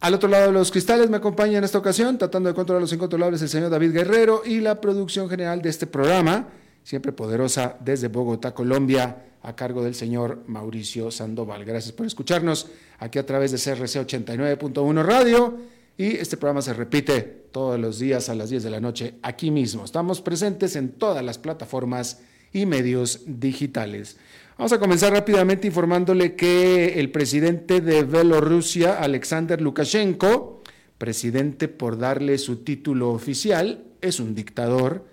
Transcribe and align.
Al 0.00 0.14
otro 0.14 0.28
lado 0.28 0.48
de 0.48 0.52
los 0.52 0.70
cristales 0.70 1.08
me 1.08 1.16
acompaña 1.16 1.58
en 1.58 1.64
esta 1.64 1.78
ocasión, 1.78 2.18
tratando 2.18 2.48
de 2.48 2.54
controlar 2.54 2.82
los 2.82 2.92
incontrolables, 2.92 3.40
el 3.42 3.48
señor 3.48 3.70
David 3.70 3.92
Guerrero 3.92 4.42
y 4.44 4.60
la 4.60 4.80
producción 4.80 5.28
general 5.28 5.62
de 5.62 5.70
este 5.70 5.86
programa, 5.86 6.48
siempre 6.82 7.12
poderosa 7.12 7.76
desde 7.80 8.08
Bogotá, 8.08 8.52
Colombia, 8.54 9.24
a 9.42 9.54
cargo 9.54 9.84
del 9.84 9.94
señor 9.94 10.42
Mauricio 10.46 11.10
Sandoval. 11.10 11.64
Gracias 11.64 11.92
por 11.92 12.06
escucharnos 12.06 12.68
aquí 12.98 13.18
a 13.18 13.26
través 13.26 13.52
de 13.52 13.58
CRC 13.58 14.06
89.1 14.06 15.04
Radio 15.04 15.58
y 15.96 16.16
este 16.16 16.36
programa 16.36 16.62
se 16.62 16.72
repite 16.72 17.20
todos 17.52 17.78
los 17.78 17.98
días 17.98 18.28
a 18.28 18.34
las 18.34 18.50
10 18.50 18.64
de 18.64 18.70
la 18.70 18.80
noche 18.80 19.14
aquí 19.22 19.50
mismo. 19.50 19.84
Estamos 19.84 20.20
presentes 20.20 20.76
en 20.76 20.92
todas 20.92 21.22
las 21.22 21.38
plataformas 21.38 22.20
y 22.52 22.66
medios 22.66 23.20
digitales. 23.26 24.16
Vamos 24.56 24.72
a 24.72 24.78
comenzar 24.78 25.12
rápidamente 25.12 25.66
informándole 25.66 26.36
que 26.36 27.00
el 27.00 27.10
presidente 27.10 27.80
de 27.80 28.04
Bielorrusia, 28.04 29.00
Alexander 29.00 29.60
Lukashenko, 29.60 30.62
presidente 30.96 31.66
por 31.66 31.98
darle 31.98 32.38
su 32.38 32.58
título 32.58 33.10
oficial, 33.10 33.82
es 34.00 34.20
un 34.20 34.32
dictador, 34.36 35.06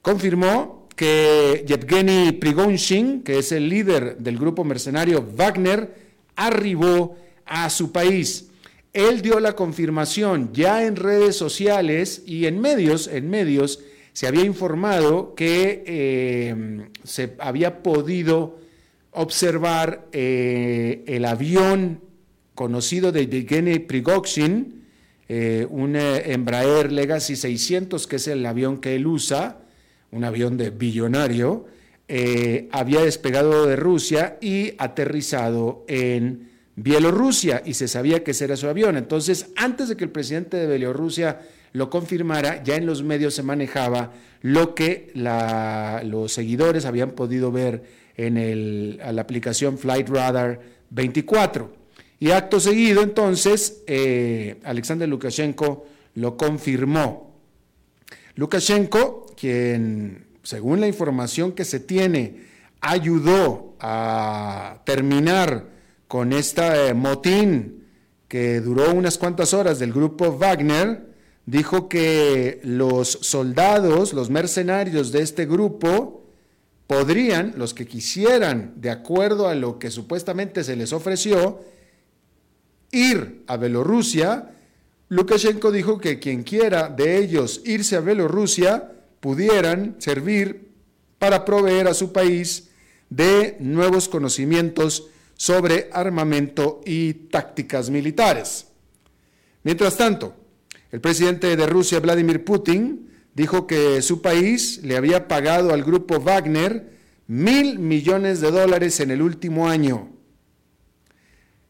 confirmó 0.00 0.86
que 0.94 1.64
Yevgeny 1.66 2.30
Prigozhin, 2.30 3.24
que 3.24 3.38
es 3.38 3.50
el 3.50 3.68
líder 3.68 4.16
del 4.18 4.38
grupo 4.38 4.62
mercenario 4.62 5.26
Wagner, 5.36 5.92
arribó 6.36 7.16
a 7.46 7.70
su 7.70 7.90
país. 7.90 8.50
Él 8.92 9.22
dio 9.22 9.40
la 9.40 9.56
confirmación 9.56 10.52
ya 10.52 10.84
en 10.84 10.94
redes 10.94 11.34
sociales 11.34 12.22
y 12.26 12.46
en 12.46 12.60
medios, 12.60 13.08
en 13.08 13.28
medios, 13.28 13.80
se 14.12 14.28
había 14.28 14.44
informado 14.44 15.34
que 15.34 15.82
eh, 15.84 16.88
se 17.02 17.34
había 17.40 17.82
podido 17.82 18.67
observar 19.18 20.06
eh, 20.12 21.02
el 21.08 21.24
avión 21.24 22.00
conocido 22.54 23.10
de 23.10 23.26
Yevgeny 23.26 23.80
Prigozhin, 23.80 24.84
eh, 25.28 25.66
un 25.68 25.96
eh, 25.96 26.32
Embraer 26.32 26.92
Legacy 26.92 27.34
600, 27.34 28.06
que 28.06 28.16
es 28.16 28.28
el 28.28 28.46
avión 28.46 28.78
que 28.80 28.94
él 28.94 29.08
usa, 29.08 29.58
un 30.12 30.22
avión 30.22 30.56
de 30.56 30.70
billonario, 30.70 31.66
había 32.70 33.02
despegado 33.02 33.66
de 33.66 33.76
Rusia 33.76 34.38
y 34.40 34.72
aterrizado 34.78 35.84
en 35.88 36.48
Bielorrusia 36.74 37.62
y 37.66 37.74
se 37.74 37.86
sabía 37.86 38.24
que 38.24 38.30
ese 38.30 38.44
era 38.44 38.56
su 38.56 38.66
avión. 38.66 38.96
Entonces, 38.96 39.50
antes 39.56 39.90
de 39.90 39.96
que 39.96 40.04
el 40.04 40.10
presidente 40.10 40.56
de 40.56 40.68
Bielorrusia 40.68 41.40
lo 41.72 41.90
confirmara, 41.90 42.62
ya 42.62 42.76
en 42.76 42.86
los 42.86 43.02
medios 43.02 43.34
se 43.34 43.42
manejaba 43.42 44.12
lo 44.40 44.74
que 44.74 45.10
los 45.14 46.32
seguidores 46.32 46.86
habían 46.86 47.10
podido 47.10 47.52
ver 47.52 47.82
en 48.18 48.98
la 48.98 49.22
aplicación 49.22 49.78
Flight 49.78 50.08
Radar 50.08 50.60
24. 50.90 51.72
Y 52.20 52.32
acto 52.32 52.58
seguido, 52.58 53.02
entonces, 53.02 53.82
eh, 53.86 54.60
Alexander 54.64 55.08
Lukashenko 55.08 55.86
lo 56.14 56.36
confirmó. 56.36 57.38
Lukashenko, 58.34 59.26
quien, 59.38 60.26
según 60.42 60.80
la 60.80 60.88
información 60.88 61.52
que 61.52 61.64
se 61.64 61.78
tiene, 61.78 62.48
ayudó 62.80 63.76
a 63.78 64.82
terminar 64.84 65.66
con 66.08 66.32
este 66.32 66.92
motín 66.94 67.84
que 68.26 68.60
duró 68.60 68.92
unas 68.92 69.16
cuantas 69.16 69.54
horas 69.54 69.78
del 69.78 69.92
grupo 69.92 70.36
Wagner, 70.36 71.06
dijo 71.46 71.88
que 71.88 72.60
los 72.64 73.10
soldados, 73.22 74.12
los 74.12 74.28
mercenarios 74.28 75.12
de 75.12 75.22
este 75.22 75.46
grupo, 75.46 76.17
podrían, 76.88 77.52
los 77.56 77.74
que 77.74 77.86
quisieran, 77.86 78.72
de 78.76 78.90
acuerdo 78.90 79.46
a 79.46 79.54
lo 79.54 79.78
que 79.78 79.90
supuestamente 79.90 80.64
se 80.64 80.74
les 80.74 80.92
ofreció, 80.92 81.60
ir 82.90 83.44
a 83.46 83.58
Bielorrusia. 83.58 84.50
Lukashenko 85.10 85.70
dijo 85.70 86.00
que 86.00 86.18
quien 86.18 86.42
quiera 86.42 86.88
de 86.88 87.18
ellos 87.18 87.60
irse 87.66 87.94
a 87.94 88.00
Bielorrusia 88.00 88.90
pudieran 89.20 89.96
servir 89.98 90.72
para 91.18 91.44
proveer 91.44 91.88
a 91.88 91.94
su 91.94 92.10
país 92.10 92.70
de 93.10 93.58
nuevos 93.60 94.08
conocimientos 94.08 95.08
sobre 95.34 95.90
armamento 95.92 96.80
y 96.86 97.12
tácticas 97.12 97.90
militares. 97.90 98.66
Mientras 99.62 99.98
tanto, 99.98 100.34
el 100.90 101.02
presidente 101.02 101.54
de 101.54 101.66
Rusia, 101.66 102.00
Vladimir 102.00 102.44
Putin, 102.44 103.10
dijo 103.38 103.68
que 103.68 104.02
su 104.02 104.20
país 104.20 104.80
le 104.82 104.96
había 104.96 105.28
pagado 105.28 105.72
al 105.72 105.84
grupo 105.84 106.18
Wagner 106.18 106.90
mil 107.28 107.78
millones 107.78 108.40
de 108.40 108.50
dólares 108.50 108.98
en 108.98 109.12
el 109.12 109.22
último 109.22 109.68
año. 109.68 110.10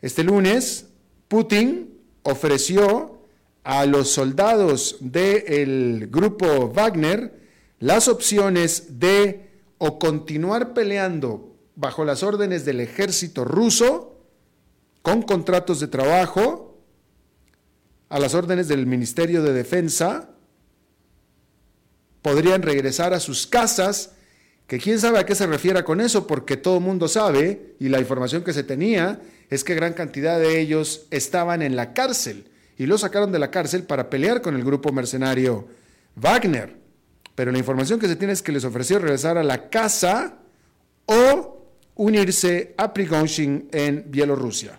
Este 0.00 0.24
lunes, 0.24 0.86
Putin 1.28 1.92
ofreció 2.22 3.20
a 3.64 3.84
los 3.84 4.08
soldados 4.08 4.96
del 5.00 6.08
grupo 6.10 6.70
Wagner 6.70 7.38
las 7.80 8.08
opciones 8.08 8.98
de 8.98 9.50
o 9.76 9.98
continuar 9.98 10.72
peleando 10.72 11.54
bajo 11.76 12.02
las 12.06 12.22
órdenes 12.22 12.64
del 12.64 12.80
ejército 12.80 13.44
ruso 13.44 14.16
con 15.02 15.20
contratos 15.20 15.80
de 15.80 15.88
trabajo 15.88 16.78
a 18.08 18.18
las 18.18 18.32
órdenes 18.32 18.68
del 18.68 18.86
Ministerio 18.86 19.42
de 19.42 19.52
Defensa 19.52 20.30
podrían 22.22 22.62
regresar 22.62 23.12
a 23.14 23.20
sus 23.20 23.46
casas, 23.46 24.12
que 24.66 24.78
quién 24.78 24.98
sabe 25.00 25.18
a 25.18 25.26
qué 25.26 25.34
se 25.34 25.46
refiera 25.46 25.84
con 25.84 26.00
eso, 26.00 26.26
porque 26.26 26.56
todo 26.56 26.78
el 26.78 26.84
mundo 26.84 27.08
sabe, 27.08 27.74
y 27.78 27.88
la 27.88 28.00
información 28.00 28.44
que 28.44 28.52
se 28.52 28.64
tenía, 28.64 29.20
es 29.50 29.64
que 29.64 29.74
gran 29.74 29.94
cantidad 29.94 30.38
de 30.38 30.60
ellos 30.60 31.06
estaban 31.10 31.62
en 31.62 31.74
la 31.74 31.94
cárcel 31.94 32.50
y 32.76 32.86
lo 32.86 32.96
sacaron 32.96 33.32
de 33.32 33.38
la 33.38 33.50
cárcel 33.50 33.82
para 33.82 34.08
pelear 34.08 34.40
con 34.40 34.54
el 34.54 34.64
grupo 34.64 34.92
mercenario 34.92 35.66
Wagner. 36.14 36.76
Pero 37.34 37.50
la 37.50 37.58
información 37.58 37.98
que 37.98 38.08
se 38.08 38.16
tiene 38.16 38.32
es 38.32 38.42
que 38.42 38.52
les 38.52 38.64
ofreció 38.64 38.98
regresar 38.98 39.36
a 39.36 39.42
la 39.42 39.68
casa 39.68 40.38
o 41.06 41.66
unirse 41.96 42.74
a 42.76 42.92
Prigozhin 42.92 43.68
en 43.72 44.04
Bielorrusia. 44.08 44.78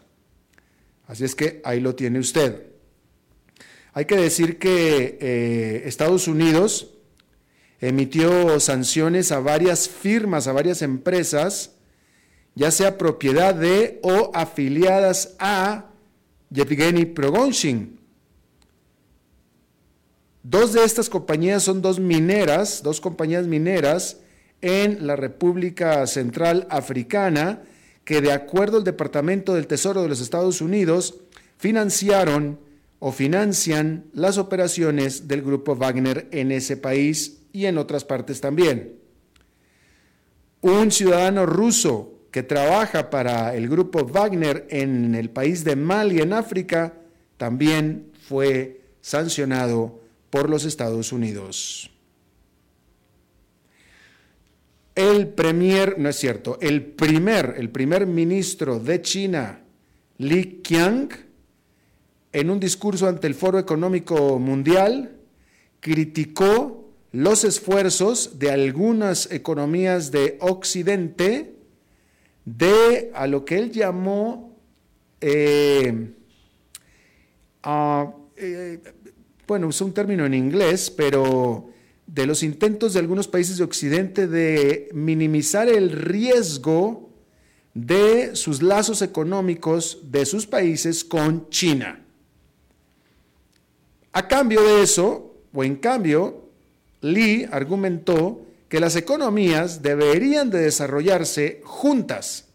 Así 1.07 1.25
es 1.25 1.35
que 1.35 1.61
ahí 1.65 1.79
lo 1.81 1.95
tiene 1.95 2.19
usted. 2.19 2.67
Hay 3.93 4.05
que 4.05 4.15
decir 4.15 4.59
que 4.59 5.17
eh, 5.19 5.83
Estados 5.85 6.27
Unidos 6.27 6.93
emitió 7.81 8.59
sanciones 8.59 9.31
a 9.31 9.39
varias 9.39 9.87
firmas, 9.87 10.47
a 10.47 10.53
varias 10.53 10.81
empresas, 10.81 11.71
ya 12.55 12.71
sea 12.71 12.97
propiedad 12.97 13.55
de 13.55 13.99
o 14.03 14.31
afiliadas 14.33 15.35
a 15.39 15.85
Yevgeny 16.49 17.05
Prigozhin. 17.05 17.99
Dos 20.43 20.73
de 20.73 20.83
estas 20.83 21.09
compañías 21.09 21.63
son 21.63 21.81
dos 21.81 21.99
mineras, 21.99 22.81
dos 22.81 23.01
compañías 23.01 23.45
mineras 23.45 24.17
en 24.61 25.05
la 25.05 25.15
República 25.15 26.05
Central 26.07 26.67
Africana 26.69 27.63
que 28.03 28.21
de 28.21 28.31
acuerdo 28.31 28.77
al 28.77 28.83
Departamento 28.83 29.53
del 29.53 29.67
Tesoro 29.67 30.01
de 30.01 30.09
los 30.09 30.19
Estados 30.19 30.61
Unidos 30.61 31.15
financiaron 31.57 32.59
o 32.99 33.11
financian 33.11 34.05
las 34.13 34.37
operaciones 34.37 35.27
del 35.27 35.41
grupo 35.41 35.75
Wagner 35.75 36.27
en 36.31 36.51
ese 36.51 36.77
país 36.77 37.41
y 37.53 37.65
en 37.65 37.77
otras 37.77 38.03
partes 38.05 38.41
también. 38.41 38.99
Un 40.61 40.91
ciudadano 40.91 41.45
ruso 41.45 42.13
que 42.31 42.43
trabaja 42.43 43.09
para 43.09 43.55
el 43.55 43.69
grupo 43.69 44.05
Wagner 44.05 44.67
en 44.69 45.15
el 45.15 45.29
país 45.29 45.63
de 45.63 45.75
Mali, 45.75 46.19
en 46.19 46.33
África, 46.33 46.93
también 47.37 48.11
fue 48.27 48.81
sancionado 49.01 50.01
por 50.29 50.49
los 50.49 50.65
Estados 50.65 51.11
Unidos. 51.11 51.89
El 54.93 55.29
premier, 55.29 55.97
no 55.97 56.09
es 56.09 56.17
cierto, 56.17 56.57
el 56.61 56.83
primer, 56.83 57.55
el 57.57 57.69
primer 57.69 58.05
ministro 58.05 58.79
de 58.79 59.01
China, 59.01 59.61
Li 60.17 60.59
Qiang, 60.61 61.28
en 62.31 62.49
un 62.49 62.59
discurso 62.59 63.07
ante 63.07 63.27
el 63.27 63.35
Foro 63.35 63.59
Económico 63.59 64.39
Mundial, 64.39 65.17
criticó 65.79 66.89
los 67.11 67.43
esfuerzos 67.43 68.37
de 68.37 68.51
algunas 68.51 69.31
economías 69.31 70.11
de 70.11 70.37
Occidente 70.41 71.55
de 72.45 73.11
a 73.13 73.27
lo 73.27 73.45
que 73.45 73.57
él 73.57 73.71
llamó, 73.71 74.55
eh, 75.21 76.11
eh, 78.37 78.79
bueno, 79.47 79.67
usó 79.67 79.85
un 79.85 79.93
término 79.93 80.25
en 80.25 80.33
inglés, 80.33 80.91
pero 80.91 81.69
de 82.05 82.25
los 82.25 82.43
intentos 82.43 82.93
de 82.93 82.99
algunos 82.99 83.27
países 83.27 83.57
de 83.57 83.63
Occidente 83.63 84.27
de 84.27 84.89
minimizar 84.93 85.67
el 85.67 85.91
riesgo 85.91 87.09
de 87.73 88.35
sus 88.35 88.61
lazos 88.61 89.01
económicos 89.01 89.99
de 90.11 90.25
sus 90.25 90.47
países 90.47 91.03
con 91.03 91.49
China. 91.49 92.05
A 94.11 94.27
cambio 94.27 94.61
de 94.63 94.81
eso, 94.81 95.35
o 95.53 95.63
en 95.63 95.75
cambio, 95.75 96.49
Lee 97.01 97.47
argumentó 97.51 98.41
que 98.67 98.79
las 98.79 98.95
economías 98.95 99.81
deberían 99.81 100.49
de 100.49 100.59
desarrollarse 100.59 101.61
juntas. 101.63 102.45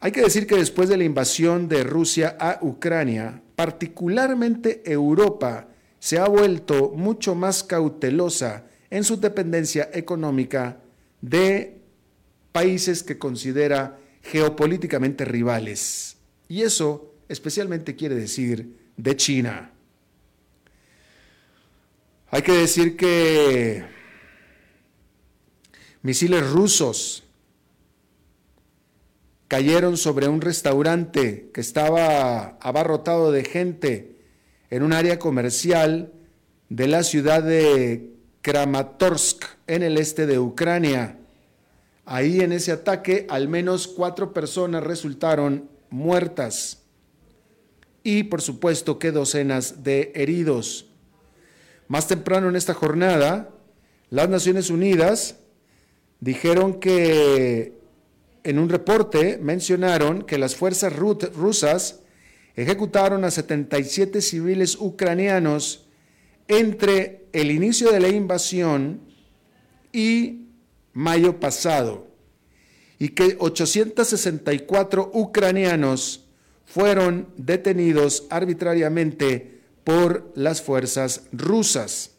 Hay 0.00 0.12
que 0.12 0.22
decir 0.22 0.46
que 0.46 0.56
después 0.56 0.88
de 0.88 0.96
la 0.96 1.04
invasión 1.04 1.68
de 1.68 1.84
Rusia 1.84 2.36
a 2.40 2.58
Ucrania, 2.62 3.42
particularmente 3.54 4.82
Europa 4.90 5.68
se 5.98 6.18
ha 6.18 6.26
vuelto 6.26 6.92
mucho 6.96 7.34
más 7.34 7.62
cautelosa 7.62 8.64
en 8.88 9.04
su 9.04 9.20
dependencia 9.20 9.90
económica 9.92 10.80
de 11.20 11.80
países 12.52 13.02
que 13.02 13.18
considera 13.18 13.98
geopolíticamente 14.22 15.24
rivales. 15.24 16.16
Y 16.48 16.62
eso 16.62 17.14
especialmente 17.28 17.94
quiere 17.94 18.14
decir 18.14 18.92
de 18.96 19.16
China. 19.16 19.72
Hay 22.32 22.42
que 22.42 22.52
decir 22.52 22.96
que 22.96 23.84
misiles 26.02 26.48
rusos 26.48 27.24
cayeron 29.48 29.96
sobre 29.96 30.28
un 30.28 30.40
restaurante 30.40 31.50
que 31.52 31.60
estaba 31.60 32.56
abarrotado 32.60 33.32
de 33.32 33.42
gente 33.42 34.16
en 34.70 34.84
un 34.84 34.92
área 34.92 35.18
comercial 35.18 36.12
de 36.68 36.86
la 36.86 37.02
ciudad 37.02 37.42
de 37.42 38.12
Kramatorsk, 38.42 39.44
en 39.66 39.82
el 39.82 39.98
este 39.98 40.26
de 40.26 40.38
Ucrania. 40.38 41.18
Ahí 42.04 42.42
en 42.42 42.52
ese 42.52 42.70
ataque 42.70 43.26
al 43.28 43.48
menos 43.48 43.88
cuatro 43.88 44.32
personas 44.32 44.84
resultaron 44.84 45.68
muertas 45.90 46.84
y 48.04 48.22
por 48.22 48.40
supuesto 48.40 49.00
que 49.00 49.10
docenas 49.10 49.82
de 49.82 50.12
heridos. 50.14 50.89
Más 51.90 52.06
temprano 52.06 52.48
en 52.48 52.54
esta 52.54 52.72
jornada, 52.72 53.50
las 54.10 54.28
Naciones 54.28 54.70
Unidas 54.70 55.40
dijeron 56.20 56.78
que 56.78 57.72
en 58.44 58.60
un 58.60 58.68
reporte 58.68 59.40
mencionaron 59.42 60.22
que 60.22 60.38
las 60.38 60.54
fuerzas 60.54 60.94
rusas 60.94 61.98
ejecutaron 62.54 63.24
a 63.24 63.32
77 63.32 64.20
civiles 64.20 64.76
ucranianos 64.78 65.88
entre 66.46 67.26
el 67.32 67.50
inicio 67.50 67.90
de 67.90 67.98
la 67.98 68.08
invasión 68.08 69.00
y 69.92 70.46
mayo 70.92 71.40
pasado 71.40 72.06
y 73.00 73.08
que 73.08 73.34
864 73.36 75.10
ucranianos 75.12 76.24
fueron 76.66 77.26
detenidos 77.36 78.28
arbitrariamente 78.30 79.59
por 79.84 80.32
las 80.34 80.62
fuerzas 80.62 81.24
rusas. 81.32 82.12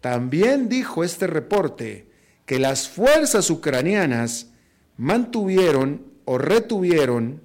También 0.00 0.68
dijo 0.68 1.04
este 1.04 1.26
reporte 1.26 2.08
que 2.44 2.58
las 2.58 2.88
fuerzas 2.88 3.50
ucranianas 3.50 4.48
mantuvieron 4.96 6.06
o 6.24 6.38
retuvieron 6.38 7.42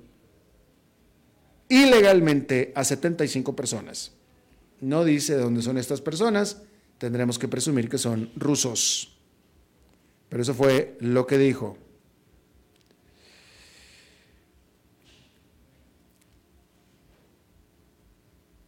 ilegalmente 1.69 2.72
a 2.75 2.84
75 2.84 3.56
personas. 3.56 4.12
No 4.80 5.06
dice 5.06 5.36
de 5.36 5.44
dónde 5.44 5.62
son 5.62 5.78
estas 5.78 6.02
personas, 6.02 6.62
tendremos 6.98 7.40
que 7.40 7.48
presumir 7.48 7.90
que 7.90 7.98
son 7.98 8.31
rusos. 8.36 9.18
Pero 10.30 10.44
eso 10.44 10.54
fue 10.54 10.98
lo 11.00 11.28
que 11.28 11.38
dijo. 11.38 11.78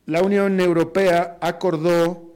La 0.05 0.21
Unión 0.21 0.59
Europea 0.59 1.37
acordó 1.41 2.35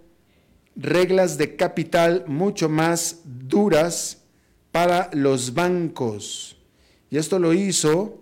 reglas 0.76 1.38
de 1.38 1.56
capital 1.56 2.24
mucho 2.28 2.70
más 2.70 3.22
duras 3.26 4.24
para 4.72 5.10
los 5.14 5.54
bancos. 5.54 6.58
Y 7.10 7.18
esto 7.18 7.40
lo 7.40 7.54
hizo 7.54 8.20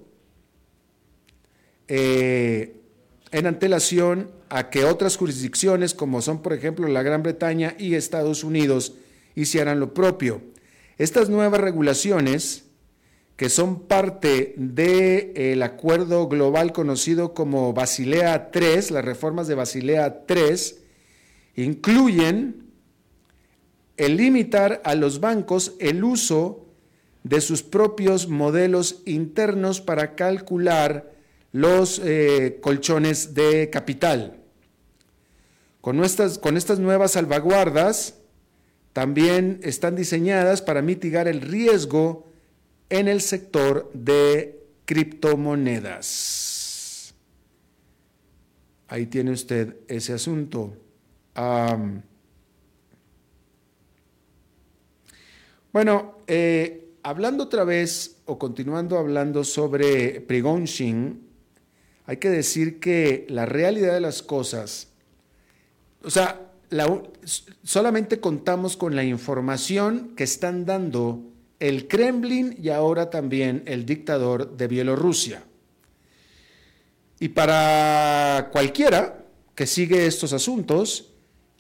eh, 1.88 2.82
en 3.32 3.48
antelación 3.48 4.32
a 4.50 4.70
que 4.70 4.86
otras 4.86 5.18
jurisdicciones, 5.18 5.94
como 5.94 6.22
son 6.22 6.42
por 6.42 6.54
ejemplo 6.54 6.88
la 6.88 7.04
Gran 7.04 7.24
Bretaña 7.24 7.76
y 7.78 7.96
Estados 7.96 8.44
Unidos, 8.44 8.94
hicieran 9.36 9.80
lo 9.80 9.94
propio. 9.94 10.42
Estas 10.98 11.30
nuevas 11.30 11.60
regulaciones 11.60 12.65
que 13.36 13.50
son 13.50 13.82
parte 13.82 14.54
del 14.58 15.62
acuerdo 15.62 16.28
global 16.28 16.72
conocido 16.72 17.34
como 17.34 17.74
Basilea 17.74 18.50
III, 18.54 18.92
las 18.92 19.04
reformas 19.04 19.48
de 19.48 19.56
Basilea 19.56 20.24
III, 20.28 21.64
incluyen 21.66 22.66
el 23.98 24.18
limitar 24.18 24.82
a 24.86 24.96
los 24.96 25.20
bancos 25.20 25.74
el 25.80 26.04
uso 26.04 26.66
de 27.24 27.42
sus 27.42 27.64
propios 27.64 28.28
modelos 28.30 29.02
internos 29.06 29.82
para 29.82 30.16
calcular 30.16 31.12
los 31.52 32.00
eh, 32.04 32.60
colchones 32.62 33.34
de 33.34 33.70
capital. 33.70 34.38
Con, 35.82 36.02
con 36.42 36.58
estas 36.58 36.80
nuevas 36.80 37.12
salvaguardas, 37.12 38.16
también 38.94 39.60
están 39.64 39.96
diseñadas 39.96 40.62
para 40.62 40.82
mitigar 40.82 41.28
el 41.28 41.42
riesgo 41.42 42.28
en 42.90 43.08
el 43.08 43.22
sector 43.22 43.92
de 43.94 44.60
criptomonedas. 44.86 47.14
Ahí 48.88 49.06
tiene 49.08 49.32
usted 49.32 49.78
ese 49.88 50.14
asunto. 50.14 50.78
bueno, 55.74 56.20
eh, 56.28 56.92
hablando 57.04 57.44
otra 57.44 57.66
vez 57.66 58.22
o 58.26 58.40
continuando 58.40 58.98
hablando 58.98 59.44
sobre 59.44 60.22
Prigonshin, 60.22 61.28
hay 62.06 62.18
que 62.18 62.30
decir 62.30 62.80
que 62.80 63.26
la 63.30 63.46
realidad 63.46 63.94
de 63.94 64.00
las 64.00 64.24
cosas, 64.24 64.88
o 66.04 66.10
sea, 66.10 66.42
solamente 67.64 68.20
contamos 68.20 68.76
con 68.78 68.96
la 68.96 69.04
información 69.04 70.14
que 70.16 70.24
están 70.24 70.66
dando 70.66 71.35
el 71.60 71.88
Kremlin 71.88 72.56
y 72.62 72.70
ahora 72.70 73.10
también 73.10 73.64
el 73.66 73.86
dictador 73.86 74.56
de 74.58 74.68
Bielorrusia. 74.68 75.44
Y 77.20 77.30
para 77.30 78.50
cualquiera 78.52 79.26
que 79.56 79.66
sigue 79.66 80.06
estos 80.06 80.34
asuntos, 80.34 81.14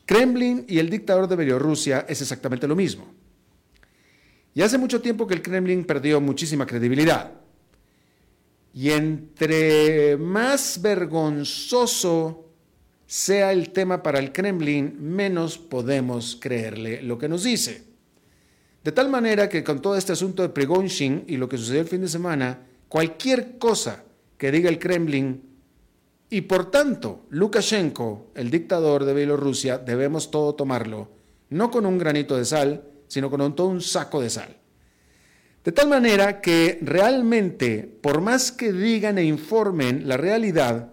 Kremlin 0.05 0.65
y 0.67 0.79
el 0.79 0.89
dictador 0.89 1.27
de 1.27 1.35
Bielorrusia 1.35 2.05
es 2.07 2.21
exactamente 2.21 2.67
lo 2.67 2.75
mismo. 2.75 3.07
Y 4.53 4.61
hace 4.61 4.77
mucho 4.77 5.01
tiempo 5.01 5.27
que 5.27 5.33
el 5.33 5.41
Kremlin 5.41 5.85
perdió 5.85 6.21
muchísima 6.21 6.65
credibilidad. 6.65 7.31
Y 8.73 8.91
entre 8.91 10.17
más 10.17 10.81
vergonzoso 10.81 12.49
sea 13.07 13.51
el 13.53 13.71
tema 13.71 14.03
para 14.03 14.19
el 14.19 14.31
Kremlin, 14.31 14.97
menos 14.99 15.57
podemos 15.57 16.37
creerle 16.39 17.01
lo 17.01 17.17
que 17.17 17.29
nos 17.29 17.43
dice. 17.43 17.94
De 18.85 18.91
tal 18.91 19.09
manera 19.09 19.49
que 19.49 19.63
con 19.63 19.81
todo 19.81 19.97
este 19.97 20.13
asunto 20.13 20.43
de 20.43 20.49
Prigozhin 20.49 21.23
y 21.25 21.37
lo 21.37 21.49
que 21.49 21.57
sucedió 21.57 21.81
el 21.81 21.87
fin 21.87 22.01
de 22.01 22.07
semana, 22.07 22.67
cualquier 22.87 23.57
cosa 23.57 24.03
que 24.37 24.51
diga 24.51 24.69
el 24.69 24.77
Kremlin 24.77 25.41
Y 26.29 26.41
por 26.41 26.69
tanto, 26.69 27.25
Lukashenko, 27.31 28.27
el 28.35 28.51
dictador 28.51 29.05
de 29.05 29.15
Bielorrusia, 29.15 29.79
debemos 29.79 30.29
todo 30.29 30.53
tomarlo, 30.53 31.09
no 31.49 31.71
con 31.71 31.87
un 31.87 31.97
granito 31.97 32.37
de 32.37 32.45
sal, 32.45 32.83
sino 33.07 33.31
con 33.31 33.55
todo 33.55 33.69
un 33.69 33.81
saco 33.81 34.21
de 34.21 34.29
sal. 34.29 34.55
De 35.63 35.71
tal 35.71 35.89
manera 35.89 36.39
que 36.39 36.77
realmente, 36.83 37.97
por 38.01 38.21
más 38.21 38.51
que 38.51 38.71
digan 38.71 39.17
e 39.17 39.23
informen, 39.23 40.07
la 40.07 40.17
realidad 40.17 40.91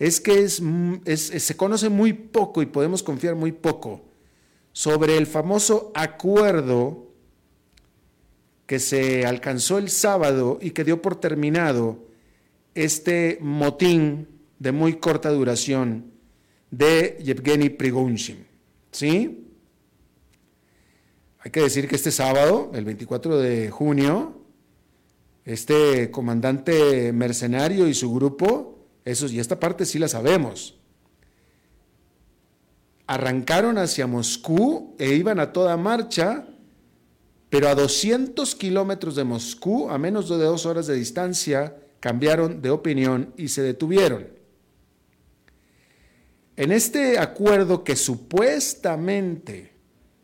es 0.00 0.20
que 0.20 0.48
se 0.48 1.56
conoce 1.56 1.90
muy 1.90 2.12
poco 2.12 2.60
y 2.60 2.66
podemos 2.66 3.04
confiar 3.04 3.36
muy 3.36 3.52
poco 3.52 4.04
sobre 4.72 5.16
el 5.16 5.28
famoso 5.28 5.92
acuerdo 5.94 7.09
que 8.70 8.78
se 8.78 9.26
alcanzó 9.26 9.78
el 9.78 9.90
sábado 9.90 10.60
y 10.62 10.70
que 10.70 10.84
dio 10.84 11.02
por 11.02 11.16
terminado 11.16 12.06
este 12.76 13.36
motín 13.40 14.28
de 14.60 14.70
muy 14.70 15.00
corta 15.00 15.28
duración 15.30 16.12
de 16.70 17.18
Yevgeny 17.20 17.70
Prigozhin. 17.70 18.46
¿Sí? 18.92 19.48
Hay 21.40 21.50
que 21.50 21.62
decir 21.62 21.88
que 21.88 21.96
este 21.96 22.12
sábado, 22.12 22.70
el 22.72 22.84
24 22.84 23.38
de 23.38 23.70
junio, 23.70 24.40
este 25.44 26.12
comandante 26.12 27.12
mercenario 27.12 27.88
y 27.88 27.94
su 27.94 28.14
grupo, 28.14 28.86
esos, 29.04 29.32
y 29.32 29.40
esta 29.40 29.58
parte 29.58 29.84
sí 29.84 29.98
la 29.98 30.06
sabemos, 30.06 30.78
arrancaron 33.08 33.78
hacia 33.78 34.06
Moscú 34.06 34.94
e 34.96 35.12
iban 35.14 35.40
a 35.40 35.52
toda 35.52 35.76
marcha, 35.76 36.46
pero 37.50 37.68
a 37.68 37.74
200 37.74 38.54
kilómetros 38.54 39.16
de 39.16 39.24
Moscú, 39.24 39.90
a 39.90 39.98
menos 39.98 40.28
de 40.28 40.36
dos 40.36 40.66
horas 40.66 40.86
de 40.86 40.94
distancia, 40.94 41.76
cambiaron 41.98 42.62
de 42.62 42.70
opinión 42.70 43.34
y 43.36 43.48
se 43.48 43.62
detuvieron. 43.62 44.28
En 46.56 46.70
este 46.70 47.18
acuerdo 47.18 47.82
que 47.82 47.96
supuestamente 47.96 49.72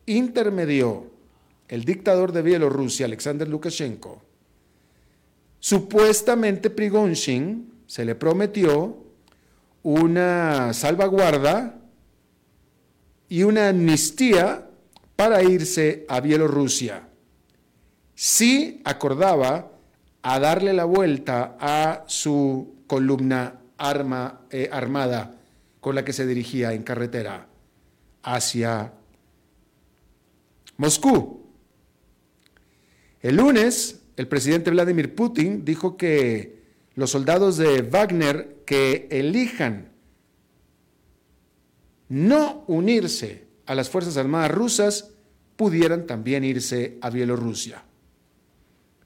intermedió 0.05 1.11
el 1.67 1.83
dictador 1.83 2.31
de 2.31 2.41
Bielorrusia, 2.43 3.05
Alexander 3.05 3.47
Lukashenko, 3.47 4.21
supuestamente 5.59 6.69
Prigozhin 6.69 7.73
se 7.87 8.05
le 8.05 8.15
prometió 8.15 9.03
una 9.83 10.73
salvaguarda 10.73 11.81
y 13.27 13.43
una 13.43 13.69
amnistía 13.69 14.69
para 15.15 15.43
irse 15.43 16.05
a 16.07 16.21
Bielorrusia. 16.21 17.06
Si 18.19 18.81
acordaba 18.83 19.73
a 20.23 20.39
darle 20.39 20.73
la 20.73 20.85
vuelta 20.85 21.55
a 21.59 22.03
su 22.07 22.77
columna 22.87 23.59
arma, 23.77 24.41
eh, 24.49 24.67
armada 24.71 25.39
con 25.79 25.93
la 25.93 26.03
que 26.03 26.13
se 26.13 26.25
dirigía 26.25 26.73
en 26.73 26.81
carretera 26.81 27.47
hacia 28.23 28.91
Moscú. 30.77 31.45
El 33.21 33.35
lunes, 33.35 34.01
el 34.15 34.27
presidente 34.27 34.71
Vladimir 34.71 35.13
Putin 35.13 35.63
dijo 35.63 35.95
que 35.95 36.63
los 36.95 37.11
soldados 37.11 37.57
de 37.57 37.83
Wagner 37.83 38.63
que 38.65 39.07
elijan 39.11 39.91
no 42.09 42.63
unirse 42.65 43.45
a 43.67 43.75
las 43.75 43.91
Fuerzas 43.91 44.17
Armadas 44.17 44.49
rusas 44.49 45.11
pudieran 45.55 46.07
también 46.07 46.43
irse 46.43 46.97
a 47.01 47.11
Bielorrusia. 47.11 47.83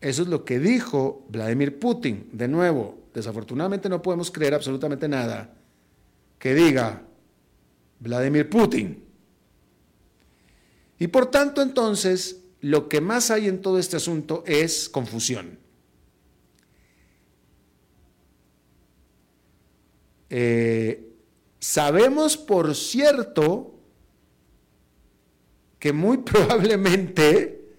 Eso 0.01 0.23
es 0.23 0.27
lo 0.27 0.43
que 0.43 0.59
dijo 0.59 1.25
Vladimir 1.29 1.79
Putin. 1.79 2.27
De 2.33 2.47
nuevo, 2.47 2.97
desafortunadamente 3.13 3.87
no 3.87 4.01
podemos 4.01 4.31
creer 4.31 4.55
absolutamente 4.55 5.07
nada 5.07 5.53
que 6.39 6.55
diga 6.55 7.03
Vladimir 7.99 8.49
Putin. 8.49 9.03
Y 10.97 11.07
por 11.07 11.27
tanto 11.27 11.61
entonces, 11.61 12.41
lo 12.61 12.89
que 12.89 12.99
más 12.99 13.29
hay 13.29 13.47
en 13.47 13.61
todo 13.61 13.77
este 13.77 13.97
asunto 13.97 14.43
es 14.47 14.89
confusión. 14.89 15.59
Eh, 20.31 21.11
sabemos, 21.59 22.37
por 22.37 22.73
cierto, 22.75 23.75
que 25.77 25.93
muy 25.93 26.17
probablemente, 26.19 27.75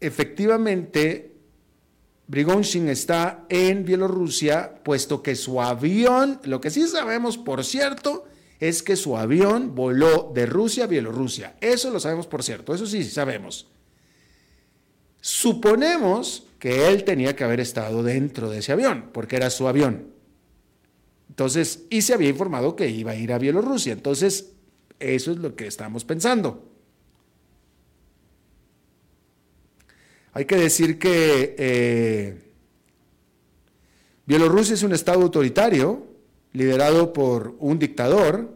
efectivamente, 0.00 1.31
Brigonshin 2.26 2.88
está 2.88 3.44
en 3.48 3.84
Bielorrusia, 3.84 4.80
puesto 4.82 5.22
que 5.22 5.34
su 5.34 5.60
avión, 5.60 6.40
lo 6.44 6.60
que 6.60 6.70
sí 6.70 6.86
sabemos, 6.86 7.36
por 7.36 7.64
cierto, 7.64 8.24
es 8.60 8.82
que 8.82 8.96
su 8.96 9.16
avión 9.16 9.74
voló 9.74 10.30
de 10.34 10.46
Rusia 10.46 10.84
a 10.84 10.86
Bielorrusia. 10.86 11.56
Eso 11.60 11.90
lo 11.90 12.00
sabemos, 12.00 12.26
por 12.26 12.42
cierto, 12.42 12.74
eso 12.74 12.86
sí 12.86 13.04
sabemos. 13.04 13.68
Suponemos 15.20 16.46
que 16.58 16.88
él 16.88 17.04
tenía 17.04 17.34
que 17.34 17.44
haber 17.44 17.60
estado 17.60 18.02
dentro 18.02 18.48
de 18.48 18.58
ese 18.58 18.72
avión, 18.72 19.10
porque 19.12 19.36
era 19.36 19.50
su 19.50 19.66
avión. 19.66 20.12
Entonces, 21.28 21.86
y 21.90 22.02
se 22.02 22.14
había 22.14 22.28
informado 22.28 22.76
que 22.76 22.88
iba 22.88 23.12
a 23.12 23.16
ir 23.16 23.32
a 23.32 23.38
Bielorrusia. 23.38 23.92
Entonces, 23.92 24.52
eso 25.00 25.32
es 25.32 25.38
lo 25.38 25.56
que 25.56 25.66
estamos 25.66 26.04
pensando. 26.04 26.71
Hay 30.32 30.46
que 30.46 30.56
decir 30.56 30.98
que 30.98 31.54
eh, 31.58 32.42
Bielorrusia 34.24 34.74
es 34.74 34.82
un 34.82 34.92
estado 34.92 35.22
autoritario, 35.22 36.06
liderado 36.54 37.12
por 37.12 37.54
un 37.58 37.78
dictador, 37.78 38.50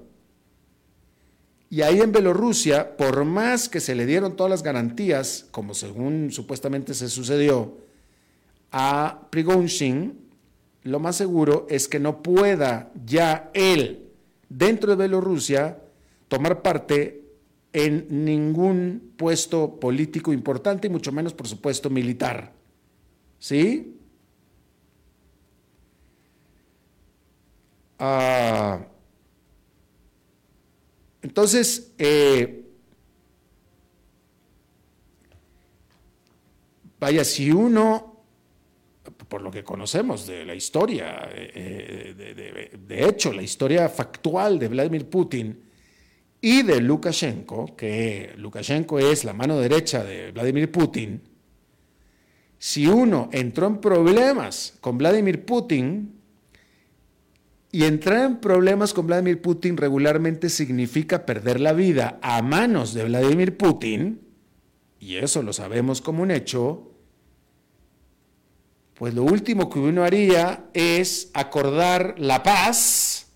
y 1.69 1.83
ahí 1.83 2.01
en 2.01 2.13
Bielorrusia, 2.13 2.97
por 2.97 3.25
más 3.27 3.69
que 3.69 3.81
se 3.81 3.95
le 3.95 4.07
dieron 4.07 4.37
todas 4.37 4.51
las 4.51 4.63
garantías, 4.63 5.47
como 5.51 5.75
según 5.75 6.31
supuestamente 6.33 6.95
se 6.95 7.09
sucedió 7.09 7.77
a 8.73 9.27
Prigozhin, 9.29 10.19
lo 10.85 10.99
más 10.99 11.17
seguro 11.17 11.67
es 11.69 11.89
que 11.89 12.01
no 12.01 12.23
pueda 12.23 12.91
ya 13.05 13.51
él, 13.53 14.09
dentro 14.49 14.97
de 14.97 15.05
Bielorrusia, 15.05 15.79
tomar 16.29 16.63
parte 16.63 17.26
en 17.77 18.25
ningún 18.25 19.13
puesto 19.19 19.79
político 19.79 20.33
importante 20.33 20.87
y 20.87 20.91
mucho 20.91 21.13
menos, 21.13 21.35
por 21.35 21.47
supuesto, 21.47 21.91
militar. 21.91 22.55
¿Sí? 23.39 23.99
Ah, 27.99 28.81
entonces, 31.21 31.93
eh, 31.99 32.65
vaya, 36.99 37.25
si 37.25 37.51
uno, 37.51 38.23
por 39.29 39.43
lo 39.43 39.51
que 39.51 39.63
conocemos 39.63 40.27
de 40.27 40.47
la 40.47 40.55
historia, 40.55 41.29
eh, 41.31 42.15
de, 42.17 42.79
de, 42.79 43.07
hecho, 43.07 43.35
la 43.35 43.43
historia 43.43 43.87
factual 43.91 44.59
de 44.59 44.69
Vladimir 44.69 45.11
Putin 45.11 45.66
y 46.41 46.63
de 46.63 46.81
Lukashenko, 46.81 47.77
que 47.77 48.33
Lukashenko 48.37 48.99
es 48.99 49.25
la 49.25 49.33
mano 49.33 49.59
derecha 49.59 50.05
de 50.05 50.33
Vladimir 50.33 50.71
Putin, 50.71 51.23
si 52.59 52.87
uno 52.87 53.29
entró 53.33 53.67
en 53.67 53.81
problemas 53.81 54.75
con 54.81 54.99
Vladimir 54.99 55.45
Putin, 55.45 56.17
y 57.73 57.85
entrar 57.85 58.25
en 58.25 58.37
problemas 58.39 58.95
con 58.95 59.07
Vladimir 59.07 59.43
Putin 59.43 59.77
regularmente 59.77 60.49
significa 60.49 61.27
perder 61.27 61.61
la 61.61 61.75
vida 61.75 62.19
a 62.23 62.41
manos 62.41 62.95
de 62.95 63.05
Vladimir 63.05 63.57
Putin, 63.59 64.23
y 64.99 65.17
eso 65.17 65.43
lo 65.43 65.53
sabemos 65.53 66.01
como 66.01 66.23
un 66.23 66.31
hecho, 66.31 66.91
pues 68.95 69.13
lo 69.13 69.25
último 69.25 69.69
que 69.69 69.79
uno 69.79 70.05
haría 70.05 70.71
es 70.73 71.31
acordar 71.35 72.15
la 72.19 72.43
paz 72.43 73.31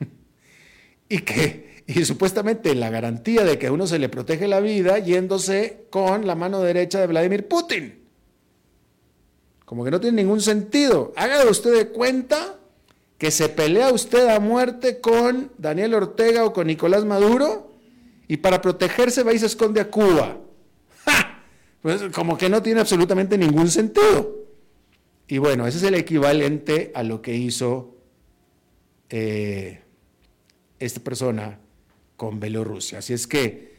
y 1.08 1.18
que 1.18 1.73
y 1.86 2.04
supuestamente 2.04 2.74
la 2.74 2.88
garantía 2.88 3.44
de 3.44 3.58
que 3.58 3.66
a 3.66 3.72
uno 3.72 3.86
se 3.86 3.98
le 3.98 4.08
protege 4.08 4.48
la 4.48 4.60
vida 4.60 4.98
yéndose 4.98 5.86
con 5.90 6.26
la 6.26 6.34
mano 6.34 6.60
derecha 6.62 7.00
de 7.00 7.06
Vladimir 7.06 7.46
Putin. 7.46 8.02
Como 9.66 9.84
que 9.84 9.90
no 9.90 10.00
tiene 10.00 10.22
ningún 10.22 10.40
sentido. 10.40 11.12
Haga 11.16 11.44
usted 11.44 11.76
de 11.76 11.88
cuenta 11.88 12.58
que 13.18 13.30
se 13.30 13.48
pelea 13.48 13.92
usted 13.92 14.28
a 14.28 14.40
muerte 14.40 15.00
con 15.00 15.52
Daniel 15.58 15.94
Ortega 15.94 16.44
o 16.44 16.52
con 16.52 16.66
Nicolás 16.66 17.04
Maduro 17.04 17.72
y 18.28 18.38
para 18.38 18.62
protegerse 18.62 19.22
va 19.22 19.34
y 19.34 19.38
se 19.38 19.46
esconde 19.46 19.80
a 19.80 19.90
Cuba. 19.90 20.38
Pues 21.82 22.02
como 22.14 22.38
que 22.38 22.48
no 22.48 22.62
tiene 22.62 22.80
absolutamente 22.80 23.36
ningún 23.36 23.70
sentido. 23.70 24.38
Y 25.28 25.36
bueno, 25.36 25.66
ese 25.66 25.76
es 25.76 25.84
el 25.84 25.94
equivalente 25.94 26.92
a 26.94 27.02
lo 27.02 27.20
que 27.20 27.34
hizo 27.34 27.94
eh, 29.10 29.82
esta 30.78 31.00
persona 31.00 31.60
con 32.24 32.40
Bielorrusia. 32.40 33.00
Así 33.00 33.12
es 33.12 33.26
que 33.26 33.74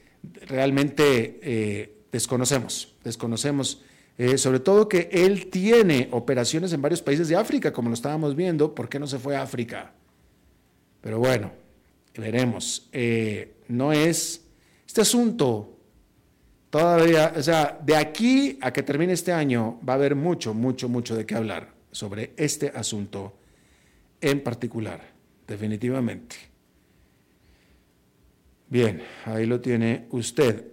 realmente 0.45 1.39
eh, 1.41 1.95
desconocemos, 2.11 2.93
desconocemos 3.03 3.81
eh, 4.19 4.37
sobre 4.37 4.59
todo 4.59 4.87
que 4.87 5.09
él 5.11 5.47
tiene 5.47 6.09
operaciones 6.11 6.71
en 6.71 6.79
varios 6.79 7.01
países 7.01 7.27
de 7.27 7.35
África, 7.35 7.73
como 7.73 7.89
lo 7.89 7.95
estábamos 7.95 8.35
viendo, 8.35 8.75
¿por 8.75 8.87
qué 8.87 8.99
no 8.99 9.07
se 9.07 9.17
fue 9.17 9.35
a 9.35 9.41
África? 9.41 9.93
Pero 11.01 11.17
bueno, 11.17 11.53
veremos. 12.15 12.87
Eh, 12.91 13.55
no 13.67 13.91
es 13.91 14.45
este 14.85 15.01
asunto 15.01 15.75
todavía, 16.69 17.33
o 17.35 17.41
sea, 17.41 17.79
de 17.83 17.95
aquí 17.95 18.59
a 18.61 18.71
que 18.71 18.83
termine 18.83 19.13
este 19.13 19.33
año 19.33 19.79
va 19.87 19.93
a 19.93 19.95
haber 19.95 20.15
mucho, 20.15 20.53
mucho, 20.53 20.87
mucho 20.87 21.15
de 21.15 21.25
qué 21.25 21.33
hablar 21.33 21.73
sobre 21.91 22.33
este 22.37 22.71
asunto 22.75 23.39
en 24.21 24.43
particular, 24.43 25.01
definitivamente. 25.47 26.54
Bien, 28.75 29.01
ahí 29.23 29.45
lo 29.45 29.61
tiene 29.61 30.05
usted. 30.09 30.65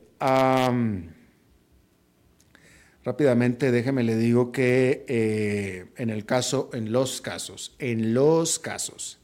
rápidamente, 3.04 3.70
déjeme 3.70 4.02
le 4.02 4.16
digo 4.16 4.50
que 4.50 5.04
eh, 5.06 5.86
en 5.96 6.10
el 6.10 6.26
caso, 6.26 6.68
en 6.72 6.90
los 6.90 7.20
casos, 7.20 7.76
en 7.78 8.12
los 8.12 8.58
casos 8.58 9.20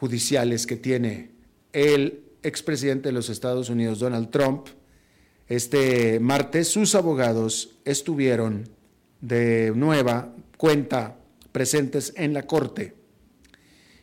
judiciales 0.00 0.66
que 0.66 0.74
tiene 0.74 1.30
el 1.72 2.24
expresidente 2.42 3.10
de 3.10 3.12
los 3.12 3.28
Estados 3.28 3.70
Unidos, 3.70 4.00
Donald 4.00 4.30
Trump, 4.30 4.66
este 5.46 6.18
martes 6.18 6.66
sus 6.66 6.96
abogados 6.96 7.78
estuvieron 7.84 8.68
de 9.20 9.72
nueva 9.76 10.34
cuenta 10.56 11.20
presentes 11.52 12.14
en 12.16 12.34
la 12.34 12.48
corte 12.48 12.99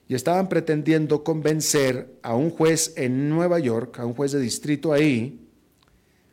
y 0.08 0.16
estaban 0.16 0.48
pretendiendo 0.48 1.24
convencer 1.24 2.18
a 2.22 2.36
un 2.36 2.50
juez 2.50 2.94
en 2.96 3.30
Nueva 3.30 3.60
York, 3.60 4.00
a 4.00 4.06
un 4.06 4.14
juez 4.14 4.32
de 4.32 4.40
distrito 4.40 4.94
ahí, 4.94 5.42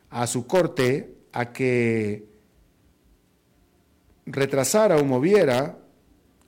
a 0.09 0.27
su 0.27 0.47
corte, 0.47 1.15
a 1.33 1.51
que 1.51 2.25
retrasara 4.25 4.97
o 4.97 5.03
moviera 5.03 5.77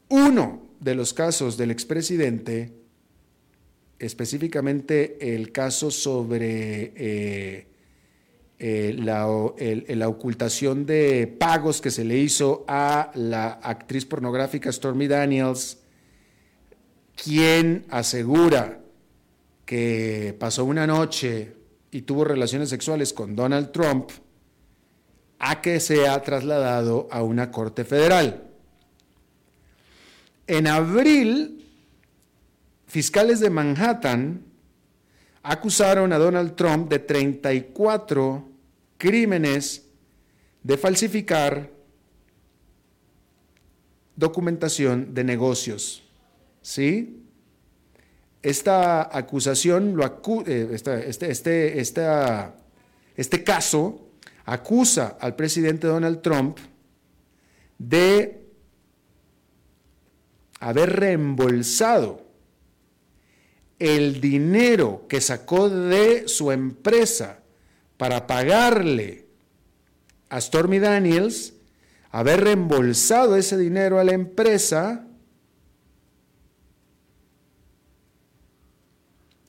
uno 0.10 0.70
de 0.80 0.96
los 0.96 1.14
casos 1.14 1.58
del 1.58 1.72
expresidente, 1.72 2.74
específicamente 4.00 5.36
el 5.36 5.52
caso 5.52 5.92
sobre 5.92 6.94
eh, 6.96 7.68
eh, 8.60 8.96
la, 8.98 9.28
la, 9.88 10.08
ocultación 10.08 10.86
de 10.86 11.28
pagos 11.28 11.82
que 11.82 11.92
se 11.92 12.06
le 12.06 12.18
hizo 12.18 12.64
a 12.68 13.12
la 13.16 13.60
actriz 13.62 14.06
pornográfica 14.06 14.72
Stormy 14.72 15.08
Daniels, 15.08 15.80
quien 17.22 17.86
asegura 17.90 18.80
que 19.66 20.36
pasó 20.40 20.64
una 20.64 20.88
noche 20.88 21.54
y 21.92 22.04
tuvo 22.04 22.24
relaciones 22.24 22.70
sexuales 22.70 23.12
con 23.12 23.36
Donald 23.36 23.72
Trump, 23.72 24.12
a 25.40 25.62
que 25.62 25.80
sea 25.80 26.22
trasladado 26.22 27.08
a 27.12 27.22
una 27.22 27.52
corte 27.52 27.84
federal. 27.84 28.50
En 30.48 30.68
abril, 30.68 31.66
fiscales 32.88 33.40
de 33.40 33.50
Manhattan 33.50 34.46
acusaron 35.44 36.14
a 36.14 36.18
Donald 36.18 36.56
Trump 36.56 36.90
de 36.90 37.00
34 37.00 38.48
crímenes 38.98 39.86
de 40.64 40.78
falsificar 40.78 41.72
documentación 44.16 45.14
de 45.14 45.24
negocios. 45.24 46.07
¿Sí? 46.68 47.24
Esta 48.42 49.18
acusación, 49.18 49.96
lo 49.96 50.04
eh, 50.46 50.70
este, 50.74 51.30
este, 51.80 51.80
este 53.16 53.44
caso 53.46 54.10
acusa 54.44 55.16
al 55.22 55.38
presidente 55.38 55.88
Donald 55.88 56.22
Trump 56.22 56.58
de 57.78 58.50
haber 60.60 61.00
reembolsado 61.00 62.28
el 63.80 64.20
dinero 64.20 65.06
que 65.08 65.22
sacó 65.22 65.70
de 65.70 66.28
su 66.28 66.52
empresa 66.52 67.40
para 67.96 68.28
pagarle 68.28 69.26
a 70.28 70.41
Stormy 70.41 70.80
Daniels, 70.80 71.54
haber 72.12 72.44
reembolsado 72.44 73.38
ese 73.38 73.58
dinero 73.58 74.02
a 74.02 74.04
la 74.04 74.12
empresa 74.12 75.07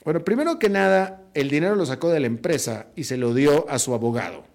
Bueno, 0.09 0.25
primero 0.25 0.59
que 0.59 0.71
nada, 0.71 1.29
el 1.35 1.51
dinero 1.51 1.77
lo 1.77 1.85
sacó 1.85 2.09
de 2.09 2.18
la 2.18 2.29
empresa 2.29 2.87
y 2.97 3.05
se 3.05 3.18
lo 3.18 3.35
dio 3.35 3.68
a 3.68 3.79
su 3.79 3.92
abogado. 3.92 4.47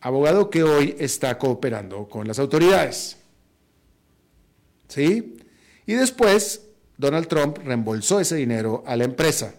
Abogado 0.00 0.50
que 0.50 0.62
hoy 0.62 0.96
está 0.98 1.38
cooperando 1.38 2.06
con 2.06 2.28
las 2.28 2.38
autoridades. 2.38 3.16
¿Sí? 4.86 5.38
Y 5.86 5.94
después, 5.94 6.66
Donald 6.98 7.26
Trump 7.26 7.56
reembolsó 7.64 8.20
ese 8.20 8.36
dinero 8.36 8.84
a 8.86 8.96
la 8.96 9.04
empresa. 9.04 9.54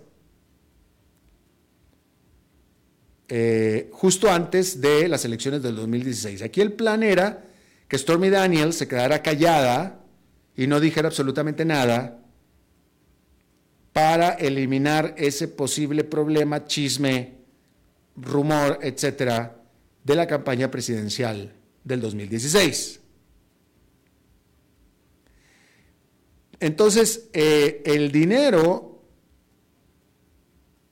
Eh, 3.28 3.90
justo 3.92 4.30
antes 4.30 4.82
de 4.82 5.08
las 5.08 5.26
elecciones 5.26 5.64
del 5.64 5.76
2016. 5.78 6.44
Aquí 6.44 6.62
el 6.62 6.74
plan 6.74 7.02
era 7.02 7.44
que 7.88 7.98
Stormy 7.98 8.30
Daniels 8.30 8.76
se 8.76 8.88
quedara 8.88 9.24
callada 9.24 10.00
y 10.56 10.68
no 10.68 10.80
dijera 10.80 11.08
absolutamente 11.08 11.66
nada 11.66 12.21
para 13.94 14.34
eliminar 14.34 15.16
ese 15.18 15.48
posible 15.48 16.04
problema, 16.04 16.66
chisme, 16.66 17.38
rumor, 18.16 18.80
etcétera, 18.82 19.58
de 20.04 20.16
la 20.16 20.28
campaña 20.28 20.72
presidencial 20.72 21.54
del 21.84 22.02
2016. 22.02 23.00
Entonces, 26.60 27.30
eh, 27.34 27.82
el 27.86 28.12
dinero 28.12 29.04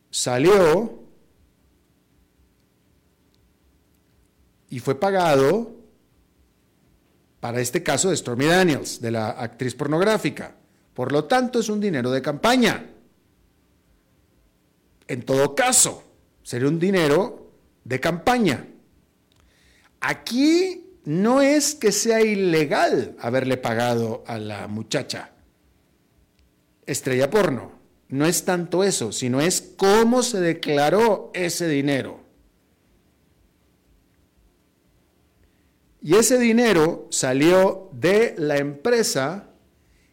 salió 0.09 1.03
y 4.69 4.79
fue 4.79 4.99
pagado 4.99 5.75
para 7.39 7.61
este 7.61 7.83
caso 7.83 8.09
de 8.09 8.17
Stormy 8.17 8.45
Daniels, 8.45 8.99
de 8.99 9.11
la 9.11 9.29
actriz 9.29 9.75
pornográfica. 9.75 10.58
Por 10.99 11.13
lo 11.13 11.23
tanto, 11.23 11.61
es 11.61 11.69
un 11.69 11.79
dinero 11.79 12.11
de 12.11 12.21
campaña. 12.21 12.89
En 15.07 15.21
todo 15.21 15.55
caso, 15.55 16.03
sería 16.43 16.67
un 16.67 16.77
dinero 16.77 17.53
de 17.85 18.01
campaña. 18.01 18.67
Aquí 20.01 20.97
no 21.05 21.39
es 21.39 21.73
que 21.73 21.93
sea 21.93 22.19
ilegal 22.19 23.15
haberle 23.17 23.55
pagado 23.55 24.25
a 24.27 24.37
la 24.39 24.67
muchacha 24.67 25.31
estrella 26.85 27.29
porno. 27.29 27.71
No 28.09 28.25
es 28.25 28.43
tanto 28.43 28.83
eso, 28.83 29.13
sino 29.13 29.39
es 29.39 29.61
cómo 29.77 30.21
se 30.21 30.41
declaró 30.41 31.31
ese 31.33 31.69
dinero. 31.69 32.19
Y 36.01 36.15
ese 36.15 36.37
dinero 36.37 37.07
salió 37.09 37.89
de 37.93 38.35
la 38.37 38.57
empresa 38.57 39.48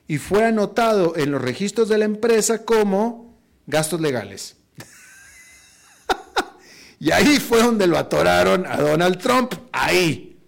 y 0.09 0.19
fue 0.19 0.45
anotado 0.45 1.17
en 1.17 1.33
los 1.33 1.43
registros 1.43 1.89
de 1.89 1.99
la 1.99 2.05
empresa 2.05 2.65
como 2.65 3.37
gastos 3.67 4.01
legales. 4.01 4.57
y 7.01 7.11
ahí 7.11 7.41
fue 7.41 7.63
donde 7.63 7.87
lo 7.87 7.99
atoraron 7.99 8.67
a 8.67 8.77
Donald 8.77 9.19
Trump, 9.19 9.55
ahí. 9.73 10.39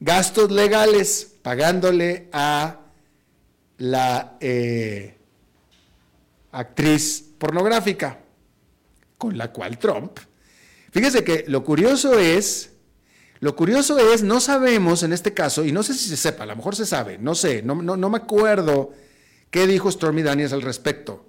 Gastos 0.00 0.50
legales, 0.50 1.34
pagándole 1.42 2.28
a 2.32 2.80
la 3.78 4.36
eh, 4.40 5.16
actriz 6.52 7.24
pornográfica, 7.38 8.20
con 9.16 9.36
la 9.36 9.50
cual 9.50 9.78
Trump. 9.78 10.18
Fíjese 10.90 11.24
que 11.24 11.44
lo 11.48 11.64
curioso 11.64 12.18
es 12.18 12.72
lo 13.40 13.54
curioso 13.54 13.98
es, 13.98 14.22
no 14.22 14.40
sabemos 14.40 15.02
en 15.02 15.12
este 15.12 15.32
caso, 15.32 15.64
y 15.64 15.70
no 15.70 15.82
sé 15.82 15.94
si 15.94 16.08
se 16.08 16.16
sepa, 16.16 16.42
a 16.42 16.46
lo 16.46 16.56
mejor 16.56 16.74
se 16.74 16.86
sabe, 16.86 17.18
no 17.18 17.34
sé, 17.34 17.62
no, 17.62 17.74
no, 17.74 18.10
me 18.10 18.18
acuerdo 18.18 18.92
qué 19.50 19.66
dijo 19.66 19.90
Stormy 19.90 20.22
Daniels 20.22 20.52
al 20.52 20.62
respecto. 20.62 21.24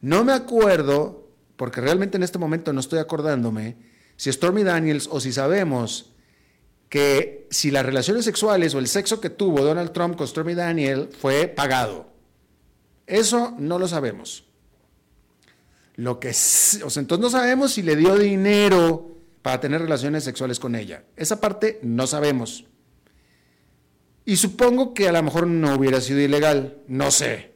No 0.00 0.24
me 0.24 0.32
acuerdo, 0.32 1.28
porque 1.56 1.80
realmente 1.80 2.16
en 2.16 2.22
este 2.22 2.38
momento 2.38 2.72
no 2.72 2.80
estoy 2.80 3.00
acordándome, 3.00 3.76
si 4.16 4.32
Stormy 4.32 4.62
Daniels 4.62 5.08
o 5.10 5.20
si 5.20 5.32
sabemos 5.32 6.12
que 6.88 7.46
si 7.50 7.70
las 7.70 7.84
relaciones 7.84 8.24
sexuales 8.24 8.74
o 8.74 8.78
el 8.78 8.88
sexo 8.88 9.20
que 9.20 9.30
tuvo 9.30 9.62
Donald 9.62 9.92
Trump 9.92 10.16
con 10.16 10.26
Stormy 10.26 10.54
Daniels 10.54 11.14
fue 11.16 11.48
pagado. 11.48 12.08
Eso 13.06 13.54
no 13.58 13.78
lo 13.78 13.88
sabemos. 13.88 14.44
Lo 15.96 16.20
que, 16.20 16.30
o 16.30 16.32
sea, 16.32 17.00
entonces 17.00 17.18
no 17.20 17.30
sabemos 17.30 17.72
si 17.72 17.82
le 17.82 17.96
dio 17.96 18.16
dinero 18.16 19.17
para 19.42 19.60
tener 19.60 19.80
relaciones 19.80 20.24
sexuales 20.24 20.58
con 20.58 20.74
ella. 20.74 21.04
Esa 21.16 21.40
parte 21.40 21.78
no 21.82 22.06
sabemos. 22.06 22.64
Y 24.24 24.36
supongo 24.36 24.94
que 24.94 25.08
a 25.08 25.12
lo 25.12 25.22
mejor 25.22 25.46
no 25.46 25.74
hubiera 25.74 26.00
sido 26.00 26.20
ilegal, 26.20 26.78
no 26.86 27.10
sé. 27.10 27.54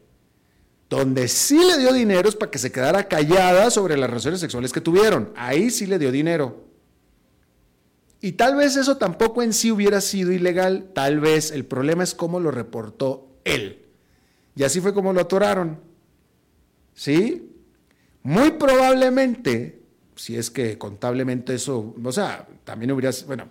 Donde 0.89 1.29
sí 1.29 1.59
le 1.59 1.79
dio 1.79 1.93
dinero 1.93 2.29
es 2.29 2.37
para 2.37 2.51
que 2.51 2.59
se 2.59 2.73
quedara 2.73 3.09
callada 3.09 3.71
sobre 3.71 3.97
las 3.97 4.09
relaciones 4.09 4.41
sexuales 4.41 4.73
que 4.73 4.81
tuvieron. 4.81 5.33
Ahí 5.37 5.71
sí 5.71 5.87
le 5.87 5.99
dio 5.99 6.13
dinero. 6.13 6.65
Y 8.21 8.33
tal 8.33 8.57
vez 8.57 8.77
eso 8.77 8.97
tampoco 8.97 9.43
en 9.43 9.53
sí 9.53 9.71
hubiera 9.73 10.01
sido 10.01 10.33
ilegal, 10.33 10.91
tal 10.95 11.19
vez 11.19 11.51
el 11.51 11.65
problema 11.65 12.05
es 12.05 12.15
cómo 12.15 12.41
lo 12.41 12.51
reportó 12.51 13.29
él. 13.45 13.87
Y 14.55 14.63
así 14.63 14.81
fue 14.81 14.95
como 14.95 15.13
lo 15.13 15.21
atoraron. 15.21 15.93
¿sí? 16.95 17.51
Muy 18.23 18.53
probablemente, 18.53 19.82
si 20.23 20.37
es 20.37 20.53
que 20.53 20.79
contablemente 20.79 21.53
eso, 21.53 21.97
o 22.01 22.13
sea, 22.13 22.47
también 22.63 22.93
hubiera, 22.93 23.11
bueno, 23.27 23.49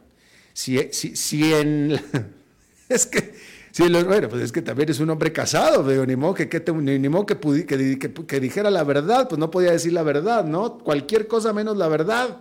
si, 0.53 0.79
si, 0.93 1.17
si 1.17 1.53
en, 1.53 1.99
es 2.87 3.07
que, 3.07 3.33
si 3.71 3.89
bueno, 3.89 4.29
pues 4.29 4.41
es 4.41 4.53
que 4.53 4.61
también 4.61 4.87
es 4.87 5.01
un 5.01 5.09
hombre 5.09 5.33
casado, 5.33 5.85
digo, 5.85 6.05
ni 6.05 6.15
modo 6.15 6.33
que, 6.33 6.47
que, 6.47 6.63
ni, 6.71 7.09
modo 7.09 7.25
que, 7.25 7.37
que, 7.37 8.13
que, 8.25 8.39
dijera 8.39 8.71
la 8.71 8.85
verdad, 8.85 9.27
pues 9.27 9.37
no 9.37 9.51
podía 9.51 9.73
decir 9.73 9.91
la 9.91 10.03
verdad, 10.03 10.45
¿no? 10.45 10.77
Cualquier 10.77 11.27
cosa 11.27 11.51
menos 11.51 11.75
la 11.75 11.89
verdad. 11.89 12.37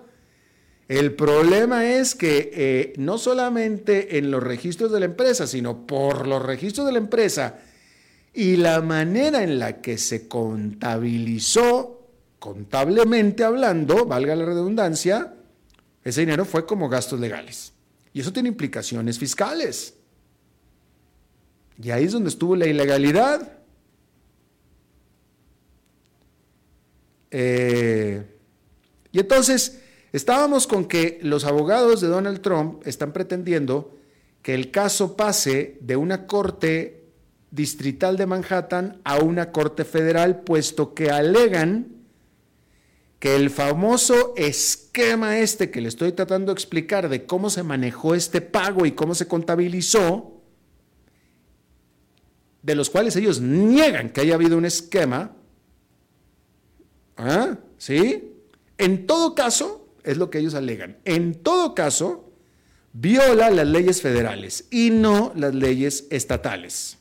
El 0.86 1.12
problema 1.14 1.90
es 1.90 2.14
que 2.14 2.52
eh, 2.54 2.92
no 2.98 3.18
solamente 3.18 4.16
en 4.16 4.30
los 4.30 4.44
registros 4.44 4.92
de 4.92 5.00
la 5.00 5.06
empresa, 5.06 5.48
sino 5.48 5.88
por 5.88 6.28
los 6.28 6.40
registros 6.40 6.86
de 6.86 6.92
la 6.92 6.98
empresa 6.98 7.58
y 8.32 8.54
la 8.54 8.80
manera 8.80 9.42
en 9.42 9.58
la 9.58 9.80
que 9.80 9.98
se 9.98 10.28
contabilizó, 10.28 11.99
contablemente 12.40 13.44
hablando, 13.44 14.04
valga 14.04 14.34
la 14.34 14.44
redundancia, 14.44 15.36
ese 16.02 16.22
dinero 16.22 16.44
fue 16.44 16.66
como 16.66 16.88
gastos 16.88 17.20
legales. 17.20 17.72
Y 18.12 18.20
eso 18.20 18.32
tiene 18.32 18.48
implicaciones 18.48 19.16
fiscales. 19.16 19.94
Y 21.80 21.92
ahí 21.92 22.04
es 22.04 22.12
donde 22.12 22.30
estuvo 22.30 22.56
la 22.56 22.66
ilegalidad. 22.66 23.58
Eh, 27.30 28.24
y 29.12 29.20
entonces, 29.20 29.80
Estábamos 30.12 30.66
con 30.66 30.86
que 30.86 31.20
los 31.22 31.44
abogados 31.44 32.00
de 32.00 32.08
Donald 32.08 32.40
Trump 32.40 32.84
están 32.84 33.12
pretendiendo 33.12 33.96
que 34.42 34.54
el 34.54 34.72
caso 34.72 35.16
pase 35.16 35.78
de 35.80 35.94
una 35.94 36.26
corte 36.26 37.04
distrital 37.52 38.16
de 38.16 38.26
Manhattan 38.26 39.00
a 39.04 39.18
una 39.18 39.52
corte 39.52 39.84
federal, 39.84 40.40
puesto 40.42 40.94
que 40.94 41.10
alegan 41.10 41.99
que 43.20 43.36
el 43.36 43.50
famoso 43.50 44.32
esquema 44.34 45.38
este 45.38 45.70
que 45.70 45.82
le 45.82 45.88
estoy 45.88 46.12
tratando 46.12 46.52
de 46.52 46.54
explicar 46.54 47.10
de 47.10 47.26
cómo 47.26 47.50
se 47.50 47.62
manejó 47.62 48.14
este 48.14 48.40
pago 48.40 48.86
y 48.86 48.92
cómo 48.92 49.14
se 49.14 49.28
contabilizó, 49.28 50.40
de 52.62 52.74
los 52.74 52.88
cuales 52.88 53.14
ellos 53.16 53.40
niegan 53.42 54.08
que 54.08 54.22
haya 54.22 54.34
habido 54.34 54.56
un 54.56 54.64
esquema, 54.64 55.36
¿ah? 57.18 57.58
¿sí? 57.76 58.32
En 58.78 59.06
todo 59.06 59.34
caso, 59.34 59.86
es 60.02 60.16
lo 60.16 60.30
que 60.30 60.38
ellos 60.38 60.54
alegan. 60.54 60.96
En 61.04 61.34
todo 61.34 61.74
caso, 61.74 62.32
viola 62.94 63.50
las 63.50 63.66
leyes 63.66 64.00
federales 64.00 64.66
y 64.70 64.88
no 64.88 65.34
las 65.36 65.54
leyes 65.54 66.06
estatales. 66.10 66.96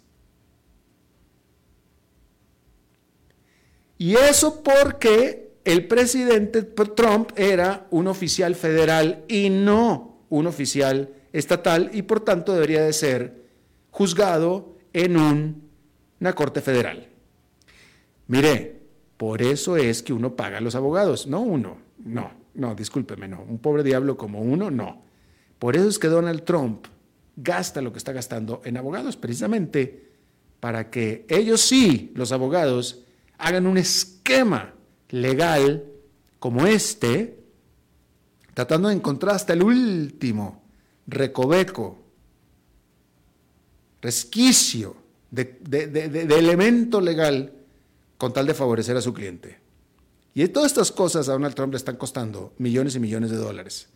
Y 3.97 4.15
eso 4.15 4.61
porque 4.63 5.48
el 5.71 5.87
presidente 5.87 6.63
Trump 6.63 7.31
era 7.35 7.85
un 7.91 8.07
oficial 8.07 8.55
federal 8.55 9.23
y 9.27 9.49
no 9.49 10.25
un 10.29 10.47
oficial 10.47 11.13
estatal 11.31 11.91
y 11.93 12.01
por 12.01 12.21
tanto 12.21 12.53
debería 12.53 12.81
de 12.81 12.91
ser 12.91 13.45
juzgado 13.91 14.77
en 14.93 15.15
una 15.15 16.33
corte 16.33 16.61
federal. 16.61 17.07
Mire, 18.27 18.79
por 19.15 19.43
eso 19.43 19.77
es 19.77 20.01
que 20.01 20.11
uno 20.11 20.35
paga 20.35 20.57
a 20.57 20.61
los 20.61 20.73
abogados, 20.73 21.27
no 21.27 21.41
uno, 21.41 21.77
no. 22.03 22.39
No, 22.55 22.73
discúlpeme, 22.73 23.27
no. 23.27 23.43
Un 23.43 23.59
pobre 23.59 23.83
diablo 23.83 24.17
como 24.17 24.41
uno, 24.41 24.71
no. 24.71 25.03
Por 25.59 25.75
eso 25.75 25.87
es 25.87 25.99
que 25.99 26.07
Donald 26.07 26.43
Trump 26.43 26.87
gasta 27.35 27.81
lo 27.81 27.91
que 27.91 27.99
está 27.99 28.11
gastando 28.11 28.61
en 28.65 28.75
abogados, 28.75 29.15
precisamente 29.17 30.09
para 30.59 30.89
que 30.89 31.25
ellos 31.29 31.61
sí, 31.61 32.11
los 32.15 32.31
abogados, 32.31 33.03
hagan 33.37 33.67
un 33.67 33.77
esquema 33.77 34.73
legal 35.09 35.85
como 36.39 36.65
este, 36.65 37.39
tratando 38.53 38.89
de 38.89 38.95
encontrar 38.95 39.35
hasta 39.35 39.53
el 39.53 39.63
último 39.63 40.63
recoveco, 41.07 41.97
resquicio 44.01 44.95
de, 45.31 45.57
de 45.61 46.39
elemento 46.39 47.01
legal 47.01 47.53
con 48.17 48.33
tal 48.33 48.47
de 48.47 48.53
favorecer 48.53 48.95
a 48.97 49.01
su 49.01 49.13
cliente. 49.13 49.59
Y 50.33 50.47
todas 50.47 50.71
estas 50.71 50.91
cosas 50.91 51.27
a 51.27 51.33
Donald 51.33 51.55
Trump 51.55 51.73
le 51.73 51.77
están 51.77 51.97
costando 51.97 52.53
millones 52.57 52.95
y 52.95 52.99
millones 52.99 53.31
de 53.31 53.37
dólares. 53.37 53.89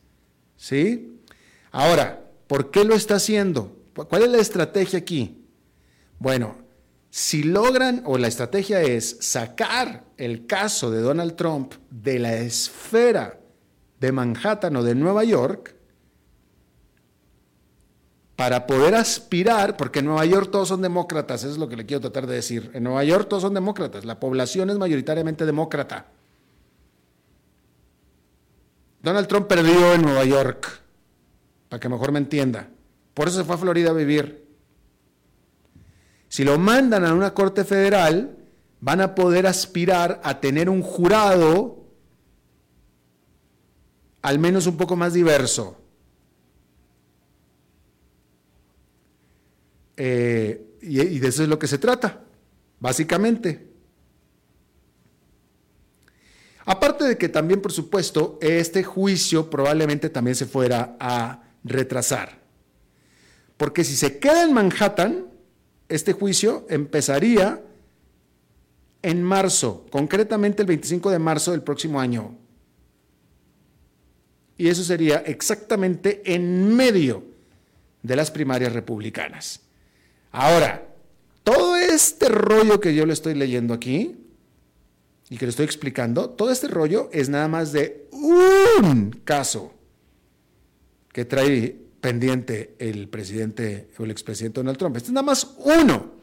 ¿Sí? 0.58 1.20
Ahora, 1.72 2.30
¿por 2.48 2.72
qué 2.72 2.84
lo 2.84 2.96
está 2.96 3.16
haciendo? 3.16 3.76
¿Cuál 3.94 4.24
es 4.24 4.30
la 4.30 4.38
estrategia 4.40 5.00
aquí? 5.00 5.46
Bueno, 6.20 6.58
si 7.16 7.44
logran, 7.44 8.02
o 8.06 8.18
la 8.18 8.28
estrategia 8.28 8.82
es 8.82 9.18
sacar 9.20 10.04
el 10.18 10.48
caso 10.48 10.90
de 10.90 11.00
Donald 11.00 11.36
Trump 11.36 11.76
de 11.92 12.18
la 12.18 12.34
esfera 12.38 13.40
de 14.00 14.12
Manhattan 14.12 14.76
o 14.78 14.82
de 14.82 14.96
Nueva 14.96 15.24
York, 15.24 15.76
para 18.36 18.66
poder 18.66 18.96
aspirar, 18.96 19.78
porque 19.78 20.00
en 20.00 20.06
Nueva 20.06 20.26
York 20.26 20.50
todos 20.52 20.70
son 20.70 20.82
demócratas, 20.82 21.44
eso 21.44 21.52
es 21.52 21.60
lo 21.60 21.70
que 21.70 21.76
le 21.76 21.86
quiero 21.86 22.02
tratar 22.02 22.26
de 22.26 22.34
decir, 22.34 22.72
en 22.74 22.82
Nueva 22.82 23.04
York 23.04 23.30
todos 23.30 23.44
son 23.44 23.54
demócratas, 23.54 24.06
la 24.06 24.20
población 24.20 24.72
es 24.72 24.80
mayoritariamente 24.80 25.46
demócrata. 25.46 26.08
Donald 29.04 29.28
Trump 29.28 29.46
perdió 29.46 29.94
en 29.94 30.02
Nueva 30.02 30.26
York, 30.26 30.82
para 31.70 31.80
que 31.80 31.90
mejor 31.90 32.12
me 32.12 32.18
entienda. 32.18 32.70
Por 33.14 33.28
eso 33.28 33.38
se 33.38 33.44
fue 33.44 33.54
a 33.54 33.60
Florida 33.60 33.92
a 33.92 33.94
vivir. 33.94 34.43
Si 36.34 36.44
lo 36.44 36.58
mandan 36.58 37.06
a 37.06 37.14
una 37.14 37.32
corte 37.32 37.64
federal, 37.64 38.36
van 38.82 39.02
a 39.02 39.14
poder 39.14 39.46
aspirar 39.46 40.20
a 40.24 40.40
tener 40.40 40.68
un 40.68 40.82
jurado 40.82 41.86
al 44.24 44.40
menos 44.40 44.66
un 44.66 44.76
poco 44.76 44.96
más 44.96 45.14
diverso. 45.14 45.80
Eh, 49.96 50.80
y, 50.82 51.02
y 51.02 51.20
de 51.20 51.28
eso 51.28 51.44
es 51.44 51.50
lo 51.50 51.60
que 51.60 51.68
se 51.68 51.78
trata, 51.78 52.24
básicamente. 52.80 53.68
Aparte 56.66 57.04
de 57.04 57.16
que 57.16 57.30
también, 57.30 57.62
por 57.62 57.74
supuesto, 57.74 58.40
este 58.42 58.84
juicio 58.84 59.52
probablemente 59.52 60.10
también 60.10 60.34
se 60.34 60.48
fuera 60.48 60.98
a 61.00 61.44
retrasar. 61.64 62.40
Porque 63.56 63.84
si 63.84 63.96
se 63.96 64.18
queda 64.18 64.42
en 64.42 64.54
Manhattan, 64.54 65.33
este 65.90 66.14
juicio 66.14 66.66
empezaría 66.70 67.62
en 69.02 69.24
marzo, 69.24 69.86
concretamente 69.90 70.62
el 70.62 70.68
25 70.68 71.12
de 71.12 71.20
marzo 71.20 71.52
del 71.52 71.62
próximo 71.62 72.00
año. 72.00 72.38
Y 74.58 74.70
eso 74.70 74.84
sería 74.84 75.18
exactamente 75.18 76.22
en 76.26 76.76
medio 76.76 77.24
de 78.02 78.16
las 78.16 78.32
primarias 78.32 78.74
republicanas. 78.74 79.62
Ahora, 80.32 80.88
todo 81.44 81.76
este 81.76 82.30
rollo 82.30 82.80
que 82.80 82.96
yo 82.96 83.06
le 83.06 83.14
estoy 83.14 83.34
leyendo 83.34 83.74
aquí, 83.74 84.24
y 85.30 85.38
que 85.38 85.46
le 85.46 85.50
estoy 85.50 85.66
explicando, 85.66 86.30
todo 86.30 86.52
este 86.52 86.68
rollo 86.68 87.10
es 87.12 87.28
nada 87.28 87.48
más 87.48 87.72
de 87.72 88.08
un 88.12 89.22
caso 89.24 89.74
que 91.12 91.26
trae 91.26 91.76
pendiente 92.04 92.76
el 92.80 93.08
presidente 93.08 93.90
o 93.98 94.04
el 94.04 94.12
expresidente 94.12 94.60
Donald 94.60 94.78
Trump. 94.78 94.98
Este 94.98 95.08
es 95.08 95.14
nada 95.14 95.26
más 95.26 95.56
uno. 95.58 96.16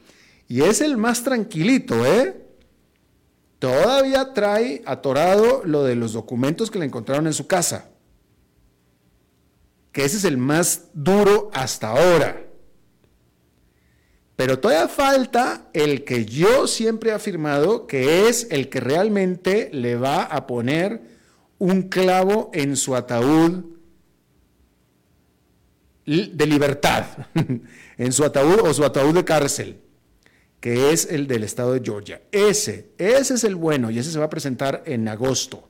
Y 0.47 0.61
es 0.61 0.83
el 0.83 0.99
más 0.99 1.25
tranquilito, 1.25 2.05
¿eh? 2.05 2.37
Todavía 3.59 4.35
trae 4.35 4.83
atorado 4.85 5.63
lo 5.65 5.83
de 5.83 5.97
los 5.97 6.13
documentos 6.13 6.71
que 6.71 6.79
le 6.79 6.85
encontraron 6.85 7.27
en 7.27 7.33
su 7.33 7.47
casa. 7.47 7.89
Que 9.91 10.05
ese 10.05 10.19
es 10.19 10.25
el 10.25 10.37
más 10.37 10.89
duro 10.93 11.51
hasta 11.55 11.89
ahora. 11.89 12.45
Pero 14.37 14.59
todavía 14.59 14.87
falta 14.87 15.71
el 15.73 16.05
que 16.05 16.27
yo 16.27 16.67
siempre 16.67 17.09
he 17.09 17.15
afirmado 17.15 17.87
que 17.87 18.29
es 18.29 18.49
el 18.51 18.69
que 18.69 18.81
realmente 18.81 19.71
le 19.73 19.97
va 19.97 20.25
a 20.25 20.47
poner 20.47 21.01
un 21.57 21.89
clavo 21.89 22.51
en 22.53 22.77
su 22.77 22.95
ataúd 22.95 23.80
de 26.11 26.47
libertad, 26.47 27.05
en 27.99 28.13
su 28.13 28.25
ataúd 28.25 28.61
o 28.61 28.75
su 28.75 28.85
ataúd 28.85 29.15
de 29.15 29.25
cárcel, 29.25 29.81
que 30.59 30.93
es 30.93 31.07
el 31.11 31.27
del 31.27 31.45
estado 31.45 31.73
de 31.73 31.81
Georgia. 31.85 32.21
Ese, 32.33 32.91
ese 32.99 33.35
es 33.35 33.45
el 33.45 33.55
bueno 33.55 33.91
y 33.91 33.99
ese 33.99 34.11
se 34.11 34.19
va 34.19 34.25
a 34.25 34.31
presentar 34.31 34.83
en 34.87 35.07
agosto. 35.09 35.69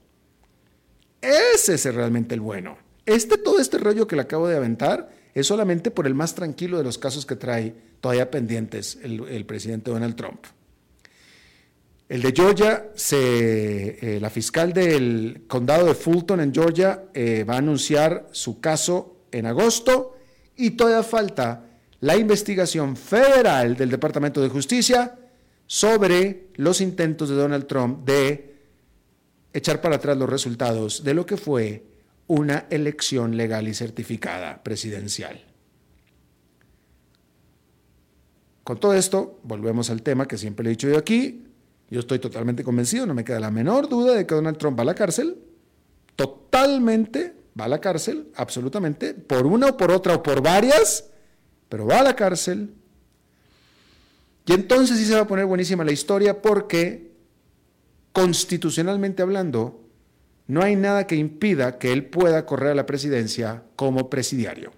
Ese 1.20 1.74
es 1.74 1.84
realmente 1.94 2.34
el 2.34 2.40
bueno. 2.40 2.78
Este, 3.04 3.36
todo 3.36 3.60
este 3.60 3.78
rollo 3.78 4.06
que 4.06 4.16
le 4.16 4.22
acabo 4.22 4.48
de 4.48 4.56
aventar, 4.56 5.10
es 5.34 5.46
solamente 5.46 5.90
por 5.90 6.06
el 6.06 6.14
más 6.14 6.34
tranquilo 6.34 6.78
de 6.78 6.84
los 6.84 6.98
casos 6.98 7.26
que 7.26 7.36
trae 7.36 7.74
todavía 8.00 8.30
pendientes 8.30 8.98
el, 9.02 9.44
presidente 9.44 9.90
Donald 9.90 10.16
Trump. 10.16 10.44
El 12.08 12.22
de 12.22 12.32
Georgia, 12.32 12.90
se, 12.94 14.16
eh, 14.16 14.20
la 14.20 14.30
fiscal 14.30 14.72
del 14.72 15.44
condado 15.46 15.86
de 15.86 15.94
Fulton 15.94 16.40
en 16.40 16.52
Georgia 16.52 17.04
eh, 17.14 17.44
va 17.48 17.54
a 17.54 17.58
anunciar 17.58 18.28
su 18.32 18.60
caso 18.60 19.26
en 19.30 19.46
agosto 19.46 20.16
y 20.60 20.72
todavía 20.72 21.02
falta 21.02 21.64
la 22.00 22.16
investigación 22.16 22.96
federal 22.96 23.76
del 23.76 23.90
Departamento 23.90 24.40
de 24.40 24.48
Justicia 24.48 25.18
sobre 25.66 26.48
los 26.56 26.80
intentos 26.80 27.28
de 27.28 27.34
Donald 27.34 27.66
Trump 27.66 28.04
de 28.04 28.56
echar 29.52 29.80
para 29.80 29.96
atrás 29.96 30.16
los 30.16 30.28
resultados 30.28 31.02
de 31.02 31.14
lo 31.14 31.24
que 31.24 31.36
fue 31.36 31.84
una 32.26 32.66
elección 32.70 33.36
legal 33.36 33.68
y 33.68 33.74
certificada 33.74 34.62
presidencial. 34.62 35.44
Con 38.62 38.78
todo 38.78 38.94
esto, 38.94 39.40
volvemos 39.42 39.90
al 39.90 40.02
tema 40.02 40.28
que 40.28 40.38
siempre 40.38 40.64
le 40.64 40.70
he 40.70 40.74
dicho 40.74 40.88
yo 40.88 40.98
aquí. 40.98 41.46
Yo 41.90 42.00
estoy 42.00 42.18
totalmente 42.18 42.62
convencido, 42.62 43.06
no 43.06 43.14
me 43.14 43.24
queda 43.24 43.40
la 43.40 43.50
menor 43.50 43.88
duda 43.88 44.14
de 44.14 44.26
que 44.26 44.34
Donald 44.34 44.58
Trump 44.58 44.78
va 44.78 44.82
a 44.82 44.86
la 44.86 44.94
cárcel. 44.94 45.38
Totalmente 46.14 47.39
va 47.58 47.64
a 47.64 47.68
la 47.68 47.80
cárcel, 47.80 48.30
absolutamente, 48.36 49.14
por 49.14 49.46
una 49.46 49.68
o 49.68 49.76
por 49.76 49.90
otra 49.90 50.14
o 50.14 50.22
por 50.22 50.42
varias, 50.42 51.10
pero 51.68 51.86
va 51.86 52.00
a 52.00 52.02
la 52.02 52.16
cárcel. 52.16 52.74
Y 54.46 54.52
entonces 54.52 54.98
sí 54.98 55.04
se 55.04 55.14
va 55.14 55.20
a 55.20 55.26
poner 55.26 55.46
buenísima 55.46 55.84
la 55.84 55.92
historia 55.92 56.42
porque, 56.42 57.12
constitucionalmente 58.12 59.22
hablando, 59.22 59.84
no 60.46 60.62
hay 60.62 60.74
nada 60.74 61.06
que 61.06 61.14
impida 61.14 61.78
que 61.78 61.92
él 61.92 62.06
pueda 62.06 62.44
correr 62.44 62.72
a 62.72 62.74
la 62.74 62.86
presidencia 62.86 63.62
como 63.76 64.10
presidiario. 64.10 64.72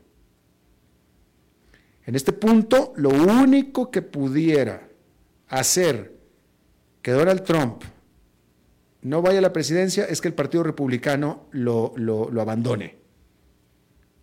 En 2.05 2.15
este 2.15 2.33
punto, 2.33 2.93
lo 2.97 3.11
único 3.11 3.91
que 3.91 4.03
pudiera 4.03 4.89
hacer 5.49 6.13
que 7.01 7.13
Donald 7.13 7.43
Trump 7.45 7.85
no 9.03 9.21
vaya 9.21 9.39
a 9.39 9.43
la 9.43 9.53
presidencia 9.53 10.05
es 10.05 10.21
que 10.21 10.29
el 10.29 10.35
Partido 10.35 10.63
Republicano 10.63 11.47
lo, 11.51 11.93
abandone. 12.41 12.97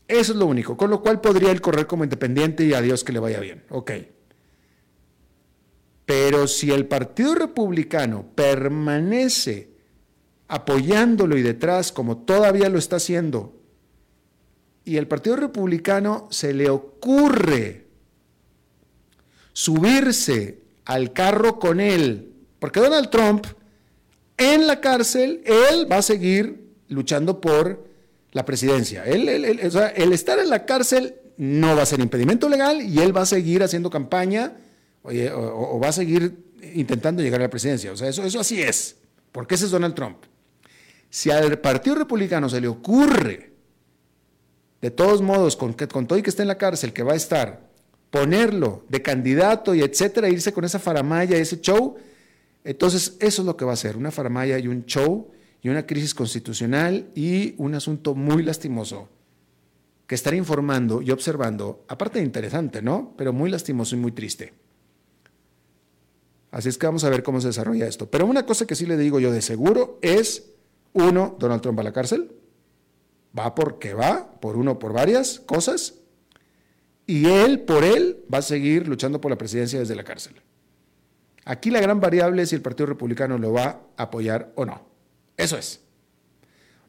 Eso 0.07 0.31
es 0.31 0.37
lo 0.37 0.45
único, 0.45 0.75
con 0.75 0.89
lo 0.89 1.01
cual 1.01 1.21
podría 1.21 1.51
él 1.51 1.61
correr 1.61 1.85
como 1.85 2.05
independiente 2.05 2.63
y 2.63 2.73
a 2.73 2.81
Dios 2.81 3.03
que 3.03 3.11
le 3.11 3.19
vaya 3.19 3.39
bien. 3.39 3.63
Ok. 3.69 3.91
Pero 6.05 6.47
si 6.47 6.71
el 6.71 6.87
Partido 6.87 7.35
Republicano 7.35 8.25
permanece 8.33 9.69
apoyándolo 10.47 11.37
y 11.37 11.43
detrás, 11.43 11.91
como 11.91 12.19
todavía 12.19 12.69
lo 12.69 12.79
está 12.79 12.95
haciendo, 12.95 13.61
y 14.85 14.97
el 14.97 15.07
Partido 15.07 15.35
Republicano 15.35 16.27
se 16.31 16.53
le 16.53 16.69
ocurre 16.69 17.85
subirse 19.53 20.63
al 20.85 21.13
carro 21.13 21.59
con 21.59 21.81
él, 21.81 22.33
porque 22.59 22.79
Donald 22.79 23.09
Trump 23.09 23.45
en 24.39 24.65
la 24.65 24.81
cárcel, 24.81 25.43
él 25.45 25.91
va 25.91 25.97
a 25.97 26.01
seguir 26.01 26.69
luchando 26.87 27.39
por 27.39 27.85
la 28.31 28.45
presidencia. 28.45 29.03
Él, 29.05 29.29
el 29.29 30.13
estar 30.13 30.39
en 30.39 30.49
la 30.49 30.65
cárcel 30.65 31.15
no 31.37 31.75
va 31.75 31.83
a 31.83 31.85
ser 31.85 31.99
impedimento 31.99 32.49
legal 32.49 32.81
y 32.81 32.99
él 32.99 33.15
va 33.15 33.21
a 33.21 33.25
seguir 33.25 33.63
haciendo 33.63 33.89
campaña 33.89 34.53
o, 35.03 35.09
o, 35.09 35.79
va 35.79 35.89
a 35.89 35.93
seguir 35.93 36.37
intentando 36.73 37.21
llegar 37.21 37.39
a 37.39 37.43
la 37.43 37.49
presidencia. 37.49 37.91
O 37.91 37.97
sea, 37.97 38.09
eso, 38.09 38.23
eso 38.23 38.39
así 38.39 38.61
es, 38.61 38.97
porque 39.31 39.55
ese 39.55 39.65
es 39.65 39.71
Donald 39.71 39.95
Trump. 39.95 40.17
Si 41.09 41.31
al 41.31 41.59
Partido 41.59 41.95
Republicano 41.95 42.49
se 42.49 42.61
le 42.61 42.67
ocurre, 42.67 43.51
de 44.81 44.91
todos 44.91 45.21
modos, 45.21 45.55
con, 45.55 45.73
con 45.73 46.07
todo 46.07 46.19
y 46.19 46.21
que 46.21 46.29
esté 46.29 46.43
en 46.43 46.47
la 46.47 46.57
cárcel, 46.57 46.93
que 46.93 47.03
va 47.03 47.13
a 47.13 47.15
estar, 47.15 47.69
ponerlo 48.11 48.83
de 48.89 49.01
candidato 49.01 49.73
y 49.75 49.81
etcétera, 49.81 50.29
irse 50.29 50.53
con 50.53 50.65
esa 50.65 50.79
faramaya, 50.79 51.37
ese 51.37 51.61
show, 51.61 51.97
entonces 52.63 53.17
eso 53.19 53.41
es 53.41 53.45
lo 53.45 53.57
que 53.57 53.65
va 53.65 53.73
a 53.73 53.77
ser, 53.77 53.97
una 53.97 54.11
faramaya 54.11 54.59
y 54.59 54.67
un 54.67 54.85
show 54.85 55.31
y 55.61 55.69
una 55.69 55.85
crisis 55.85 56.13
constitucional 56.13 57.09
y 57.15 57.55
un 57.57 57.75
asunto 57.75 58.15
muy 58.15 58.43
lastimoso 58.43 59.09
que 60.09 60.15
estar 60.15 60.33
informando 60.33 61.03
y 61.03 61.11
observando, 61.11 61.85
aparte 61.87 62.17
de 62.17 62.25
interesante, 62.25 62.81
¿no? 62.81 63.13
Pero 63.15 63.31
muy 63.31 63.49
lastimoso 63.51 63.95
y 63.95 63.99
muy 63.99 64.11
triste. 64.11 64.53
Así 66.49 66.67
es 66.67 66.79
que 66.79 66.87
vamos 66.87 67.03
a 67.03 67.09
ver 67.09 67.21
cómo 67.21 67.39
se 67.41 67.47
desarrolla 67.47 67.85
esto. 67.85 68.09
Pero 68.09 68.25
una 68.25 68.43
cosa 68.43 68.65
que 68.65 68.75
sí 68.75 68.87
le 68.87 68.97
digo 68.97 69.19
yo 69.19 69.31
de 69.31 69.43
seguro 69.43 69.99
es 70.01 70.51
uno, 70.93 71.37
Donald 71.39 71.61
Trump 71.61 71.77
va 71.77 71.81
a 71.81 71.83
la 71.83 71.93
cárcel. 71.93 72.31
Va 73.37 73.53
porque 73.53 73.93
va, 73.93 74.39
por 74.41 74.57
uno, 74.57 74.79
por 74.79 74.93
varias 74.93 75.39
cosas. 75.41 75.99
Y 77.05 77.27
él, 77.27 77.61
por 77.61 77.83
él, 77.83 78.25
va 78.33 78.39
a 78.39 78.41
seguir 78.41 78.87
luchando 78.87 79.21
por 79.21 79.29
la 79.29 79.37
presidencia 79.37 79.77
desde 79.77 79.95
la 79.95 80.03
cárcel. 80.03 80.41
Aquí 81.45 81.69
la 81.71 81.81
gran 81.81 81.99
variable 81.99 82.41
es 82.43 82.49
si 82.49 82.55
el 82.55 82.61
Partido 82.61 82.87
Republicano 82.87 83.37
lo 83.37 83.53
va 83.53 83.81
a 83.97 84.03
apoyar 84.03 84.51
o 84.55 84.65
no. 84.65 84.81
Eso 85.37 85.57
es. 85.57 85.81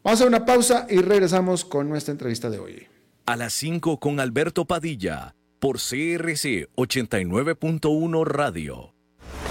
Vamos 0.03 0.21
a 0.21 0.27
una 0.27 0.45
pausa 0.45 0.87
y 0.89 1.01
regresamos 1.03 1.65
con 1.65 1.89
nuestra 1.89 2.13
entrevista 2.13 2.51
de 2.51 2.59
hoy. 2.59 2.87
A 3.27 3.37
las 3.37 3.53
5 3.53 4.01
con 4.01 4.19
Alberto 4.19 4.65
Padilla, 4.65 5.35
por 5.59 5.77
CRC 5.77 6.69
89.1 6.75 8.25
Radio. 8.25 9.00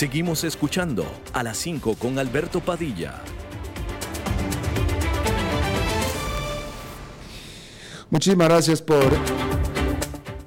Seguimos 0.00 0.44
escuchando 0.44 1.04
a 1.34 1.42
las 1.42 1.58
5 1.58 1.96
con 1.96 2.18
Alberto 2.18 2.60
Padilla. 2.60 3.20
Muchísimas 8.08 8.48
gracias 8.48 8.80
por 8.80 9.04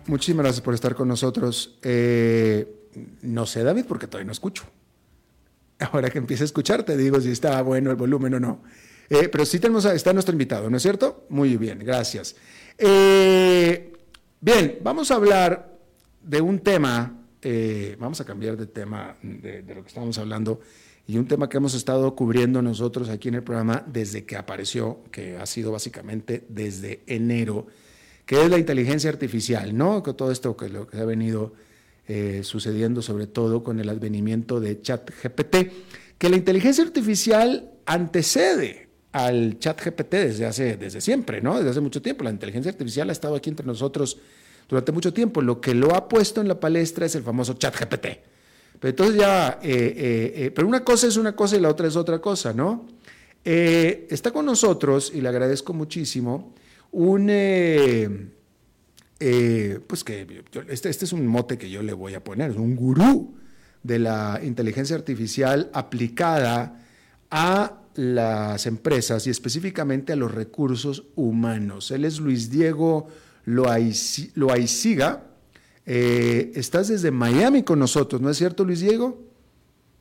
muchísimas 0.07 0.45
gracias 0.45 0.61
por 0.63 0.73
estar 0.73 0.95
con 0.95 1.07
nosotros. 1.07 1.77
Eh, 1.83 2.89
no 3.21 3.45
sé, 3.45 3.63
David, 3.63 3.85
porque 3.87 4.07
todavía 4.07 4.25
no 4.25 4.31
escucho. 4.31 4.63
Ahora 5.91 6.09
que 6.09 6.17
empiece 6.17 6.41
a 6.41 6.45
escuchar, 6.45 6.81
te 6.81 6.97
digo 6.97 7.21
si 7.21 7.29
está 7.29 7.61
bueno 7.61 7.91
el 7.91 7.95
volumen 7.95 8.33
o 8.33 8.39
no. 8.39 8.63
Eh, 9.07 9.29
pero 9.29 9.45
sí 9.45 9.59
tenemos 9.59 9.85
a, 9.85 9.93
está 9.93 10.13
nuestro 10.13 10.31
invitado, 10.33 10.67
¿no 10.67 10.77
es 10.77 10.81
cierto? 10.81 11.27
Muy 11.29 11.57
bien, 11.57 11.77
gracias. 11.77 12.35
Eh, 12.79 13.93
bien, 14.41 14.79
vamos 14.81 15.11
a 15.11 15.13
hablar 15.13 15.77
de 16.23 16.41
un 16.41 16.57
tema 16.57 17.19
eh, 17.43 17.95
vamos 17.99 18.21
a 18.21 18.25
cambiar 18.25 18.57
de 18.57 18.67
tema 18.67 19.17
de, 19.21 19.61
lo 19.75 19.81
que 19.81 19.87
estábamos 19.87 20.17
hablando 20.17 20.61
y 21.05 21.17
un 21.17 21.27
tema 21.27 21.49
que 21.49 21.57
hemos 21.57 21.73
estado 21.73 22.15
cubriendo 22.15 22.61
nosotros 22.61 23.09
aquí 23.09 23.27
en 23.27 23.35
el 23.35 23.43
programa 23.43 23.83
desde 23.85 24.25
que 24.25 24.37
apareció, 24.37 24.99
que 25.11 25.37
ha 25.37 25.45
sido 25.45 25.71
básicamente 25.71 26.45
desde 26.47 27.01
enero, 27.07 27.67
que 28.25 28.41
es 28.41 28.49
la 28.49 28.57
inteligencia 28.57 29.09
artificial, 29.09 29.75
¿no? 29.77 30.01
Con 30.01 30.15
todo 30.15 30.31
esto 30.31 30.55
que, 30.55 30.69
lo 30.69 30.87
que 30.87 30.97
ha 30.97 31.05
venido 31.05 31.53
eh, 32.07 32.41
sucediendo, 32.43 33.01
sobre 33.01 33.27
todo 33.27 33.63
con 33.63 33.79
el 33.79 33.89
advenimiento 33.89 34.61
de 34.61 34.81
ChatGPT, 34.81 35.55
que 36.17 36.29
la 36.29 36.37
inteligencia 36.37 36.83
artificial 36.83 37.71
antecede 37.85 38.87
al 39.11 39.59
ChatGPT 39.59 40.11
desde 40.11 40.45
hace 40.45 40.77
desde 40.77 41.01
siempre, 41.01 41.41
¿no? 41.41 41.57
Desde 41.57 41.71
hace 41.71 41.81
mucho 41.81 42.01
tiempo. 42.01 42.23
La 42.23 42.31
inteligencia 42.31 42.71
artificial 42.71 43.09
ha 43.09 43.13
estado 43.13 43.35
aquí 43.35 43.49
entre 43.49 43.65
nosotros 43.65 44.17
durante 44.67 44.91
mucho 44.91 45.13
tiempo. 45.13 45.41
Lo 45.41 45.61
que 45.61 45.73
lo 45.73 45.95
ha 45.95 46.07
puesto 46.07 46.41
en 46.41 46.47
la 46.47 46.59
palestra 46.59 47.05
es 47.05 47.15
el 47.15 47.23
famoso 47.23 47.53
chat 47.53 47.75
GPT. 47.77 48.07
Pero 48.79 48.89
entonces 48.89 49.15
ya, 49.15 49.59
eh, 49.63 49.71
eh, 49.71 50.33
eh, 50.35 50.51
pero 50.51 50.67
una 50.67 50.83
cosa 50.83 51.07
es 51.07 51.15
una 51.15 51.33
cosa 51.33 51.55
y 51.55 51.61
la 51.61 51.69
otra 51.69 51.87
es 51.87 51.95
otra 51.95 52.19
cosa, 52.19 52.51
¿no? 52.51 52.85
está 53.45 54.31
con 54.31 54.45
nosotros, 54.45 55.11
y 55.13 55.19
le 55.19 55.27
agradezco 55.27 55.73
muchísimo, 55.73 56.53
un, 56.91 57.27
pues 59.87 60.03
que 60.05 60.43
este, 60.69 60.89
este 60.89 61.05
es 61.05 61.11
un 61.11 61.27
mote 61.27 61.57
que 61.57 61.69
yo 61.69 61.81
le 61.83 61.91
voy 61.91 62.13
a 62.13 62.23
poner, 62.23 62.51
es 62.51 62.57
un 62.57 62.75
gurú 62.75 63.35
de 63.83 63.99
la 63.99 64.39
inteligencia 64.43 64.95
artificial 64.95 65.69
aplicada 65.73 66.85
a 67.31 67.79
las 67.95 68.65
empresas 68.65 69.27
y 69.27 69.29
específicamente 69.29 70.13
a 70.13 70.15
los 70.15 70.33
recursos 70.33 71.03
humanos. 71.15 71.91
Él 71.91 72.05
es 72.05 72.19
Luis 72.19 72.49
Diego 72.49 73.07
Loaiziga. 73.45 75.23
Eh, 75.85 76.51
estás 76.55 76.87
desde 76.87 77.11
Miami 77.11 77.63
con 77.63 77.79
nosotros, 77.79 78.21
¿no 78.21 78.29
es 78.29 78.37
cierto, 78.37 78.63
Luis 78.63 78.79
Diego? 78.79 79.33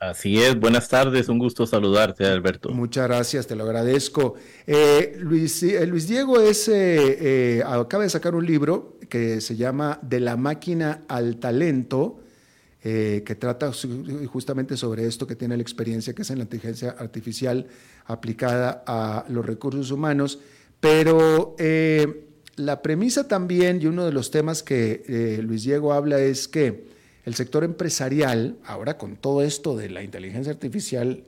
Así 0.03 0.37
es, 0.43 0.59
buenas 0.59 0.89
tardes, 0.89 1.29
un 1.29 1.39
gusto 1.39 1.65
saludarte, 1.65 2.27
Alberto. 2.27 2.71
Muchas 2.71 3.07
gracias, 3.07 3.47
te 3.47 3.55
lo 3.55 3.63
agradezco. 3.63 4.35
Eh, 4.67 5.17
Luis, 5.21 5.63
eh, 5.63 5.87
Luis, 5.87 6.09
Diego 6.09 6.41
es, 6.41 6.69
eh, 6.69 7.63
acaba 7.65 8.03
de 8.03 8.11
sacar 8.11 8.35
un 8.35 8.45
libro 8.45 8.99
que 9.09 9.41
se 9.41 9.55
llama 9.55 10.01
De 10.03 10.19
la 10.19 10.37
máquina 10.37 11.03
al 11.07 11.37
talento, 11.37 12.19
que 12.83 13.37
trata 13.39 13.71
justamente 14.27 14.77
sobre 14.77 15.07
esto 15.07 15.25
que 15.25 15.37
tiene 15.37 15.57
la 15.57 15.63
experiencia, 15.63 16.15
que 16.15 16.23
es 16.23 16.31
en 16.31 16.39
la 16.39 16.45
inteligencia 16.45 16.97
artificial 16.99 17.69
aplicada 18.07 18.83
a 18.85 19.25
los 19.29 19.47
recursos 19.47 19.93
humanos, 19.93 20.41
pero 20.81 21.55
la 22.57 22.83
premisa 22.83 23.29
también, 23.29 23.81
y 23.81 23.87
uno 23.87 24.05
de 24.05 24.13
los 24.13 24.31
temas 24.31 24.63
que 24.63 25.03
eh, 25.07 25.43
Luis 25.43 25.65
Diego 25.65 25.93
habla 25.93 26.19
es 26.21 26.49
que 26.49 26.85
el 27.25 27.35
sector 27.35 27.65
empresarial, 27.65 28.59
ahora 28.65 28.99
con 28.99 29.17
todo 29.17 29.43
esto 29.43 29.77
de 29.77 29.89
la 29.89 30.03
inteligencia 30.03 30.53
artificial 30.53 31.25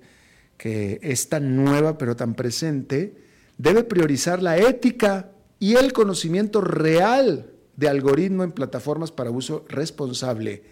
que 0.57 1.01
es 1.03 1.29
tan 1.29 1.57
nueva 1.57 1.99
pero 1.99 2.17
tan 2.17 2.35
presente, 2.35 3.15
debe 3.59 3.85
priorizar 3.85 4.43
la 4.43 4.57
ética 4.57 5.31
y 5.59 5.75
el 5.75 5.93
conocimiento 5.93 6.61
real 6.61 7.51
de 7.77 7.89
algoritmo 7.89 8.45
en 8.45 8.53
plataformas 8.53 9.11
para 9.11 9.31
uso 9.31 9.65
responsable 9.69 10.63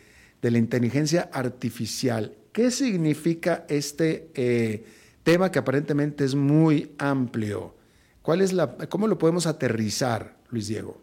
de 0.41 0.51
la 0.51 0.59
inteligencia 0.59 1.31
artificial. 1.33 2.37
¿Qué 2.53 2.71
significa 2.71 3.65
este 3.69 4.29
eh, 4.35 4.85
tema 5.23 5.51
que 5.51 5.59
aparentemente 5.59 6.25
es 6.25 6.35
muy 6.35 6.93
amplio? 6.99 7.75
¿Cuál 8.23 8.41
es 8.41 8.53
la, 8.53 8.77
¿Cómo 8.89 9.09
lo 9.09 9.19
podemos 9.19 9.47
aterrizar, 9.47 10.37
Luis 10.53 10.69
Diego? 10.69 11.01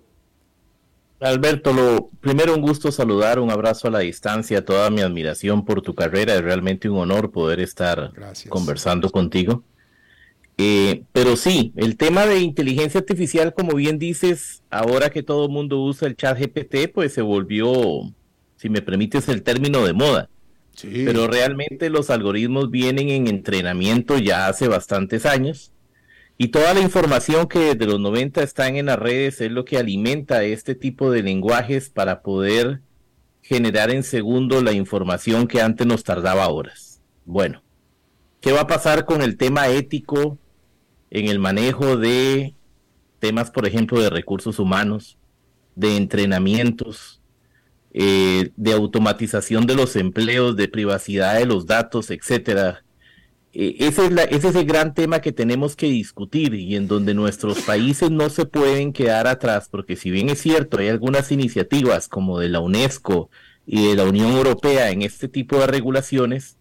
Alberto, 1.19 1.73
lo, 1.73 2.09
primero 2.21 2.55
un 2.55 2.61
gusto 2.61 2.93
saludar, 2.93 3.39
un 3.39 3.51
abrazo 3.51 3.89
a 3.89 3.91
la 3.91 3.99
distancia, 3.99 4.63
toda 4.63 4.89
mi 4.89 5.01
admiración 5.01 5.65
por 5.65 5.81
tu 5.81 5.93
carrera, 5.93 6.35
es 6.35 6.41
realmente 6.41 6.87
un 6.87 6.97
honor 6.97 7.31
poder 7.31 7.59
estar 7.59 8.13
conversando 8.47 9.09
contigo. 9.09 9.63
Eh, 10.57 11.03
pero 11.11 11.35
sí, 11.35 11.73
el 11.75 11.97
tema 11.97 12.25
de 12.25 12.39
inteligencia 12.39 13.01
artificial, 13.01 13.53
como 13.53 13.75
bien 13.75 13.99
dices, 13.99 14.61
ahora 14.69 15.09
que 15.09 15.23
todo 15.23 15.45
el 15.45 15.51
mundo 15.51 15.81
usa 15.81 16.07
el 16.07 16.15
chat 16.15 16.39
GPT, 16.39 16.93
pues 16.93 17.13
se 17.13 17.21
volvió, 17.21 17.73
si 18.55 18.69
me 18.69 18.81
permites 18.81 19.27
el 19.27 19.43
término, 19.43 19.85
de 19.85 19.93
moda. 19.93 20.29
Pero 20.81 21.27
realmente 21.27 21.89
los 21.89 22.09
algoritmos 22.09 22.71
vienen 22.71 23.09
en 23.09 23.27
entrenamiento 23.27 24.17
ya 24.17 24.47
hace 24.47 24.69
bastantes 24.69 25.25
años 25.25 25.73
y 26.41 26.47
toda 26.47 26.73
la 26.73 26.79
información 26.79 27.47
que 27.49 27.75
desde 27.75 27.85
los 27.85 27.99
90 27.99 28.41
están 28.41 28.77
en 28.77 28.85
las 28.85 28.97
redes 28.97 29.41
es 29.41 29.51
lo 29.51 29.65
que 29.65 29.77
alimenta 29.77 30.41
este 30.45 30.73
tipo 30.73 31.11
de 31.11 31.21
lenguajes 31.21 31.89
para 31.89 32.21
poder 32.21 32.79
generar 33.41 33.91
en 33.91 34.03
segundo 34.03 34.63
la 34.63 34.71
información 34.71 35.49
que 35.49 35.61
antes 35.61 35.85
nos 35.85 36.05
tardaba 36.05 36.47
horas. 36.47 37.01
Bueno, 37.25 37.61
¿qué 38.39 38.53
va 38.53 38.61
a 38.61 38.67
pasar 38.67 39.03
con 39.03 39.21
el 39.21 39.35
tema 39.35 39.67
ético 39.67 40.37
en 41.11 41.27
el 41.27 41.39
manejo 41.39 41.97
de 41.97 42.55
temas, 43.19 43.51
por 43.51 43.67
ejemplo, 43.67 43.99
de 43.99 44.09
recursos 44.09 44.59
humanos, 44.59 45.17
de 45.75 45.97
entrenamientos, 45.97 47.21
eh, 47.91 48.51
de 48.55 48.71
automatización 48.71 49.67
de 49.67 49.75
los 49.75 49.97
empleos, 49.97 50.55
de 50.55 50.69
privacidad 50.69 51.37
de 51.37 51.45
los 51.45 51.65
datos, 51.65 52.09
etcétera? 52.11 52.85
Eh, 53.61 53.75
ese, 53.79 54.05
es 54.05 54.13
ese 54.29 54.47
es 54.47 54.55
el 54.55 54.65
gran 54.65 54.93
tema 54.93 55.19
que 55.19 55.33
tenemos 55.33 55.75
que 55.75 55.87
discutir 55.87 56.53
y 56.53 56.77
en 56.77 56.87
donde 56.87 57.13
nuestros 57.13 57.59
países 57.63 58.09
no 58.09 58.29
se 58.29 58.45
pueden 58.45 58.93
quedar 58.93 59.27
atrás, 59.27 59.67
porque 59.69 59.97
si 59.97 60.11
bien 60.11 60.29
es 60.29 60.39
cierto, 60.39 60.77
hay 60.77 60.87
algunas 60.87 61.29
iniciativas 61.33 62.07
como 62.07 62.39
de 62.39 62.47
la 62.47 62.61
UNESCO 62.61 63.29
y 63.65 63.89
de 63.89 63.97
la 63.97 64.05
Unión 64.05 64.31
Europea 64.31 64.91
en 64.91 65.01
este 65.01 65.27
tipo 65.27 65.59
de 65.59 65.67
regulaciones, 65.67 66.55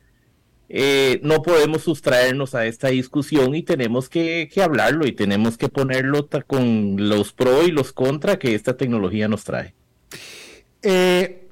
eh, 0.68 1.20
no 1.22 1.40
podemos 1.42 1.82
sustraernos 1.82 2.56
a 2.56 2.66
esta 2.66 2.88
discusión 2.88 3.54
y 3.54 3.62
tenemos 3.62 4.08
que, 4.08 4.50
hablarlo 4.61 5.06
y 5.06 5.12
tenemos 5.12 5.56
que 5.56 5.68
ponerlo 5.68 6.28
con 6.48 7.08
los 7.08 7.32
pro 7.32 7.62
y 7.62 7.70
los 7.70 7.92
contra 7.92 8.40
que 8.40 8.56
esta 8.56 8.76
tecnología 8.76 9.28
nos 9.28 9.44
trae. 9.44 9.72
Eh, 10.82 11.47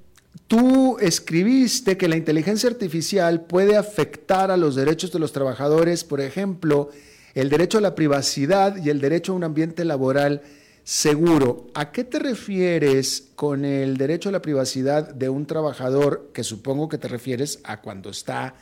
Tú 0.48 0.98
escribiste 1.00 1.96
que 1.96 2.08
la 2.08 2.16
inteligencia 2.16 2.70
artificial 2.70 3.46
puede 3.46 3.76
afectar 3.76 4.52
a 4.52 4.56
los 4.56 4.76
derechos 4.76 5.10
de 5.10 5.18
los 5.18 5.32
trabajadores, 5.32 6.04
por 6.04 6.20
ejemplo, 6.20 6.90
el 7.34 7.50
derecho 7.50 7.78
a 7.78 7.80
la 7.80 7.96
privacidad 7.96 8.76
y 8.76 8.90
el 8.90 9.00
derecho 9.00 9.32
a 9.32 9.36
un 9.36 9.44
ambiente 9.44 9.84
laboral 9.84 10.42
seguro. 10.84 11.66
¿A 11.74 11.90
qué 11.90 12.04
te 12.04 12.20
refieres 12.20 13.30
con 13.34 13.64
el 13.64 13.96
derecho 13.96 14.28
a 14.28 14.32
la 14.32 14.40
privacidad 14.40 15.12
de 15.12 15.28
un 15.28 15.46
trabajador, 15.46 16.30
que 16.32 16.44
supongo 16.44 16.88
que 16.88 16.98
te 16.98 17.08
refieres 17.08 17.58
a 17.64 17.80
cuando 17.80 18.10
está 18.10 18.54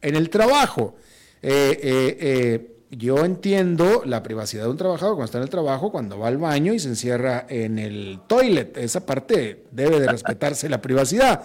en 0.00 0.14
el 0.14 0.30
trabajo? 0.30 0.94
Eh, 1.42 1.76
eh, 1.82 2.16
eh, 2.20 2.76
yo 2.92 3.24
entiendo 3.24 4.02
la 4.04 4.22
privacidad 4.22 4.64
de 4.64 4.70
un 4.70 4.76
trabajador 4.76 5.14
cuando 5.14 5.24
está 5.24 5.38
en 5.38 5.44
el 5.44 5.50
trabajo, 5.50 5.90
cuando 5.90 6.18
va 6.18 6.28
al 6.28 6.36
baño 6.36 6.74
y 6.74 6.78
se 6.78 6.88
encierra 6.88 7.46
en 7.48 7.78
el 7.78 8.20
toilet. 8.28 8.76
Esa 8.76 9.06
parte 9.06 9.64
debe 9.70 9.98
de 9.98 10.08
respetarse 10.08 10.68
la 10.68 10.82
privacidad. 10.82 11.42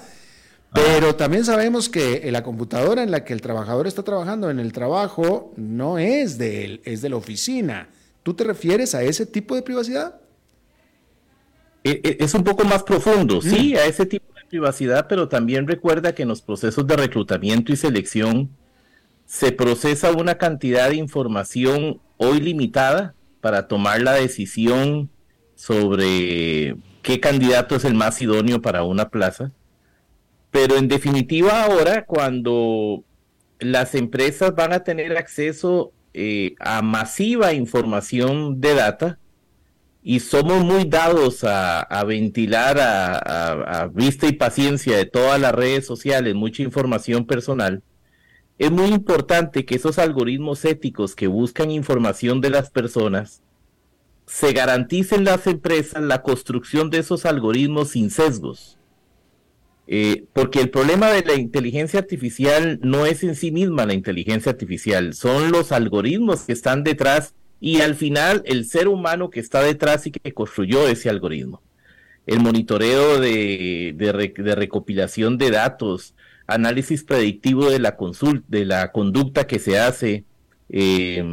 Pero 0.73 1.15
también 1.15 1.45
sabemos 1.45 1.87
que 1.87 2.29
la 2.29 2.43
computadora 2.43 3.01
en 3.01 3.11
la 3.11 3.23
que 3.23 3.31
el 3.31 3.41
trabajador 3.41 3.87
está 3.87 4.03
trabajando 4.03 4.49
en 4.49 4.59
el 4.59 4.73
trabajo 4.73 5.53
no 5.55 5.97
es 5.97 6.37
de 6.37 6.65
él, 6.65 6.81
es 6.83 7.01
de 7.01 7.09
la 7.09 7.15
oficina. 7.15 7.89
¿Tú 8.23 8.33
te 8.33 8.43
refieres 8.43 8.93
a 8.93 9.01
ese 9.03 9.25
tipo 9.25 9.55
de 9.55 9.61
privacidad? 9.61 10.19
E, 11.85 12.01
e, 12.03 12.17
es 12.19 12.33
un 12.33 12.43
poco 12.43 12.65
más 12.65 12.83
profundo, 12.83 13.41
sí, 13.41 13.73
mm. 13.73 13.77
a 13.77 13.85
ese 13.85 14.05
tipo 14.05 14.25
de 14.35 14.41
privacidad, 14.49 15.07
pero 15.07 15.29
también 15.29 15.65
recuerda 15.65 16.13
que 16.13 16.23
en 16.23 16.27
los 16.27 16.41
procesos 16.41 16.85
de 16.85 16.97
reclutamiento 16.97 17.71
y 17.71 17.77
selección 17.77 18.49
se 19.27 19.51
procesa 19.51 20.11
una 20.11 20.39
cantidad 20.39 20.89
de 20.89 20.95
información 20.95 22.01
hoy 22.15 22.39
limitada 22.39 23.13
para 23.41 23.67
tomar 23.67 24.01
la 24.01 24.13
decisión 24.13 25.11
sobre 25.53 26.77
qué 27.03 27.19
candidato 27.19 27.75
es 27.75 27.85
el 27.85 27.93
más 27.93 28.21
idóneo 28.21 28.61
para 28.61 28.83
una 28.83 29.09
plaza. 29.09 29.51
Pero 30.49 30.77
en 30.77 30.87
definitiva 30.87 31.63
ahora, 31.63 32.05
cuando 32.05 33.03
las 33.59 33.93
empresas 33.95 34.55
van 34.55 34.73
a 34.73 34.83
tener 34.83 35.15
acceso 35.17 35.91
eh, 36.13 36.55
a 36.59 36.81
masiva 36.81 37.53
información 37.53 38.59
de 38.61 38.73
data, 38.73 39.19
y 40.01 40.21
somos 40.21 40.63
muy 40.63 40.85
dados 40.85 41.43
a, 41.43 41.85
ventilar 42.05 42.77
a, 42.79 43.89
vista 43.93 44.25
y 44.27 44.31
paciencia 44.31 44.95
de 44.95 45.05
todas 45.05 45.37
las 45.37 45.53
redes 45.53 45.85
sociales 45.85 46.33
mucha 46.33 46.63
información 46.63 47.25
personal, 47.25 47.83
es 48.59 48.71
muy 48.71 48.87
importante 48.87 49.65
que 49.65 49.75
esos 49.75 49.99
algoritmos 49.99 50.65
éticos 50.65 51.15
que 51.15 51.27
buscan 51.27 51.69
información 51.69 52.41
de 52.41 52.49
las 52.49 52.71
personas 52.71 53.43
se 54.25 54.51
garanticen 54.51 55.23
las 55.23 55.47
empresas 55.47 56.03
la 56.03 56.21
construcción 56.21 56.89
de 56.89 56.99
esos 56.99 57.25
algoritmos 57.25 57.91
sin 57.91 58.09
sesgos. 58.09 58.77
Eh, 59.89 60.25
porque 60.33 60.59
el 60.59 60.69
problema 60.69 61.09
de 61.11 61.23
la 61.23 61.35
inteligencia 61.35 61.99
artificial 61.99 62.77
no 62.83 63.05
es 63.05 63.23
en 63.23 63.35
sí 63.35 63.51
misma 63.51 63.85
la 63.85 63.93
inteligencia 63.93 64.51
artificial, 64.51 65.13
son 65.13 65.51
los 65.51 65.71
algoritmos 65.71 66.41
que 66.41 66.51
están 66.51 66.83
detrás 66.83 67.35
y 67.61 67.79
al 67.79 67.95
final 67.95 68.41
el 68.45 68.65
ser 68.65 68.89
humano 68.89 69.29
que 69.29 69.39
está 69.39 69.61
detrás 69.61 70.05
y 70.05 70.11
que 70.11 70.33
construyó 70.33 70.87
ese 70.89 71.09
algoritmo. 71.09 71.61
El 72.25 72.41
monitoreo 72.41 73.21
de, 73.21 73.93
de 73.95 74.55
recopilación 74.55 75.37
de 75.37 75.51
datos, 75.51 76.13
análisis 76.47 77.03
predictivo 77.03 77.69
de 77.69 77.79
la, 77.79 77.97
de 78.47 78.65
la 78.65 78.91
conducta 78.91 79.45
que 79.45 79.59
se 79.59 79.77
hace, 79.77 80.23
eh, 80.69 81.23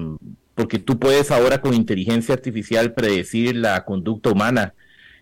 porque 0.54 0.78
tú 0.78 0.98
puedes 0.98 1.30
ahora 1.30 1.60
con 1.60 1.74
inteligencia 1.74 2.34
artificial 2.34 2.92
predecir 2.92 3.56
la 3.56 3.84
conducta 3.84 4.30
humana. 4.30 4.74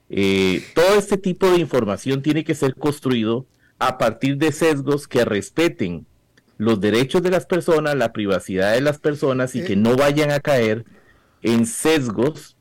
Eh, 0.09 0.63
todo 0.75 0.99
este 0.99 1.17
tipo 1.17 1.51
de 1.51 1.59
información 1.59 2.23
tiene 2.23 2.45
que 2.45 2.55
ser 2.55 2.75
construido 2.75 3.47
a 3.79 3.99
partir 3.99 4.37
de 4.37 4.53
sesgos 4.53 5.09
que 5.09 5.25
respeten 5.25 6.07
los 6.59 6.81
derechos 6.81 7.23
de 7.23 7.31
las 7.31 7.47
personas, 7.47 7.97
la 7.97 8.13
privacidad 8.13 8.73
de 8.73 8.81
las 8.81 8.99
personas 8.99 9.55
y 9.55 9.65
que 9.65 9.75
no 9.75 9.97
vayan 9.97 10.31
a 10.31 10.41
caer 10.41 10.85
en 11.43 11.67
sesgos 11.67 12.57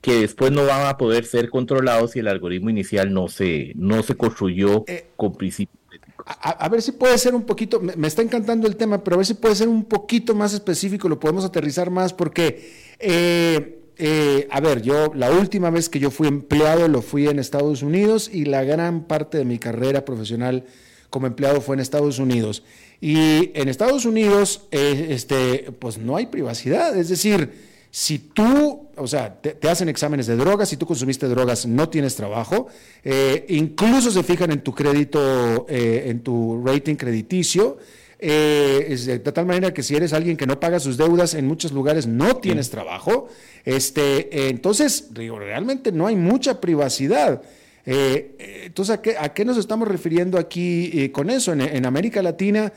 que 0.00 0.20
después 0.20 0.50
no 0.50 0.64
van 0.66 0.86
a 0.86 0.96
poder 0.96 1.24
ser 1.24 1.50
controlados 1.50 2.12
si 2.12 2.20
el 2.20 2.28
algoritmo 2.28 2.70
inicial 2.70 3.12
no 3.12 3.28
se, 3.28 3.72
no 3.76 4.02
se 4.02 4.16
construyó 4.16 4.84
eh, 4.86 5.06
con 5.16 5.34
principios 5.34 5.81
a, 6.24 6.68
ver 6.68 6.82
si 6.82 6.92
puede 6.92 7.18
ser 7.18 7.34
un 7.34 7.42
poquito, 7.42 7.80
me, 7.80 8.06
está 8.06 8.22
encantando 8.22 8.66
el 8.66 8.76
tema, 8.76 9.02
pero 9.02 9.14
a 9.14 9.18
ver 9.18 9.26
si 9.26 9.34
puede 9.34 9.54
ser 9.54 9.68
un 9.68 9.84
poquito 9.84 10.34
más 10.34 10.52
específico, 10.54 11.08
lo 11.08 11.18
podemos 11.18 11.44
aterrizar 11.44 11.90
más, 11.90 12.12
porque, 12.12 12.94
eh, 12.98 13.80
eh, 13.96 14.46
a 14.50 14.60
ver, 14.60 14.82
yo 14.82 15.12
la 15.14 15.30
última 15.30 15.70
vez 15.70 15.88
que 15.88 15.98
yo 15.98 16.10
fui 16.10 16.28
empleado 16.28 16.86
lo 16.88 17.02
fui 17.02 17.28
en 17.28 17.38
Estados 17.38 17.82
Unidos 17.82 18.30
y 18.32 18.44
la 18.44 18.62
gran 18.62 19.04
parte 19.04 19.38
de 19.38 19.44
mi 19.44 19.58
carrera 19.58 20.04
profesional 20.04 20.64
como 21.10 21.26
empleado 21.26 21.60
fue 21.60 21.76
en 21.76 21.80
Estados 21.80 22.18
Unidos. 22.18 22.62
Y 23.00 23.50
en 23.54 23.68
Estados 23.68 24.04
Unidos, 24.04 24.68
eh, 24.70 25.08
este, 25.10 25.72
pues 25.78 25.98
no 25.98 26.16
hay 26.16 26.26
privacidad, 26.26 26.96
es 26.96 27.08
decir, 27.08 27.52
si 27.90 28.18
tú, 28.18 28.81
o 28.96 29.06
sea, 29.06 29.34
te, 29.34 29.68
hacen 29.68 29.88
exámenes 29.88 30.26
de 30.26 30.36
drogas, 30.36 30.68
si 30.68 30.76
tú 30.76 30.86
consumiste 30.86 31.26
drogas, 31.28 31.66
no 31.66 31.88
tienes 31.88 32.16
trabajo, 32.16 32.68
eh, 33.04 33.46
incluso 33.48 34.10
se 34.10 34.22
fijan 34.22 34.50
en 34.52 34.60
tu 34.62 34.74
crédito, 34.74 35.66
eh, 35.68 36.04
en 36.06 36.20
tu 36.20 36.62
rating 36.64 36.96
crediticio, 36.96 37.78
eh, 38.18 38.96
de 39.04 39.18
tal 39.18 39.46
manera 39.46 39.74
que 39.74 39.82
si 39.82 39.96
eres 39.96 40.12
alguien 40.12 40.36
que 40.36 40.46
no 40.46 40.60
paga 40.60 40.78
sus 40.78 40.96
deudas 40.96 41.34
en 41.34 41.46
muchos 41.46 41.72
lugares 41.72 42.06
no 42.06 42.36
tienes 42.36 42.70
trabajo, 42.70 43.28
este, 43.64 44.48
entonces 44.48 45.08
realmente 45.14 45.90
no 45.90 46.06
hay 46.06 46.14
mucha 46.14 46.60
privacidad. 46.60 47.42
entonces, 47.84 49.00
¿a 49.18 49.28
qué, 49.34 49.44
nos 49.44 49.56
estamos 49.56 49.88
refiriendo 49.88 50.38
aquí 50.38 51.10
con 51.10 51.30
eso? 51.30 51.52
en 51.52 51.84
América 51.84 52.22
Latina 52.22 52.72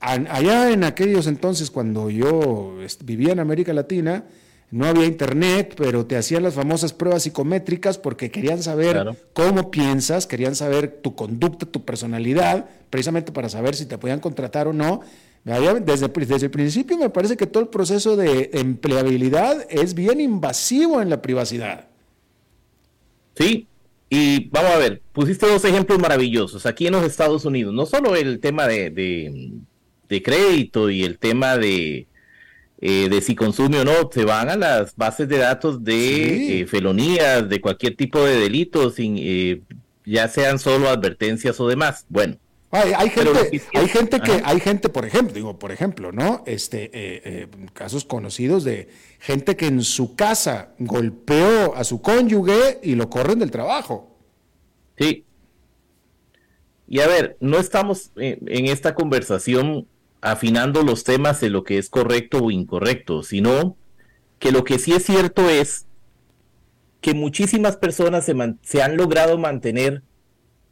allá 0.00 0.70
en 0.70 0.84
aquellos 0.84 1.26
entonces, 1.26 1.70
cuando 1.70 2.10
yo 2.10 2.76
vivía 3.04 3.32
en 3.32 3.40
América 3.40 3.72
Latina, 3.72 4.24
no 4.70 4.86
había 4.86 5.06
internet, 5.06 5.74
pero 5.76 6.06
te 6.06 6.16
hacían 6.16 6.42
las 6.42 6.54
famosas 6.54 6.92
pruebas 6.92 7.22
psicométricas 7.22 7.98
porque 7.98 8.30
querían 8.30 8.62
saber 8.62 9.16
cómo 9.32 9.70
piensas, 9.70 10.26
querían 10.26 10.56
saber 10.56 11.00
tu 11.02 11.14
conducta, 11.14 11.66
tu 11.66 11.84
personalidad, 11.84 12.68
precisamente 12.90 13.32
para 13.32 13.48
saber 13.48 13.76
si 13.76 13.86
te 13.86 13.98
podían 13.98 14.20
contratar 14.20 14.66
o 14.68 14.72
no. 14.72 15.00
Desde, 15.44 16.08
desde 16.10 16.46
el 16.46 16.50
principio 16.50 16.98
me 16.98 17.08
parece 17.08 17.36
que 17.36 17.46
todo 17.46 17.62
el 17.62 17.68
proceso 17.68 18.16
de 18.16 18.50
empleabilidad 18.54 19.64
es 19.70 19.94
bien 19.94 20.20
invasivo 20.20 21.00
en 21.00 21.08
la 21.08 21.22
privacidad. 21.22 21.86
Sí, 23.36 23.68
y 24.08 24.48
vamos 24.48 24.72
a 24.72 24.78
ver, 24.78 25.02
pusiste 25.12 25.46
dos 25.46 25.64
ejemplos 25.64 25.98
maravillosos 25.98 26.64
aquí 26.66 26.86
en 26.86 26.94
los 26.94 27.04
Estados 27.04 27.44
Unidos, 27.44 27.74
no 27.74 27.86
solo 27.86 28.16
el 28.16 28.40
tema 28.40 28.66
de, 28.66 28.90
de, 28.90 30.22
crédito 30.22 30.90
y 30.90 31.02
el 31.02 31.18
tema 31.18 31.56
de, 31.56 32.06
eh, 32.80 33.08
de 33.08 33.20
si 33.20 33.34
consume 33.34 33.80
o 33.80 33.84
no, 33.84 34.10
se 34.12 34.24
van 34.24 34.48
a 34.48 34.56
las 34.56 34.94
bases 34.96 35.28
de 35.28 35.38
datos 35.38 35.82
de 35.82 36.60
eh, 36.60 36.66
felonías, 36.66 37.48
de 37.48 37.60
cualquier 37.60 37.96
tipo 37.96 38.22
de 38.22 38.38
delitos, 38.38 38.96
sin, 38.96 39.16
eh, 39.18 39.62
ya 40.04 40.28
sean 40.28 40.58
solo 40.58 40.88
advertencias 40.88 41.58
o 41.60 41.68
demás. 41.68 42.04
Bueno, 42.08 42.36
hay, 42.70 43.08
gente, 43.08 43.62
hay 43.74 43.88
gente 43.88 44.20
que, 44.20 44.42
hay 44.44 44.60
gente, 44.60 44.88
por 44.90 45.06
ejemplo, 45.06 45.32
digo, 45.32 45.58
por 45.58 45.72
ejemplo, 45.72 46.12
¿no? 46.12 46.42
Este, 46.46 47.48
casos 47.72 48.04
conocidos 48.04 48.64
de 48.64 48.88
gente 49.18 49.56
que 49.56 49.66
en 49.66 49.82
su 49.82 50.14
casa 50.14 50.74
golpeó 50.78 51.74
a 51.74 51.84
su 51.84 52.02
cónyuge 52.02 52.80
y 52.82 52.94
lo 52.94 53.08
corren 53.08 53.38
del 53.38 53.50
trabajo. 53.50 54.16
Sí. 54.98 55.24
Y 56.88 57.00
a 57.00 57.06
ver, 57.08 57.36
no 57.40 57.58
estamos 57.58 58.12
en, 58.16 58.66
esta 58.66 58.94
conversación 58.94 59.86
afinando 60.20 60.82
los 60.82 61.04
temas 61.04 61.40
de 61.40 61.50
lo 61.50 61.64
que 61.64 61.78
es 61.78 61.88
correcto 61.88 62.38
o 62.38 62.50
incorrecto, 62.50 63.22
sino 63.22 63.76
que 64.38 64.52
lo 64.52 64.64
que 64.64 64.78
sí 64.78 64.92
es 64.92 65.04
cierto 65.04 65.48
es 65.48 65.86
que 67.00 67.14
muchísimas 67.14 67.76
personas 67.76 68.28
se, 68.62 68.82
han 68.82 68.96
logrado 68.96 69.38
mantener 69.38 70.02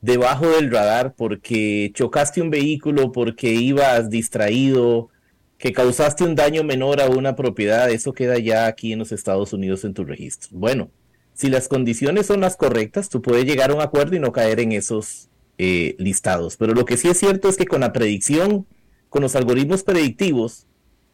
debajo 0.00 0.48
del 0.48 0.70
radar 0.70 1.14
porque 1.14 1.90
chocaste 1.94 2.42
un 2.42 2.50
vehículo, 2.50 3.12
porque 3.12 3.52
ibas 3.52 4.10
distraído, 4.10 5.10
que 5.58 5.72
causaste 5.72 6.24
un 6.24 6.34
daño 6.34 6.64
menor 6.64 7.00
a 7.00 7.08
una 7.08 7.36
propiedad, 7.36 7.90
eso 7.90 8.12
queda 8.12 8.38
ya 8.38 8.66
aquí 8.66 8.92
en 8.92 8.98
los 8.98 9.12
Estados 9.12 9.52
Unidos 9.52 9.84
en 9.84 9.94
tu 9.94 10.04
registro. 10.04 10.50
Bueno, 10.52 10.90
si 11.32 11.48
las 11.48 11.68
condiciones 11.68 12.26
son 12.26 12.40
las 12.40 12.56
correctas, 12.56 13.08
tú 13.08 13.22
puedes 13.22 13.44
llegar 13.44 13.70
a 13.70 13.74
un 13.74 13.80
acuerdo 13.80 14.16
y 14.16 14.20
no 14.20 14.32
caer 14.32 14.60
en 14.60 14.72
esos 14.72 15.28
eh, 15.56 15.94
listados. 15.98 16.56
Pero 16.56 16.74
lo 16.74 16.84
que 16.84 16.96
sí 16.96 17.08
es 17.08 17.18
cierto 17.18 17.48
es 17.48 17.56
que 17.56 17.66
con 17.66 17.80
la 17.80 17.92
predicción, 17.92 18.66
con 19.14 19.22
los 19.22 19.36
algoritmos 19.36 19.84
predictivos, 19.84 20.66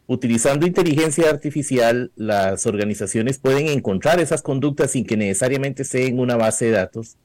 utilizando 0.06 0.66
inteligencia 0.66 1.28
artificial, 1.28 2.12
las 2.16 2.64
organizaciones 2.64 3.38
pueden 3.38 3.68
encontrar 3.68 4.20
esas 4.20 4.40
conductas 4.40 4.92
sin 4.92 5.04
que 5.04 5.18
necesariamente 5.18 5.82
estén 5.82 6.14
en 6.14 6.18
una 6.18 6.36
base 6.36 6.64
de 6.64 6.70
datos 6.70 7.18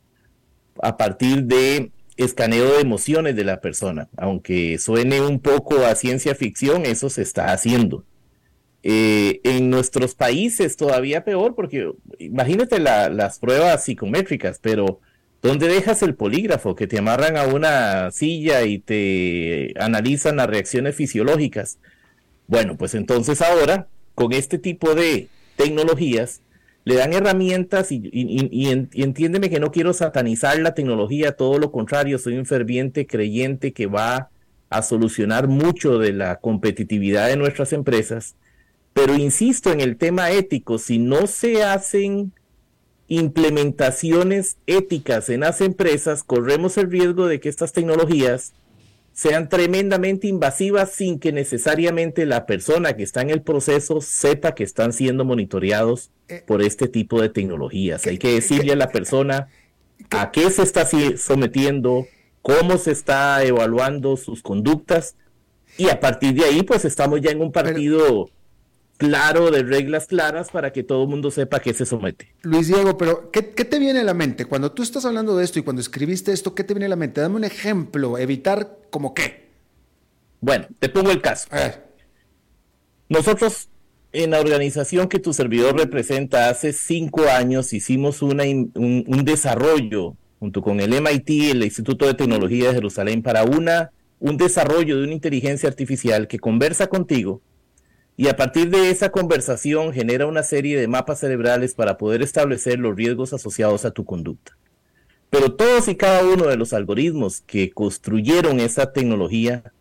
a 0.83 0.97
partir 0.97 1.45
de 1.45 1.91
escaneo 2.17 2.73
de 2.73 2.81
emociones 2.81 3.37
de 3.37 3.45
la 3.45 3.61
persona. 3.61 4.09
Aunque 4.17 4.77
suene 4.77 5.21
un 5.21 5.39
poco 5.39 5.85
a 5.85 5.95
ciencia 5.95 6.35
ficción, 6.35 6.85
eso 6.85 7.09
se 7.09 7.21
está 7.21 7.53
haciendo. 7.53 8.03
Eh, 8.83 9.39
en 9.45 9.69
nuestros 9.69 10.13
países 10.13 10.75
todavía 10.75 11.23
peor, 11.23 11.55
porque 11.55 11.89
imagínate 12.19 12.79
las 12.79 13.39
pruebas 13.39 13.85
psicométricas, 13.85 14.59
pero 14.61 14.99
¿dónde 15.45 15.67
dejas 15.67 16.01
el 16.01 16.15
polígrafo? 16.15 16.75
Que 16.75 16.87
te 16.87 16.97
amarran 16.97 17.37
a 17.37 17.45
una 17.45 18.09
silla 18.11 18.63
y 18.63 18.79
te 18.79 19.73
analizan 19.79 20.37
las 20.37 20.47
reacciones 20.47 20.95
fisiológicas. 20.95 21.77
Bueno, 22.47 22.77
pues 22.77 22.95
entonces 22.95 23.41
ahora, 23.41 23.87
con 24.15 24.33
este 24.33 24.57
tipo 24.57 24.95
de 24.95 25.27
tecnologías, 25.55 26.41
le 26.83 26.95
dan 26.95 27.13
herramientas 27.13 27.91
y, 27.91 28.09
entiéndeme 28.95 29.49
que 29.49 29.59
no 29.59 29.71
quiero 29.71 29.93
satanizar 29.93 30.59
la 30.59 30.73
tecnología, 30.73 31.35
todo 31.35 31.59
lo 31.59 31.71
contrario, 31.71 32.17
soy 32.19 32.37
un 32.37 32.45
ferviente 32.45 33.07
creyente 33.07 33.71
que 33.71 33.87
va 33.87 34.29
a 34.69 34.81
solucionar 34.81 35.47
mucho 35.47 35.99
de 35.99 36.13
la 36.13 36.37
competitividad 36.37 37.27
de 37.27 37.37
nuestras 37.37 37.71
empresas, 37.73 38.35
pero 38.93 39.15
insisto 39.15 39.71
en 39.71 39.81
el 39.81 39.97
tema 39.97 40.31
ético, 40.31 40.77
si 40.77 40.99
no 40.99 41.27
se 41.27 41.63
hacen 41.63 42.33
implementaciones 43.07 44.57
éticas 44.65 45.29
en 45.29 45.41
las 45.41 45.61
empresas, 45.61 46.23
corremos 46.23 46.77
el 46.77 46.89
riesgo 46.91 47.27
de 47.27 47.39
que 47.39 47.49
estas 47.49 47.71
tecnologías 47.71 48.53
sean 49.13 49.47
tremendamente 49.47 50.27
invasivas 50.27 50.91
sin 50.91 51.19
que 51.19 51.31
necesariamente 51.31 52.25
la 52.25 52.45
persona 52.45 52.97
que 52.97 53.03
está 53.03 53.21
en 53.21 53.29
el 53.29 53.41
proceso 53.41 54.01
sepa 54.01 54.55
que 54.55 54.65
están 54.65 54.91
siendo 54.91 55.23
monitoreados 55.23 56.11
eh, 56.27 56.43
por 56.45 56.61
este 56.61 56.89
tipo 56.89 57.21
de 57.21 57.29
tecnologías. 57.29 58.05
Hay 58.07 58.17
que 58.17 58.33
decirle 58.33 58.73
a 58.73 58.75
la 58.75 58.89
persona 58.89 59.47
a 60.09 60.31
qué 60.31 60.49
se 60.49 60.63
está 60.63 60.85
sometiendo, 61.17 62.07
cómo 62.41 62.77
se 62.77 62.91
está 62.91 63.41
evaluando 63.45 64.17
sus 64.17 64.41
conductas 64.41 65.15
y 65.77 65.87
a 65.89 66.01
partir 66.01 66.33
de 66.33 66.43
ahí 66.43 66.63
pues 66.63 66.83
estamos 66.83 67.21
ya 67.21 67.31
en 67.31 67.41
un 67.41 67.53
partido 67.53 68.29
claro, 68.97 69.51
de 69.51 69.63
reglas 69.63 70.07
claras 70.07 70.49
para 70.51 70.71
que 70.71 70.83
todo 70.83 71.03
el 71.03 71.09
mundo 71.09 71.31
sepa 71.31 71.57
a 71.57 71.59
qué 71.59 71.73
se 71.73 71.85
somete. 71.85 72.33
Luis 72.41 72.67
Diego, 72.67 72.97
pero 72.97 73.31
¿qué, 73.31 73.41
te 73.41 73.79
viene 73.79 73.99
a 73.99 74.03
la 74.03 74.13
mente? 74.13 74.45
Cuando 74.45 74.71
tú 74.71 74.83
estás 74.83 75.05
hablando 75.05 75.35
de 75.37 75.43
esto 75.43 75.59
y 75.59 75.63
cuando 75.63 75.81
escribiste 75.81 76.31
esto, 76.31 76.55
¿qué 76.55 76.63
te 76.63 76.73
viene 76.73 76.85
a 76.85 76.89
la 76.89 76.95
mente? 76.95 77.21
Dame 77.21 77.35
un 77.35 77.43
ejemplo, 77.43 78.17
evitar 78.17 78.77
como 78.89 79.13
qué. 79.13 79.45
Bueno, 80.41 80.67
te 80.79 80.89
pongo 80.89 81.11
el 81.11 81.21
caso. 81.21 81.47
Nosotros 83.09 83.69
en 84.11 84.31
la 84.31 84.39
organización 84.39 85.09
que 85.09 85.19
tu 85.19 85.33
servidor 85.33 85.77
representa 85.77 86.49
hace 86.49 86.71
cinco 86.71 87.23
años 87.27 87.73
hicimos 87.73 88.21
una, 88.21 88.43
un, 88.43 88.71
un 88.75 89.25
desarrollo 89.25 90.15
junto 90.39 90.61
con 90.61 90.79
el 90.79 90.93
MIT, 90.93 91.51
el 91.51 91.63
Instituto 91.63 92.05
de 92.05 92.13
Tecnología 92.13 92.69
de 92.69 92.75
Jerusalén, 92.75 93.23
para 93.23 93.43
una, 93.43 93.91
un 94.19 94.37
desarrollo 94.37 94.97
de 94.97 95.03
una 95.03 95.13
inteligencia 95.13 95.67
artificial 95.67 96.27
que 96.27 96.39
conversa 96.39 96.87
contigo 96.87 97.41
y 98.17 98.27
a 98.27 98.35
partir 98.35 98.69
de 98.69 98.89
esa 98.89 99.11
conversación 99.11 99.91
genera 99.91 100.25
una 100.25 100.43
serie 100.43 100.79
de 100.79 100.87
mapas 100.87 101.19
cerebrales 101.19 101.73
para 101.73 101.97
poder 101.97 102.21
establecer 102.21 102.79
los 102.79 102.95
riesgos 102.95 103.33
asociados 103.33 103.83
a 103.83 103.91
tu 103.91 104.05
conducta. 104.05 104.57
Pero 105.29 105.53
todos 105.53 105.87
y 105.89 105.95
cada 105.95 106.23
uno 106.23 106.45
de 106.45 106.55
los 106.55 106.71
algoritmos 106.71 107.41
que 107.41 107.71
construyeron 107.71 108.59
esa 108.59 108.93
tecnología 108.93 109.73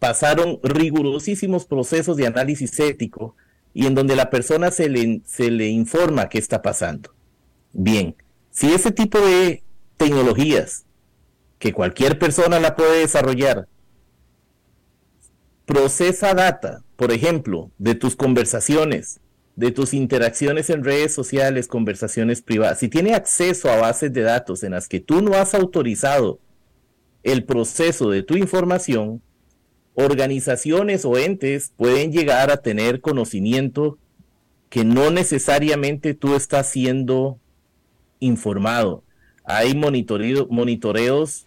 pasaron 0.00 0.58
rigurosísimos 0.62 1.66
procesos 1.66 2.16
de 2.16 2.26
análisis 2.26 2.78
ético 2.80 3.36
y 3.74 3.86
en 3.86 3.94
donde 3.94 4.16
la 4.16 4.30
persona 4.30 4.70
se 4.70 4.88
le, 4.88 5.20
se 5.24 5.50
le 5.50 5.68
informa 5.68 6.28
qué 6.28 6.38
está 6.38 6.62
pasando. 6.62 7.14
Bien, 7.72 8.16
si 8.50 8.72
ese 8.72 8.90
tipo 8.90 9.20
de 9.20 9.62
tecnologías, 9.96 10.84
que 11.58 11.72
cualquier 11.72 12.18
persona 12.18 12.58
la 12.58 12.74
puede 12.74 13.00
desarrollar, 13.00 13.68
procesa 15.68 16.32
data, 16.32 16.82
por 16.96 17.12
ejemplo, 17.12 17.70
de 17.76 17.94
tus 17.94 18.16
conversaciones, 18.16 19.20
de 19.54 19.70
tus 19.70 19.92
interacciones 19.92 20.70
en 20.70 20.82
redes 20.82 21.12
sociales, 21.12 21.68
conversaciones 21.68 22.40
privadas, 22.40 22.78
si 22.78 22.88
tiene 22.88 23.14
acceso 23.14 23.70
a 23.70 23.76
bases 23.76 24.10
de 24.14 24.22
datos 24.22 24.62
en 24.62 24.72
las 24.72 24.88
que 24.88 24.98
tú 24.98 25.20
no 25.20 25.34
has 25.34 25.54
autorizado 25.54 26.38
el 27.22 27.44
proceso 27.44 28.08
de 28.08 28.22
tu 28.22 28.38
información, 28.38 29.20
organizaciones 29.92 31.04
o 31.04 31.18
entes 31.18 31.70
pueden 31.76 32.12
llegar 32.12 32.50
a 32.50 32.62
tener 32.62 33.02
conocimiento 33.02 33.98
que 34.70 34.86
no 34.86 35.10
necesariamente 35.10 36.14
tú 36.14 36.34
estás 36.34 36.70
siendo 36.70 37.38
informado. 38.20 39.02
Hay 39.44 39.74
monitoreos 39.74 41.46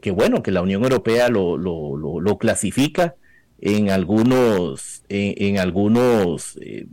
que, 0.00 0.10
bueno, 0.12 0.44
que 0.44 0.52
la 0.52 0.62
Unión 0.62 0.84
Europea 0.84 1.28
lo, 1.28 1.56
lo 1.56 2.38
clasifica 2.38 3.16
en 3.60 3.90
algunos, 3.90 5.02
en, 5.08 5.58
algunos, 5.58 6.58
eh, 6.60 6.86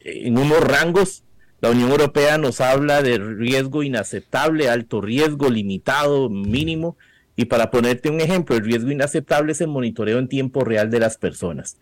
en 0.00 0.38
unos 0.38 0.60
rangos. 0.60 1.24
La 1.60 1.70
Unión 1.70 1.90
Europea 1.90 2.38
nos 2.38 2.60
habla 2.60 3.02
de 3.02 3.18
riesgo 3.18 3.82
inaceptable, 3.82 4.70
alto 4.70 5.00
riesgo, 5.00 5.50
limitado, 5.50 6.30
mínimo. 6.30 6.96
Y 7.36 7.46
para 7.46 7.70
ponerte 7.70 8.08
un 8.08 8.20
ejemplo, 8.20 8.56
el 8.56 8.64
riesgo 8.64 8.90
inaceptable 8.90 9.52
es 9.52 9.60
el 9.60 9.68
monitoreo 9.68 10.18
en 10.18 10.28
tiempo 10.28 10.64
real 10.64 10.90
de 10.90 11.00
las 11.00 11.18
personas. 11.18 11.76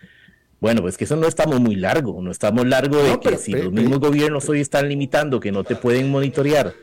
Bueno, 0.60 0.82
pues 0.82 0.96
que 0.96 1.04
eso 1.04 1.14
no 1.14 1.28
estamos 1.28 1.60
muy 1.60 1.76
largo, 1.76 2.20
no 2.20 2.32
estamos 2.32 2.66
largo 2.66 3.00
de 3.02 3.20
que 3.20 3.36
si 3.38 3.52
los 3.52 3.72
mismos 3.72 4.00
gobiernos 4.00 4.48
hoy 4.48 4.60
están 4.60 4.88
limitando 4.88 5.38
que 5.38 5.52
no 5.52 5.62
te 5.62 5.76
pueden 5.76 6.10
monitorear 6.10 6.74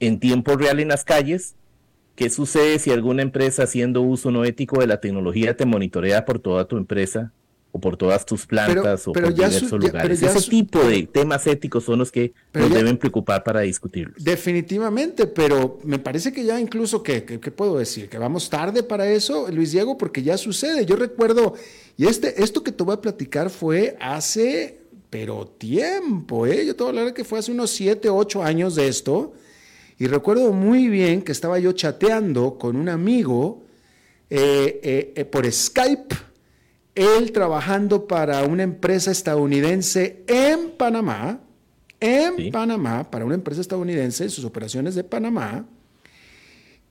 en 0.00 0.18
tiempo 0.18 0.56
real 0.56 0.80
en 0.80 0.88
las 0.88 1.04
calles, 1.04 1.54
¿Qué 2.18 2.30
sucede 2.30 2.80
si 2.80 2.90
alguna 2.90 3.22
empresa 3.22 3.62
haciendo 3.62 4.02
uso 4.02 4.32
no 4.32 4.44
ético 4.44 4.80
de 4.80 4.88
la 4.88 5.00
tecnología 5.00 5.56
te 5.56 5.64
monitorea 5.64 6.24
por 6.24 6.40
toda 6.40 6.66
tu 6.66 6.76
empresa 6.76 7.32
o 7.70 7.80
por 7.80 7.96
todas 7.96 8.26
tus 8.26 8.44
plantas 8.44 9.06
o 9.06 9.12
por 9.12 9.32
diversos 9.32 9.78
lugares? 9.78 10.20
Ese 10.20 10.50
tipo 10.50 10.80
de 10.80 11.04
temas 11.04 11.46
éticos 11.46 11.84
son 11.84 12.00
los 12.00 12.10
que 12.10 12.32
nos 12.52 12.74
deben 12.74 12.98
preocupar 12.98 13.44
para 13.44 13.60
discutirlos. 13.60 14.24
Definitivamente, 14.24 15.28
pero 15.28 15.78
me 15.84 16.00
parece 16.00 16.32
que 16.32 16.44
ya 16.44 16.58
incluso, 16.58 17.04
¿qué, 17.04 17.22
qué, 17.22 17.52
puedo 17.52 17.78
decir? 17.78 18.08
Que 18.08 18.18
vamos 18.18 18.50
tarde 18.50 18.82
para 18.82 19.08
eso, 19.08 19.46
Luis 19.52 19.70
Diego, 19.70 19.96
porque 19.96 20.24
ya 20.24 20.36
sucede. 20.36 20.84
Yo 20.86 20.96
recuerdo, 20.96 21.54
y 21.96 22.08
este, 22.08 22.42
esto 22.42 22.64
que 22.64 22.72
te 22.72 22.82
voy 22.82 22.94
a 22.94 23.00
platicar 23.00 23.48
fue 23.48 23.96
hace, 24.00 24.80
pero 25.08 25.46
tiempo, 25.46 26.48
¿eh? 26.48 26.66
Yo 26.66 26.74
te 26.74 26.82
voy 26.82 26.96
a 26.96 26.98
hablar 26.98 27.14
que 27.14 27.22
fue 27.22 27.38
hace 27.38 27.52
unos 27.52 27.70
siete, 27.70 28.10
ocho 28.10 28.42
años 28.42 28.74
de 28.74 28.88
esto 28.88 29.34
y 29.98 30.06
recuerdo 30.06 30.52
muy 30.52 30.88
bien 30.88 31.22
que 31.22 31.32
estaba 31.32 31.58
yo 31.58 31.72
chateando 31.72 32.58
con 32.58 32.76
un 32.76 32.88
amigo 32.88 33.64
eh, 34.30 34.80
eh, 34.82 35.12
eh, 35.16 35.24
por 35.24 35.50
Skype 35.50 36.28
él 36.98 37.30
trabajando 37.30 38.08
para 38.08 38.42
una 38.42 38.64
empresa 38.64 39.12
estadounidense 39.12 40.24
en 40.26 40.72
Panamá, 40.76 41.40
en 42.00 42.50
Panamá, 42.50 43.08
para 43.08 43.24
una 43.24 43.36
empresa 43.36 43.60
estadounidense, 43.60 44.24
en 44.24 44.30
sus 44.30 44.44
operaciones 44.44 44.96
de 44.96 45.04
Panamá, 45.04 45.64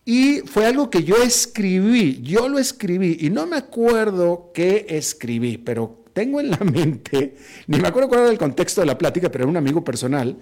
y 0.05 0.39
fue 0.45 0.65
algo 0.65 0.89
que 0.89 1.03
yo 1.03 1.17
escribí, 1.17 2.21
yo 2.21 2.47
lo 2.47 2.57
escribí, 2.57 3.17
y 3.19 3.29
no 3.29 3.45
me 3.47 3.57
acuerdo 3.57 4.51
qué 4.53 4.85
escribí, 4.87 5.57
pero 5.57 6.05
tengo 6.13 6.39
en 6.39 6.51
la 6.51 6.57
mente, 6.73 7.35
ni 7.67 7.77
me 7.77 7.89
acuerdo 7.89 8.07
cuál 8.07 8.21
era 8.21 8.31
el 8.31 8.37
contexto 8.37 8.79
de 8.79 8.87
la 8.87 8.97
plática, 8.97 9.29
pero 9.29 9.43
era 9.43 9.51
un 9.51 9.57
amigo 9.57 9.83
personal, 9.83 10.37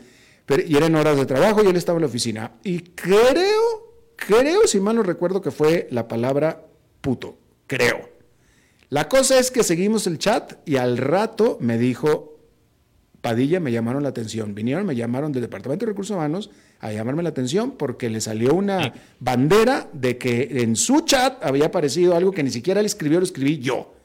pero, 0.46 0.64
y 0.66 0.76
era 0.76 0.86
en 0.86 0.96
horas 0.96 1.18
de 1.18 1.26
trabajo 1.26 1.64
y 1.64 1.68
él 1.68 1.76
estaba 1.76 1.98
en 1.98 2.02
la 2.02 2.08
oficina. 2.08 2.52
Y 2.64 2.80
creo, 2.80 3.94
creo, 4.16 4.68
si 4.68 4.80
mal 4.80 4.96
no 4.96 5.04
recuerdo, 5.04 5.42
que 5.42 5.52
fue 5.52 5.88
la 5.92 6.08
palabra 6.08 6.66
puto, 7.02 7.38
creo. 7.68 8.10
La 8.90 9.10
cosa 9.10 9.40
es 9.40 9.52
que 9.52 9.64
seguimos 9.64 10.08
el 10.08 10.20
chat 10.20 10.54
y 10.66 10.78
al 10.78 10.98
rato 10.98 11.58
me 11.60 11.78
dijo, 11.78 12.36
Padilla, 13.22 13.60
me 13.60 13.72
llamaron 13.72 14.04
la 14.04 14.10
atención. 14.10 14.54
Vinieron, 14.54 14.86
me 14.86 14.96
llamaron 14.96 15.32
del 15.32 15.42
Departamento 15.42 15.86
de 15.86 15.92
Recursos 15.92 16.16
Humanos 16.16 16.52
a 16.80 16.92
llamarme 16.92 17.24
la 17.24 17.30
atención 17.30 17.72
porque 17.72 18.10
le 18.12 18.22
salió 18.22 18.54
una 18.54 18.94
bandera 19.20 19.90
de 19.94 20.20
que 20.20 20.62
en 20.62 20.76
su 20.76 21.02
chat 21.02 21.44
había 21.44 21.66
aparecido 21.66 22.16
algo 22.16 22.32
que 22.32 22.44
ni 22.44 22.52
siquiera 22.52 22.82
él 22.82 22.86
escribió, 22.86 23.20
lo 23.20 23.26
escribí 23.26 23.58
yo. 23.58 23.96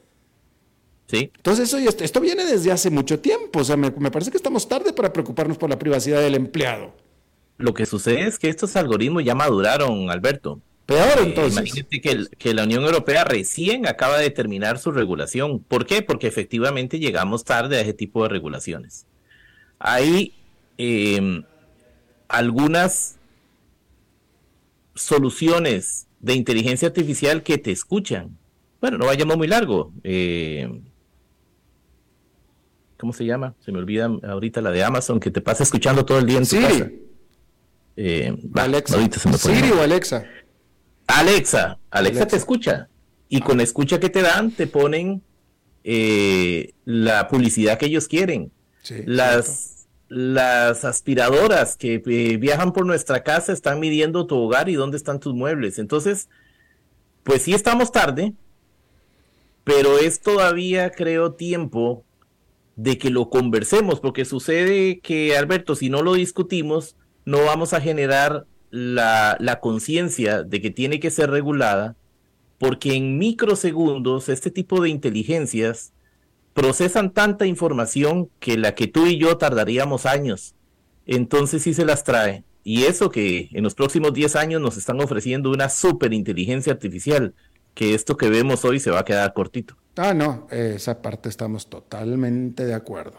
Sí. 1.11 1.31
Entonces, 1.37 1.69
eso, 1.69 1.79
esto, 1.79 2.05
esto 2.05 2.21
viene 2.21 2.45
desde 2.45 2.71
hace 2.71 2.89
mucho 2.91 3.19
tiempo. 3.19 3.61
O 3.61 3.65
sea, 3.65 3.77
me, 3.77 3.91
me 3.91 4.11
parece 4.11 4.31
que 4.31 4.37
estamos 4.37 4.69
tarde 4.69 4.93
para 4.93 5.13
preocuparnos 5.13 5.59
por 5.59 5.69
la 5.69 5.79
privacidad 5.79 6.21
del 6.21 6.37
empleado. 6.37 6.95
Lo 7.59 7.75
que 7.75 7.85
sucede 7.85 8.23
es 8.29 8.39
que 8.39 8.49
estos 8.49 8.77
algoritmos 8.77 9.25
ya 9.25 9.35
maduraron, 9.35 10.09
Alberto. 10.11 10.61
Peor 10.87 11.19
Eh, 11.19 11.23
entonces. 11.25 11.53
imagínate 11.59 12.01
que, 12.01 12.11
el- 12.11 12.29
que 12.31 12.55
la 12.55 12.63
Unión 12.65 12.85
Europea 12.85 13.25
recién 13.25 13.87
acaba 13.87 14.19
de 14.19 14.31
terminar 14.31 14.79
su 14.79 14.93
regulación. 14.93 15.59
¿Por 15.61 15.85
qué? 15.87 16.03
Porque 16.03 16.27
efectivamente 16.29 16.99
llegamos 17.01 17.45
tarde 17.45 17.79
a 17.79 17.81
ese 17.81 17.93
tipo 17.93 18.23
de 18.23 18.29
regulaciones. 18.29 19.07
Hay 19.79 20.33
eh, 20.79 21.43
algunas 22.29 23.17
soluciones 24.95 26.07
de 26.21 26.35
inteligencia 26.35 26.89
artificial 26.89 27.43
que 27.43 27.59
te 27.59 27.71
escuchan. 27.73 28.37
Bueno, 28.81 28.99
no 28.99 29.07
vayamos 29.07 29.37
muy 29.37 29.47
largo. 29.49 29.93
Eh, 30.05 30.81
¿Cómo 33.01 33.13
se 33.15 33.25
llama? 33.25 33.55
Se 33.65 33.73
me 33.73 33.79
olvida 33.79 34.11
ahorita 34.23 34.61
la 34.61 34.71
de 34.71 34.85
Amazon 34.85 35.19
que 35.21 35.31
te 35.31 35.41
pasa 35.41 35.63
escuchando 35.63 36.05
todo 36.05 36.19
el 36.19 36.27
día 36.27 36.39
en 36.39 36.47
tu 36.47 36.57
casa. 36.61 36.69
Siri, 36.75 37.03
Eh, 37.97 38.37
Alexa. 38.55 38.95
ahorita 38.97 39.19
se 39.19 39.29
me 39.29 39.39
Siri 39.39 39.71
o 39.71 39.81
Alexa. 39.83 40.25
Alexa, 41.07 41.07
Alexa, 41.07 41.79
Alexa. 41.91 42.27
te 42.27 42.37
escucha. 42.37 42.89
Y 43.29 43.41
con 43.41 43.57
la 43.57 43.63
escucha 43.63 43.99
que 43.99 44.11
te 44.11 44.23
dan, 44.23 44.51
te 44.51 44.67
ponen 44.67 45.23
eh, 45.83 46.73
la 46.85 47.27
publicidad 47.29 47.79
que 47.79 47.87
ellos 47.87 48.07
quieren. 48.07 48.53
Sí. 48.83 48.97
Las, 49.07 49.87
las 50.09 50.85
aspiradoras 50.85 51.77
que 51.77 52.03
eh, 52.05 52.37
viajan 52.37 52.73
por 52.73 52.85
nuestra 52.87 53.23
casa 53.23 53.53
están 53.53 53.81
midiendo 53.81 54.27
tu 54.27 54.37
hogar 54.37 54.69
y 54.69 54.75
dónde 54.75 54.97
están 54.99 55.21
tus 55.21 55.35
muebles. 55.35 55.79
Entonces, 55.79 56.29
pues 57.23 57.43
sí 57.43 57.55
estamos 57.55 57.93
tarde, 57.93 58.35
pero 59.65 59.99
es 59.99 60.21
todavía, 60.21 60.91
creo, 60.91 61.33
tiempo 61.33 62.05
de 62.83 62.97
que 62.97 63.11
lo 63.11 63.29
conversemos, 63.29 64.01
porque 64.01 64.25
sucede 64.25 65.01
que, 65.01 65.37
Alberto, 65.37 65.75
si 65.77 65.91
no 65.91 66.03
lo 66.03 66.15
discutimos, 66.15 66.97
no 67.27 67.45
vamos 67.45 67.75
a 67.75 67.81
generar 67.83 68.47
la, 68.71 69.37
la 69.39 69.61
conciencia 69.61 70.43
de 70.43 70.63
que 70.63 70.71
tiene 70.71 70.99
que 70.99 71.11
ser 71.11 71.31
regulada, 71.31 71.97
porque 72.59 72.95
en 72.95 73.19
microsegundos 73.19 74.31
este 74.31 74.51
tipo 74.51 74.81
de 74.81 74.89
inteligencias 74.89 75.93
procesan 76.55 77.13
tanta 77.13 77.45
información 77.45 78.31
que 78.39 78.57
la 78.57 78.75
que 78.75 78.87
tú 78.87 79.07
y 79.07 79.19
yo 79.19 79.37
tardaríamos 79.37 80.07
años. 80.07 80.55
Entonces 81.05 81.63
sí 81.63 81.75
se 81.75 81.85
las 81.85 82.03
trae. 82.03 82.45
Y 82.65 82.85
eso 82.85 83.11
que 83.11 83.51
en 83.53 83.63
los 83.63 83.75
próximos 83.75 84.15
10 84.15 84.37
años 84.37 84.61
nos 84.63 84.79
están 84.79 85.01
ofreciendo 85.03 85.51
una 85.51 85.69
superinteligencia 85.69 86.73
artificial, 86.73 87.35
que 87.75 87.95
esto 87.95 88.17
que 88.17 88.29
vemos 88.29 88.65
hoy 88.65 88.81
se 88.81 88.91
va 88.91 89.01
a 89.01 89.05
quedar 89.05 89.33
cortito. 89.33 89.77
Ah, 89.97 90.15
no, 90.15 90.47
esa 90.51 91.03
parte 91.03 91.29
estamos 91.29 91.69
totalmente 91.69 92.65
de 92.65 92.75
acuerdo. 92.75 93.19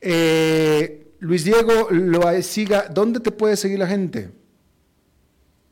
Eh, 0.00 1.12
Luis 1.20 1.44
Diego 1.44 1.88
lo 1.90 2.42
siga, 2.42 2.88
¿dónde 2.88 3.20
te 3.20 3.30
puede 3.30 3.56
seguir 3.56 3.78
la 3.78 3.86
gente? 3.86 4.30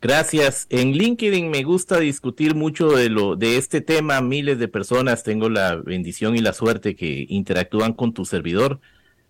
Gracias. 0.03 0.67
En 0.69 0.93
LinkedIn 0.93 1.51
me 1.51 1.64
gusta 1.64 1.99
discutir 1.99 2.55
mucho 2.55 2.91
de 2.91 3.09
lo 3.09 3.35
de 3.35 3.57
este 3.57 3.81
tema. 3.81 4.21
Miles 4.21 4.59
de 4.59 4.69
personas 4.69 5.23
tengo 5.23 5.49
la 5.49 5.77
bendición 5.77 6.37
y 6.37 6.41
la 6.41 6.53
suerte 6.53 6.95
que 6.95 7.27
interactúan 7.29 7.93
con 7.93 8.12
tu 8.12 8.25
servidor. 8.25 8.79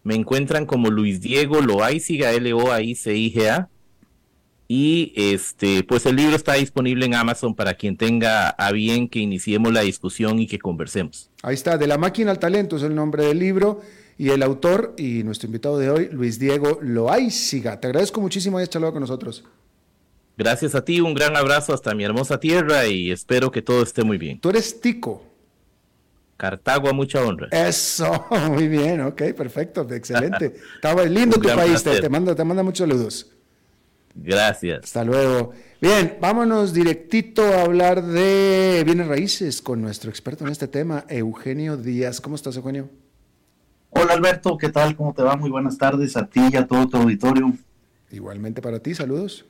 Me 0.03 0.14
encuentran 0.14 0.66
como 0.66 0.91
Luis 0.91 1.20
Diego 1.20 1.61
Loaiziga, 1.61 2.32
L 2.32 2.53
O 2.53 2.72
A 2.72 2.82
I 2.82 2.95
C 2.95 3.16
I 3.16 3.32
G 3.32 3.49
A. 3.49 3.68
Y 4.69 5.12
este, 5.14 5.85
pues 5.85 6.07
el 6.07 6.17
libro 6.17 6.35
está 6.35 6.55
disponible 6.55 7.07
en 7.07 7.14
Amazon 7.14 7.55
para 7.55 7.75
quien 7.75 7.97
tenga 7.97 8.49
a 8.49 8.73
bien 8.73 9.09
que 9.09 9.21
iniciemos 9.21 9.73
la 9.73 9.83
discusión 9.83 10.41
y 10.41 10.47
que 10.47 10.59
conversemos. 10.59 11.31
Ahí 11.43 11.55
está, 11.55 11.79
De 11.79 11.87
la 11.87 11.99
máquina 11.99 12.33
al 12.33 12.39
talento 12.39 12.77
es 12.77 12.83
el 12.83 12.95
nombre 12.95 13.27
del 13.27 13.39
libro 13.39 13.81
y 14.19 14.31
el 14.31 14.43
autor 14.43 14.95
y 14.99 15.23
nuestro 15.23 15.47
invitado 15.47 15.79
de 15.79 15.91
hoy, 15.91 16.09
Luis 16.11 16.39
Diego 16.39 16.79
Loaiziga. 16.83 17.81
Te 17.81 17.87
agradezco 17.87 18.21
muchísimo 18.21 18.59
hayas 18.59 18.71
charlado 18.71 18.93
con 18.93 19.01
nosotros. 19.01 19.45
Gracias 20.37 20.75
a 20.75 20.85
ti, 20.85 21.01
un 21.01 21.14
gran 21.14 21.37
abrazo 21.37 21.73
hasta 21.73 21.95
mi 21.95 22.05
hermosa 22.05 22.41
tierra 22.41 22.87
y 22.87 23.11
espero 23.11 23.51
que 23.51 23.62
todo 23.62 23.83
esté 23.83 24.03
muy 24.03 24.19
bien. 24.19 24.41
Tú 24.41 24.51
eres 24.51 24.81
Tico. 24.81 25.23
Cartago 26.37 26.89
a 26.89 26.93
mucha 26.93 27.23
honra. 27.23 27.49
Eso, 27.51 28.27
muy 28.51 28.69
bien, 28.69 29.01
ok, 29.01 29.23
perfecto, 29.35 29.87
excelente. 29.91 30.57
Estaba 30.75 31.05
lindo 31.05 31.41
tu 31.41 31.49
país, 31.49 31.83
te, 31.83 32.01
te 32.01 32.09
manda, 32.09 32.35
te 32.35 32.45
manda 32.45 32.62
muchos 32.62 32.87
saludos. 32.87 33.36
Gracias. 34.17 34.85
Hasta 34.85 35.05
luego. 35.05 35.53
Bien, 35.81 36.17
vámonos 36.21 36.73
directito 36.73 37.43
a 37.43 37.62
hablar 37.62 38.03
de 38.03 38.83
bienes 38.85 39.07
raíces 39.07 39.61
con 39.61 39.83
nuestro 39.83 40.11
experto 40.11 40.45
en 40.45 40.53
este 40.53 40.69
tema, 40.69 41.05
Eugenio 41.09 41.77
Díaz. 41.77 42.21
¿Cómo 42.21 42.35
estás, 42.35 42.57
Eugenio? 42.57 42.89
Hola 43.91 44.14
Alberto, 44.14 44.57
¿qué 44.59 44.71
tal? 44.71 44.97
¿Cómo 44.97 45.12
te 45.14 45.23
va? 45.23 45.37
Muy 45.37 45.51
buenas 45.51 45.77
tardes 45.79 46.17
a 46.17 46.27
ti 46.27 46.41
y 46.51 46.57
a 46.57 46.67
todo 46.67 46.89
tu 46.89 46.97
auditorio. 46.97 47.53
Igualmente 48.11 48.62
para 48.62 48.79
ti, 48.79 48.95
saludos. 48.95 49.45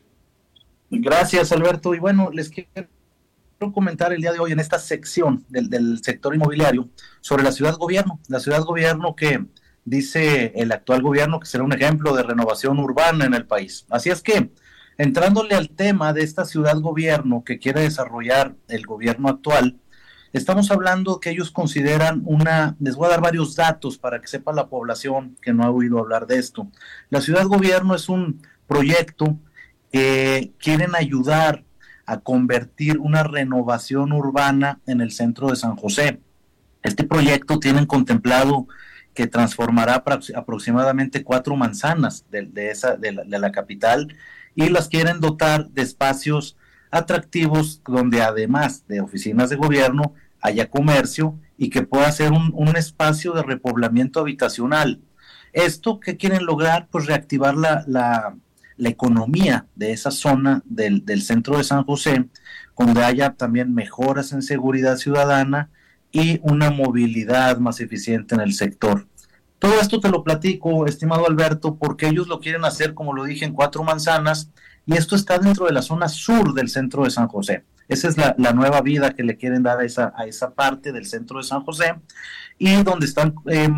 Gracias 0.91 1.53
Alberto. 1.53 1.95
Y 1.95 2.01
bueno, 2.01 2.31
les 2.33 2.51
quiero 2.51 2.89
comentar 3.73 4.13
el 4.13 4.21
día 4.21 4.33
de 4.33 4.41
hoy 4.41 4.53
en 4.53 4.61
esta 4.61 4.79
sección 4.79 5.45
del, 5.49 5.69
del 5.69 6.03
sector 6.03 6.35
inmobiliario 6.35 6.89
sobre 7.21 7.45
la 7.45 7.53
ciudad 7.53 7.77
gobierno. 7.77 8.21
La 8.29 8.41
ciudad 8.41 8.63
gobierno 8.63 9.15
que 9.15 9.47
dice 9.87 10.53
el 10.57 10.73
actual 10.73 11.01
gobierno 11.01 11.41
que 11.41 11.47
será 11.47 11.65
un 11.65 11.73
ejemplo 11.73 12.15
de 12.15 12.25
renovación 12.25 12.79
urbana 12.79 13.25
en 13.25 13.33
el 13.33 13.47
país. 13.47 13.87
Así 13.89 14.11
es 14.11 14.21
que, 14.21 14.51
entrándole 14.99 15.55
al 15.55 15.71
tema 15.71 16.13
de 16.13 16.23
esta 16.23 16.45
ciudad 16.45 16.79
gobierno 16.81 17.45
que 17.45 17.59
quiere 17.59 17.81
desarrollar 17.81 18.55
el 18.69 18.85
gobierno 18.85 19.29
actual, 19.29 19.77
estamos 20.33 20.71
hablando 20.71 21.21
que 21.21 21.31
ellos 21.31 21.51
consideran 21.51 22.23
una, 22.27 22.77
les 22.81 22.97
voy 22.97 23.07
a 23.07 23.11
dar 23.11 23.21
varios 23.23 23.55
datos 23.55 23.97
para 23.97 24.21
que 24.21 24.27
sepa 24.27 24.53
la 24.53 24.69
población 24.69 25.37
que 25.41 25.55
no 25.55 25.63
ha 25.63 25.71
oído 25.71 26.01
hablar 26.01 26.27
de 26.27 26.39
esto. 26.39 26.69
La 27.09 27.21
ciudad 27.21 27.47
gobierno 27.47 27.95
es 27.95 28.09
un 28.09 28.43
proyecto 28.67 29.39
que 29.93 30.53
quieren 30.59 30.97
ayudar 30.97 31.65
a 32.07 32.19
convertir 32.19 32.99
una 32.99 33.23
renovación 33.23 34.13
urbana 34.13 34.81
en 34.87 35.01
el 35.01 35.13
centro 35.13 35.49
de 35.49 35.57
San 35.57 35.77
José. 35.77 36.21
Este 36.83 37.05
proyecto 37.05 37.59
tienen 37.61 37.87
contemplado 37.87 38.67
que 39.17 39.27
transformará 39.27 40.05
aprox- 40.05 40.37
aproximadamente 40.37 41.25
cuatro 41.25 41.57
manzanas 41.57 42.25
de, 42.31 42.43
de 42.47 42.71
esa, 42.71 42.97
de, 42.97 43.13
la, 43.13 43.25
de 43.25 43.39
la 43.41 43.51
capital 43.51 44.15
y 44.55 44.69
las 44.69 44.89
quieren 44.89 45.21
dotar 45.21 45.69
de 45.71 45.83
espacios 45.83 46.57
atractivos 46.91 47.83
donde 47.85 48.23
además 48.23 48.87
de 48.87 49.01
oficinas 49.01 49.51
de 49.51 49.57
gobierno 49.57 50.15
haya 50.41 50.71
comercio 50.71 51.39
y 51.59 51.71
que 51.71 51.83
pueda 51.83 52.13
ser 52.13 52.33
un, 52.33 52.77
espacio 52.77 53.33
de 53.33 53.43
repoblamiento 53.43 54.21
habitacional. 54.21 55.01
Esto 55.53 55.99
que 55.99 56.17
quieren 56.17 56.45
lograr, 56.45 56.89
pues 56.91 57.07
reactivar 57.07 57.57
la, 57.57 57.85
la, 57.87 58.37
la 58.77 58.89
economía 58.89 59.67
de 59.75 59.93
esa 59.93 60.11
zona 60.11 60.63
del, 60.67 61.05
del, 61.07 61.23
centro 61.23 61.57
de 61.57 61.65
San 61.65 61.85
José, 61.85 62.29
donde 62.79 63.03
haya 63.03 63.31
también 63.33 63.75
mejoras 63.75 64.33
en 64.33 64.43
seguridad 64.43 64.97
ciudadana 64.99 65.71
y 66.17 66.41
una 66.43 66.71
movilidad 66.71 67.59
más 67.59 67.79
eficiente 67.81 68.35
en 68.35 68.41
el 68.41 68.55
sector. 68.55 69.07
Todo 69.59 69.79
esto 69.81 70.01
te 70.01 70.09
lo 70.09 70.25
platico, 70.25 70.87
estimado 70.87 71.27
Alberto, 71.27 71.77
porque 71.77 72.09
ellos 72.09 72.27
lo 72.27 72.41
quieren 72.41 72.65
hacer, 72.65 72.95
como 72.95 73.13
lo 73.13 73.25
dije, 73.25 73.45
en 73.45 73.53
cuatro 73.53 73.85
manzanas, 73.85 74.51
y 74.87 74.97
esto 74.97 75.15
está 75.15 75.39
dentro 75.39 75.67
de 75.67 75.73
la 75.73 75.83
zona 75.83 76.09
sur 76.09 76.55
del 76.55 76.71
centro 76.71 77.05
de 77.05 77.11
San 77.11 77.29
José. 77.29 77.65
Esa 77.89 78.09
es 78.09 78.17
la, 78.17 78.35
nueva 78.55 78.81
vida 78.81 79.11
que 79.11 79.25
le 79.25 79.37
quieren 79.37 79.63
dar 79.63 79.79
a 79.79 79.85
esa, 79.85 80.15
a 80.17 80.25
esa 80.25 80.55
parte 80.55 80.91
del 80.91 81.05
centro 81.05 81.37
de 81.37 81.45
San 81.45 81.63
José, 81.65 81.97
y 82.59 82.83
donde 82.83 83.05
están 83.05 83.35
eh, 83.51 83.69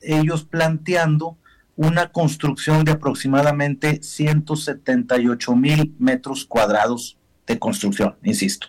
ellos 0.00 0.44
planteando 0.44 1.36
una 1.74 2.12
construcción 2.12 2.84
de 2.84 2.92
aproximadamente 2.92 4.00
178 4.04 5.56
mil 5.56 5.96
metros 5.98 6.44
cuadrados 6.44 7.18
de 7.44 7.58
construcción, 7.58 8.14
insisto. 8.22 8.68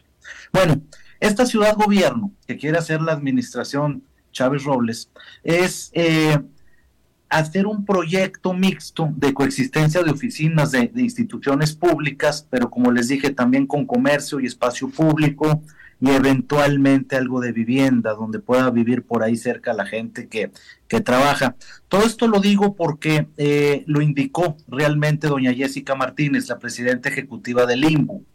Bueno, 0.51 0.81
esta 1.19 1.45
ciudad 1.45 1.75
gobierno 1.75 2.31
que 2.47 2.57
quiere 2.57 2.77
hacer 2.77 3.01
la 3.01 3.13
administración 3.13 4.03
Chávez 4.31 4.63
Robles, 4.63 5.09
es 5.43 5.91
eh, 5.93 6.39
hacer 7.29 7.67
un 7.67 7.85
proyecto 7.85 8.53
mixto 8.53 9.09
de 9.15 9.33
coexistencia 9.33 10.01
de 10.01 10.11
oficinas 10.11 10.71
de, 10.71 10.91
instituciones 10.95 11.73
públicas, 11.73 12.47
pero 12.49 12.69
como 12.69 12.91
les 12.91 13.07
dije, 13.07 13.29
también 13.31 13.67
con 13.67 13.85
comercio 13.85 14.39
y 14.39 14.45
espacio 14.45 14.89
público 14.89 15.61
y 16.01 16.09
eventualmente 16.11 17.17
algo 17.17 17.41
de 17.41 17.51
vivienda 17.51 18.13
donde 18.13 18.39
pueda 18.39 18.69
vivir 18.69 19.03
por 19.03 19.21
ahí 19.21 19.35
cerca 19.35 19.73
la 19.73 19.85
gente 19.85 20.29
que, 20.29 20.51
que 20.87 21.01
trabaja. 21.01 21.55
Todo 21.89 22.05
esto 22.05 22.27
lo 22.27 22.39
digo 22.39 22.75
porque 22.75 23.27
eh, 23.37 23.83
lo 23.85 24.01
indicó 24.01 24.55
realmente 24.67 25.27
doña 25.27 25.53
Jessica 25.53 25.95
Martínez, 25.95 26.47
la 26.47 26.57
presidenta 26.57 27.09
ejecutiva 27.09 27.65
del 27.65 27.83
IMBU. 27.83 28.25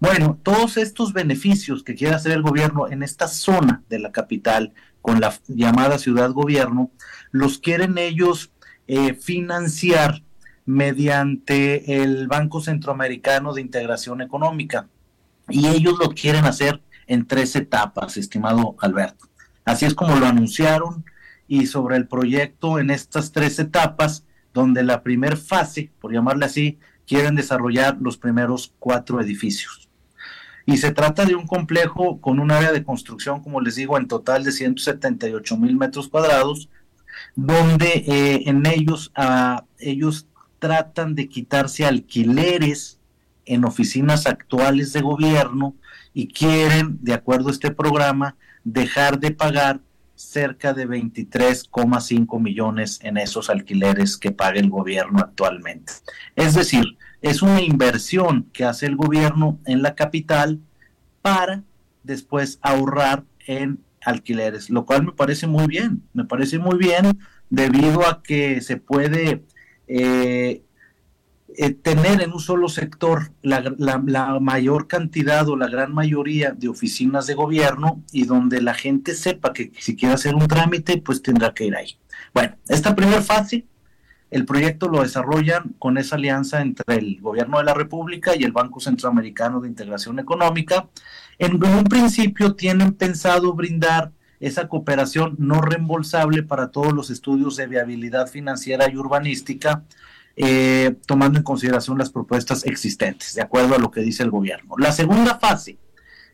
Bueno, 0.00 0.38
todos 0.42 0.76
estos 0.76 1.12
beneficios 1.12 1.82
que 1.82 1.94
quiere 1.94 2.14
hacer 2.14 2.32
el 2.32 2.42
gobierno 2.42 2.88
en 2.88 3.02
esta 3.02 3.28
zona 3.28 3.82
de 3.88 3.98
la 3.98 4.12
capital, 4.12 4.72
con 5.00 5.20
la 5.20 5.34
llamada 5.48 5.98
ciudad 5.98 6.30
gobierno, 6.32 6.90
los 7.30 7.58
quieren 7.58 7.98
ellos 7.98 8.50
eh, 8.86 9.14
financiar 9.14 10.22
mediante 10.66 12.02
el 12.02 12.26
Banco 12.26 12.60
Centroamericano 12.60 13.52
de 13.52 13.60
Integración 13.60 14.20
Económica. 14.20 14.88
Y 15.48 15.68
ellos 15.68 15.94
lo 16.00 16.10
quieren 16.10 16.46
hacer 16.46 16.82
en 17.06 17.26
tres 17.26 17.54
etapas, 17.54 18.16
estimado 18.16 18.76
Alberto. 18.80 19.28
Así 19.64 19.84
es 19.84 19.94
como 19.94 20.16
lo 20.16 20.26
anunciaron 20.26 21.04
y 21.46 21.66
sobre 21.66 21.96
el 21.96 22.06
proyecto 22.08 22.78
en 22.78 22.90
estas 22.90 23.32
tres 23.32 23.58
etapas, 23.58 24.24
donde 24.52 24.82
la 24.82 25.02
primera 25.02 25.36
fase, 25.36 25.90
por 26.00 26.12
llamarle 26.12 26.46
así, 26.46 26.78
quieren 27.06 27.34
desarrollar 27.34 27.98
los 28.00 28.16
primeros 28.16 28.72
cuatro 28.78 29.20
edificios. 29.20 29.83
Y 30.66 30.78
se 30.78 30.92
trata 30.92 31.24
de 31.26 31.34
un 31.34 31.46
complejo 31.46 32.20
con 32.20 32.40
un 32.40 32.50
área 32.50 32.72
de 32.72 32.84
construcción, 32.84 33.42
como 33.42 33.60
les 33.60 33.74
digo, 33.76 33.98
en 33.98 34.08
total 34.08 34.44
de 34.44 34.52
178 34.52 35.56
mil 35.58 35.76
metros 35.76 36.08
cuadrados, 36.08 36.70
donde 37.36 38.04
eh, 38.06 38.42
en 38.46 38.64
ellos, 38.66 39.12
ah, 39.14 39.64
ellos 39.78 40.26
tratan 40.58 41.14
de 41.14 41.28
quitarse 41.28 41.84
alquileres 41.84 42.98
en 43.44 43.64
oficinas 43.64 44.26
actuales 44.26 44.92
de 44.94 45.02
gobierno 45.02 45.74
y 46.14 46.28
quieren, 46.28 46.98
de 47.02 47.12
acuerdo 47.12 47.48
a 47.48 47.52
este 47.52 47.70
programa, 47.70 48.36
dejar 48.62 49.20
de 49.20 49.30
pagar 49.30 49.80
cerca 50.24 50.72
de 50.72 50.88
23,5 50.88 52.40
millones 52.40 52.98
en 53.02 53.16
esos 53.16 53.50
alquileres 53.50 54.16
que 54.16 54.32
paga 54.32 54.58
el 54.58 54.70
gobierno 54.70 55.20
actualmente. 55.20 55.92
Es 56.36 56.54
decir, 56.54 56.96
es 57.22 57.42
una 57.42 57.62
inversión 57.62 58.48
que 58.52 58.64
hace 58.64 58.86
el 58.86 58.96
gobierno 58.96 59.58
en 59.64 59.82
la 59.82 59.94
capital 59.94 60.60
para 61.22 61.62
después 62.02 62.58
ahorrar 62.60 63.24
en 63.46 63.78
alquileres, 64.04 64.68
lo 64.68 64.84
cual 64.84 65.04
me 65.04 65.12
parece 65.12 65.46
muy 65.46 65.66
bien, 65.66 66.02
me 66.12 66.24
parece 66.24 66.58
muy 66.58 66.76
bien 66.76 67.18
debido 67.48 68.06
a 68.06 68.22
que 68.22 68.60
se 68.60 68.76
puede 68.76 69.42
eh, 69.86 70.63
eh, 71.56 71.72
tener 71.72 72.20
en 72.22 72.32
un 72.32 72.40
solo 72.40 72.68
sector 72.68 73.32
la, 73.42 73.74
la, 73.78 74.40
mayor 74.40 74.88
cantidad 74.88 75.48
o 75.48 75.56
la 75.56 75.68
gran 75.68 75.92
mayoría 75.94 76.52
de 76.52 76.68
oficinas 76.68 77.26
de 77.26 77.34
gobierno 77.34 78.02
y 78.12 78.24
donde 78.24 78.60
la 78.60 78.74
gente 78.74 79.14
sepa 79.14 79.52
que 79.52 79.72
si 79.78 79.96
quiere 79.96 80.14
hacer 80.14 80.34
un 80.34 80.48
trámite, 80.48 80.98
pues 80.98 81.22
tendrá 81.22 81.54
que 81.54 81.66
ir 81.66 81.76
ahí. 81.76 81.96
Bueno, 82.32 82.56
esta 82.68 82.94
primera 82.94 83.22
fase 83.22 83.66
el 84.34 84.46
proyecto 84.46 84.88
lo 84.88 85.02
desarrollan 85.02 85.76
con 85.78 85.96
esa 85.96 86.16
alianza 86.16 86.60
entre 86.60 86.96
el 86.96 87.20
Gobierno 87.20 87.58
de 87.58 87.64
la 87.64 87.72
República 87.72 88.32
y 88.34 88.42
el 88.42 88.50
Banco 88.50 88.80
Centroamericano 88.80 89.60
de 89.60 89.68
Integración 89.68 90.18
Económica. 90.18 90.88
En 91.38 91.62
un 91.64 91.84
principio 91.84 92.56
tienen 92.56 92.94
pensado 92.94 93.52
brindar 93.54 94.10
esa 94.40 94.66
cooperación 94.66 95.36
no 95.38 95.60
reembolsable 95.60 96.42
para 96.42 96.72
todos 96.72 96.92
los 96.92 97.10
estudios 97.10 97.56
de 97.56 97.68
viabilidad 97.68 98.26
financiera 98.26 98.90
y 98.90 98.96
urbanística, 98.96 99.84
eh, 100.36 100.96
tomando 101.06 101.38
en 101.38 101.44
consideración 101.44 101.98
las 101.98 102.10
propuestas 102.10 102.64
existentes, 102.66 103.34
de 103.34 103.42
acuerdo 103.42 103.74
a 103.74 103.78
lo 103.78 103.90
que 103.90 104.00
dice 104.00 104.22
el 104.22 104.30
gobierno. 104.30 104.74
La 104.78 104.92
segunda 104.92 105.38
fase 105.38 105.78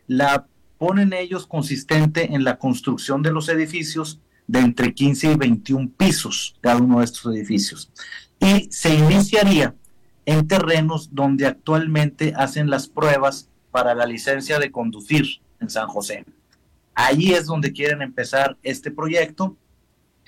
la 0.07 0.47
ponen 0.79 1.13
ellos 1.13 1.47
consistente 1.47 2.35
en 2.35 2.43
la 2.45 2.59
construcción 2.59 3.23
de 3.23 3.33
los 3.33 3.49
edificios 3.49 4.21
de 4.47 4.61
entre 4.61 4.95
15 4.95 5.33
y 5.33 5.37
21 5.37 5.91
pisos 5.97 6.57
cada 6.61 6.79
uno 6.79 6.99
de 6.99 7.05
estos 7.05 7.33
edificios. 7.35 7.91
Y 8.41 8.69
se 8.73 8.95
iniciaría 8.95 9.75
en 10.25 10.49
terrenos 10.49 11.11
donde 11.13 11.47
actualmente 11.47 12.33
hacen 12.37 12.71
las 12.71 12.89
pruebas 12.89 13.49
para 13.71 13.95
la 13.95 14.07
licencia 14.07 14.59
de 14.59 14.71
conducir 14.71 15.41
en 15.61 15.71
San 15.71 15.89
José. 15.89 16.25
Allí 16.95 17.33
es 17.33 17.47
donde 17.47 17.73
quieren 17.73 18.03
empezar 18.03 18.57
este 18.63 18.91
proyecto, 18.91 19.57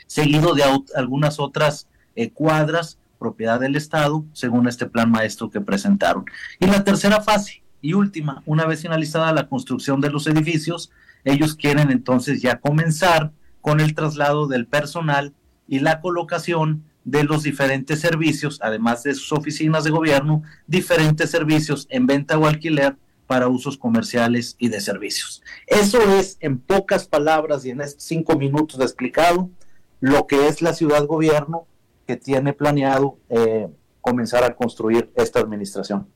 seguido 0.06 0.54
de 0.54 0.64
algunas 0.94 1.40
otras 1.40 1.88
eh, 2.14 2.30
cuadras, 2.30 2.98
propiedad 3.22 3.60
del 3.60 3.76
Estado, 3.76 4.24
según 4.32 4.66
este 4.66 4.86
plan 4.86 5.08
maestro 5.08 5.48
que 5.48 5.60
presentaron. 5.60 6.24
Y 6.58 6.66
la 6.66 6.82
tercera 6.82 7.20
fase 7.20 7.62
y 7.80 7.94
última, 7.94 8.42
una 8.46 8.66
vez 8.66 8.82
finalizada 8.82 9.32
la 9.32 9.48
construcción 9.48 10.00
de 10.00 10.10
los 10.10 10.26
edificios, 10.26 10.90
ellos 11.24 11.54
quieren 11.54 11.92
entonces 11.92 12.42
ya 12.42 12.58
comenzar 12.58 13.30
con 13.60 13.78
el 13.78 13.94
traslado 13.94 14.48
del 14.48 14.66
personal 14.66 15.32
y 15.68 15.78
la 15.78 16.00
colocación 16.00 16.82
de 17.04 17.22
los 17.22 17.44
diferentes 17.44 18.00
servicios, 18.00 18.58
además 18.60 19.04
de 19.04 19.14
sus 19.14 19.32
oficinas 19.32 19.84
de 19.84 19.90
gobierno, 19.90 20.42
diferentes 20.66 21.30
servicios 21.30 21.86
en 21.90 22.06
venta 22.08 22.36
o 22.38 22.46
alquiler 22.46 22.96
para 23.28 23.46
usos 23.46 23.78
comerciales 23.78 24.56
y 24.58 24.68
de 24.68 24.80
servicios. 24.80 25.42
Eso 25.68 26.00
es, 26.18 26.38
en 26.40 26.58
pocas 26.58 27.06
palabras 27.06 27.64
y 27.64 27.70
en 27.70 27.82
estos 27.82 28.02
cinco 28.02 28.36
minutos 28.36 28.80
explicado, 28.80 29.48
lo 30.00 30.26
que 30.26 30.48
es 30.48 30.60
la 30.60 30.74
ciudad 30.74 31.06
gobierno 31.06 31.66
que 32.06 32.16
tiene 32.16 32.52
planeado 32.52 33.18
eh, 33.28 33.68
comenzar 34.00 34.44
a 34.44 34.54
construir 34.54 35.10
esta 35.14 35.40
administración. 35.40 36.06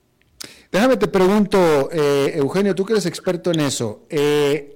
Déjame 0.71 0.97
te 0.97 1.09
pregunto, 1.09 1.89
eh, 1.93 2.33
Eugenio, 2.35 2.75
tú 2.75 2.85
que 2.85 2.93
eres 2.93 3.07
experto 3.07 3.51
en 3.51 3.61
eso, 3.61 4.05
eh, 4.11 4.73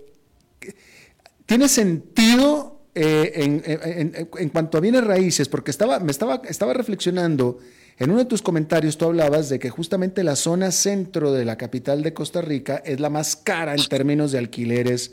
¿Tiene 1.47 1.69
sentido 1.69 2.83
eh, 2.95 3.33
en, 3.35 4.49
cuanto 4.51 4.79
a 4.79 4.81
bienes 4.81 5.03
raíces? 5.03 5.49
Porque 5.49 5.73
estaba, 5.73 5.99
me 5.99 6.13
estaba, 6.13 6.43
estaba 6.49 6.75
reflexionando, 6.75 7.59
en 7.99 8.11
uno 8.11 8.21
de 8.21 8.27
tus 8.27 8.41
comentarios 8.41 8.97
tú 8.97 9.07
hablabas 9.07 9.49
de 9.49 9.59
que 9.59 9.69
justamente 9.69 10.23
la 10.23 10.37
zona 10.37 10.71
centro 10.71 11.33
de 11.33 11.45
la 11.45 11.59
capital 11.59 12.05
de 12.05 12.15
Costa 12.15 12.41
Rica 12.41 12.81
es 12.85 13.01
la 13.01 13.11
más 13.11 13.35
cara 13.35 13.75
en 13.75 13.85
términos 13.89 14.31
de 14.31 14.39
alquileres 14.39 15.13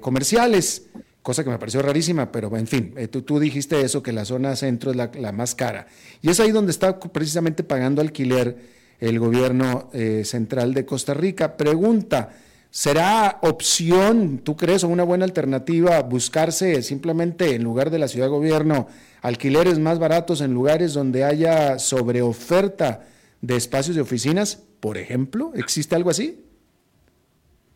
comerciales, 0.00 0.86
cosa 1.22 1.44
que 1.44 1.50
me 1.50 1.58
pareció 1.58 1.82
rarísima, 1.82 2.30
pero 2.32 2.54
en 2.56 2.66
fin, 2.66 2.94
eh, 2.96 3.08
tú, 3.08 3.22
tú, 3.22 3.38
dijiste 3.38 3.80
eso, 3.80 4.02
que 4.02 4.12
la 4.12 4.24
zona 4.24 4.56
centro 4.56 4.90
es 4.90 4.96
la, 4.96 5.32
más 5.32 5.54
cara. 5.54 5.86
Y 6.20 6.30
es 6.30 6.40
ahí 6.40 6.50
donde 6.50 6.72
está 6.72 6.98
precisamente 6.98 7.62
pagando 7.62 8.02
alquiler 8.02 8.82
el 9.00 9.18
gobierno 9.18 9.90
central 10.22 10.74
de 10.74 10.86
Costa 10.86 11.12
Rica. 11.12 11.56
Pregunta, 11.56 12.30
¿Será 12.74 13.38
opción, 13.42 14.38
tú 14.38 14.56
crees, 14.56 14.82
o 14.82 14.88
una 14.88 15.02
buena 15.02 15.26
alternativa 15.26 16.00
buscarse 16.00 16.82
simplemente 16.82 17.54
en 17.54 17.62
lugar 17.62 17.90
de 17.90 17.98
la 17.98 18.08
ciudad 18.08 18.30
gobierno 18.30 18.86
alquileres 19.20 19.78
más 19.78 19.98
baratos 19.98 20.40
en 20.40 20.54
lugares 20.54 20.94
donde 20.94 21.22
haya 21.22 21.78
sobreoferta 21.78 23.04
de 23.42 23.56
espacios 23.56 23.94
de 23.94 24.00
oficinas, 24.00 24.62
por 24.80 24.96
ejemplo? 24.96 25.52
¿Existe 25.54 25.94
algo 25.96 26.08
así? 26.08 26.46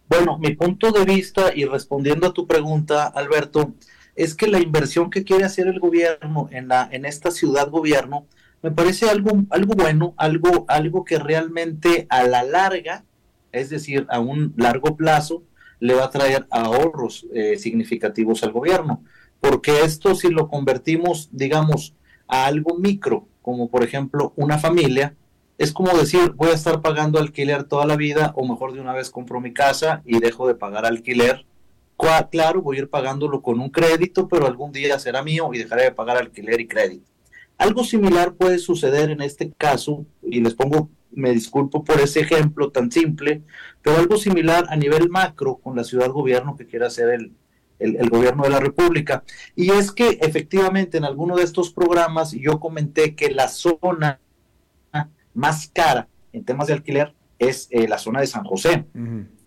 Bueno, 0.09 0.39
mi 0.39 0.55
punto 0.55 0.93
de 0.93 1.05
vista 1.05 1.53
y 1.55 1.65
respondiendo 1.65 2.29
a 2.29 2.33
tu 2.33 2.47
pregunta, 2.47 3.07
Alberto, 3.07 3.75
es 4.15 4.35
que 4.35 4.47
la 4.47 4.61
inversión 4.61 5.11
que 5.11 5.25
quiere 5.25 5.45
hacer 5.45 5.67
el 5.67 5.81
gobierno 5.81 6.49
en, 6.51 6.69
la, 6.69 6.89
en 6.91 7.05
esta 7.05 7.31
ciudad 7.31 7.71
gobierno 7.71 8.27
me 8.63 8.71
parece 8.71 9.11
algo, 9.11 9.45
algo 9.51 9.75
bueno, 9.75 10.15
algo, 10.17 10.65
algo 10.69 11.05
que 11.05 11.19
realmente 11.19 12.07
a 12.09 12.23
la 12.25 12.43
larga 12.43 13.05
es 13.57 13.71
decir, 13.71 14.07
a 14.11 14.21
un 14.21 14.53
largo 14.57 14.97
plazo, 14.97 15.43
le 15.81 15.95
va 15.95 16.05
a 16.05 16.11
traer 16.11 16.47
ahorros 16.51 17.27
eh, 17.33 17.57
significativos 17.59 18.43
al 18.43 18.53
gobierno, 18.53 19.03
porque 19.41 19.83
esto 19.83 20.15
si 20.15 20.29
lo 20.29 20.49
convertimos, 20.49 21.29
digamos, 21.33 21.95
a 22.29 22.47
algo 22.47 22.79
micro, 22.79 23.27
como 23.43 23.69
por 23.69 23.83
ejemplo 23.83 24.33
una 24.37 24.59
familia, 24.59 25.15
es 25.59 25.73
como 25.73 25.97
decir, 25.97 26.33
voy 26.35 26.51
a 26.51 26.55
estar 26.55 26.83
pagando 26.83 27.19
alquiler 27.19 27.65
toda 27.65 27.87
la 27.87 27.97
vida 27.97 28.33
o 28.37 28.47
mejor 28.47 28.73
de 28.73 28.81
una 28.81 28.93
vez 28.93 29.11
compro 29.11 29.41
mi 29.41 29.53
casa 29.53 30.03
y 30.05 30.19
dejo 30.21 30.47
de 30.47 30.55
pagar 30.55 30.85
alquiler. 30.85 31.47
Claro, 32.31 32.61
voy 32.61 32.77
a 32.77 32.81
ir 32.81 32.91
pagándolo 32.91 33.41
con 33.41 33.59
un 33.59 33.71
crédito, 33.71 34.29
pero 34.29 34.47
algún 34.47 34.71
día 34.71 34.99
será 34.99 35.23
mío 35.23 35.51
y 35.55 35.59
dejaré 35.59 35.85
de 35.85 35.93
pagar 35.93 36.19
alquiler 36.19 36.61
y 36.61 36.69
crédito. 36.69 37.11
Algo 37.57 37.85
similar 37.85 38.35
puede 38.35 38.59
suceder 38.59 39.11
en 39.11 39.23
este 39.23 39.51
caso, 39.53 40.05
y 40.23 40.41
les 40.43 40.55
pongo 40.55 40.91
me 41.11 41.33
disculpo 41.33 41.83
por 41.83 41.99
ese 41.99 42.21
ejemplo 42.21 42.71
tan 42.71 42.93
simple, 42.93 43.43
pero 43.81 43.97
algo 43.97 44.19
similar 44.19 44.67
a 44.69 44.77
nivel 44.77 45.09
macro 45.09 45.57
con 45.57 45.75
la 45.75 45.83
ciudad 45.83 46.11
gobierno 46.11 46.57
que 46.57 46.67
quiere 46.67 46.85
hacer 46.85 47.09
el, 47.09 47.33
el, 47.79 48.11
gobierno 48.11 48.45
de 48.45 48.51
la 48.51 48.61
República. 48.61 49.25
Y 49.55 49.71
es 49.71 49.93
que 49.93 50.19
efectivamente 50.21 50.99
en 50.99 51.05
alguno 51.05 51.37
de 51.37 51.45
estos 51.45 51.73
programas 51.73 52.33
yo 52.33 52.61
comenté 52.61 53.15
que 53.15 53.31
la 53.31 53.49
zona 53.49 54.21
más 55.37 55.71
cara 55.73 56.09
en 56.33 56.45
temas 56.45 56.67
de 56.67 56.75
alquiler 56.75 57.15
es 57.39 57.69
eh, 57.71 57.87
la 57.87 57.99
zona 57.99 58.21
de 58.21 58.27
San 58.27 58.45
José, 58.45 58.87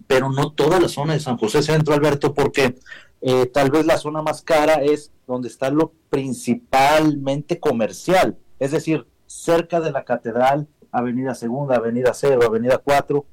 pero 0.07 0.31
no 0.31 0.53
toda 0.53 0.79
la 0.79 0.87
zona 0.87 1.13
de 1.13 1.19
San 1.19 1.37
José 1.37 1.61
Centro, 1.61 1.93
Alberto, 1.93 2.33
porque 2.33 2.75
eh, 3.21 3.47
tal 3.47 3.71
vez 3.71 3.85
la 3.85 3.97
zona 3.97 4.21
más 4.21 4.41
cara 4.41 4.75
es 4.75 5.11
donde 5.27 5.47
está 5.49 5.69
lo 5.69 5.93
principalmente 6.09 7.59
comercial, 7.59 8.37
es 8.59 8.71
decir, 8.71 9.05
cerca 9.25 9.79
de 9.79 9.91
la 9.91 10.03
catedral, 10.03 10.67
Avenida 10.91 11.35
Segunda, 11.35 11.75
Avenida 11.75 12.13
Cero, 12.13 12.41
Avenida 12.43 12.79
4, 12.79 13.25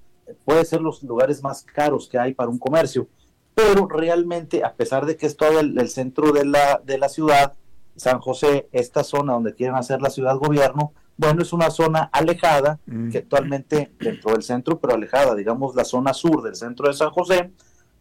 puede 0.44 0.64
ser 0.64 0.80
los 0.80 1.02
lugares 1.02 1.42
más 1.42 1.62
caros 1.62 2.08
que 2.08 2.18
hay 2.18 2.34
para 2.34 2.50
un 2.50 2.58
comercio. 2.58 3.08
Pero 3.54 3.86
realmente, 3.88 4.64
a 4.64 4.74
pesar 4.74 5.06
de 5.06 5.16
que 5.16 5.24
es 5.24 5.36
todo 5.36 5.60
el, 5.60 5.88
centro 5.88 6.32
de 6.32 6.44
la, 6.44 6.82
de 6.84 6.98
la 6.98 7.08
ciudad, 7.08 7.54
San 7.96 8.20
José, 8.20 8.68
esta 8.72 9.02
zona 9.02 9.32
donde 9.32 9.54
quieren 9.54 9.76
hacer 9.76 10.02
la 10.02 10.10
ciudad 10.10 10.36
gobierno, 10.36 10.92
bueno, 11.16 11.42
es 11.42 11.52
una 11.52 11.70
zona 11.70 12.10
alejada, 12.12 12.78
mm. 12.86 13.10
que 13.10 13.18
actualmente 13.18 13.92
dentro 13.98 14.32
del 14.32 14.42
centro, 14.42 14.78
pero 14.78 14.94
alejada, 14.94 15.34
digamos, 15.34 15.74
la 15.74 15.84
zona 15.84 16.12
sur 16.12 16.42
del 16.42 16.54
centro 16.54 16.88
de 16.88 16.94
San 16.94 17.10
José, 17.10 17.50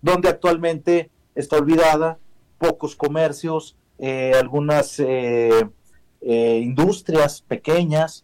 donde 0.02 0.30
actualmente 0.30 1.10
está 1.34 1.58
olvidada, 1.58 2.18
pocos 2.58 2.96
comercios, 2.96 3.76
eh, 3.98 4.34
algunas 4.38 5.00
eh, 5.00 5.68
eh, 6.22 6.60
industrias 6.64 7.42
pequeñas, 7.42 8.24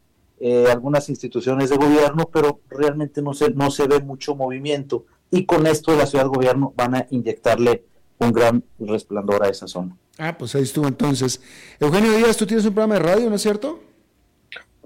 algunas 0.71 1.07
instituciones 1.09 1.69
de 1.69 1.77
gobierno, 1.77 2.27
pero 2.33 2.61
realmente 2.67 3.21
no 3.21 3.35
se, 3.35 3.51
no 3.51 3.69
se 3.69 3.85
ve 3.85 3.99
mucho 3.99 4.35
movimiento. 4.35 5.05
Y 5.29 5.45
con 5.45 5.67
esto 5.67 5.95
la 5.95 6.07
ciudad 6.07 6.25
gobierno 6.25 6.73
van 6.75 6.95
a 6.95 7.05
inyectarle 7.11 7.83
un 8.17 8.31
gran 8.31 8.63
resplandor 8.79 9.43
a 9.43 9.49
esa 9.49 9.67
zona. 9.67 9.95
Ah, 10.17 10.35
pues 10.35 10.55
ahí 10.55 10.63
estuvo 10.63 10.87
entonces. 10.87 11.41
Eugenio 11.79 12.11
Díaz, 12.13 12.37
tú 12.37 12.47
tienes 12.47 12.65
un 12.65 12.73
programa 12.73 12.95
de 12.95 13.01
radio, 13.01 13.29
¿no 13.29 13.35
es 13.35 13.41
cierto? 13.43 13.81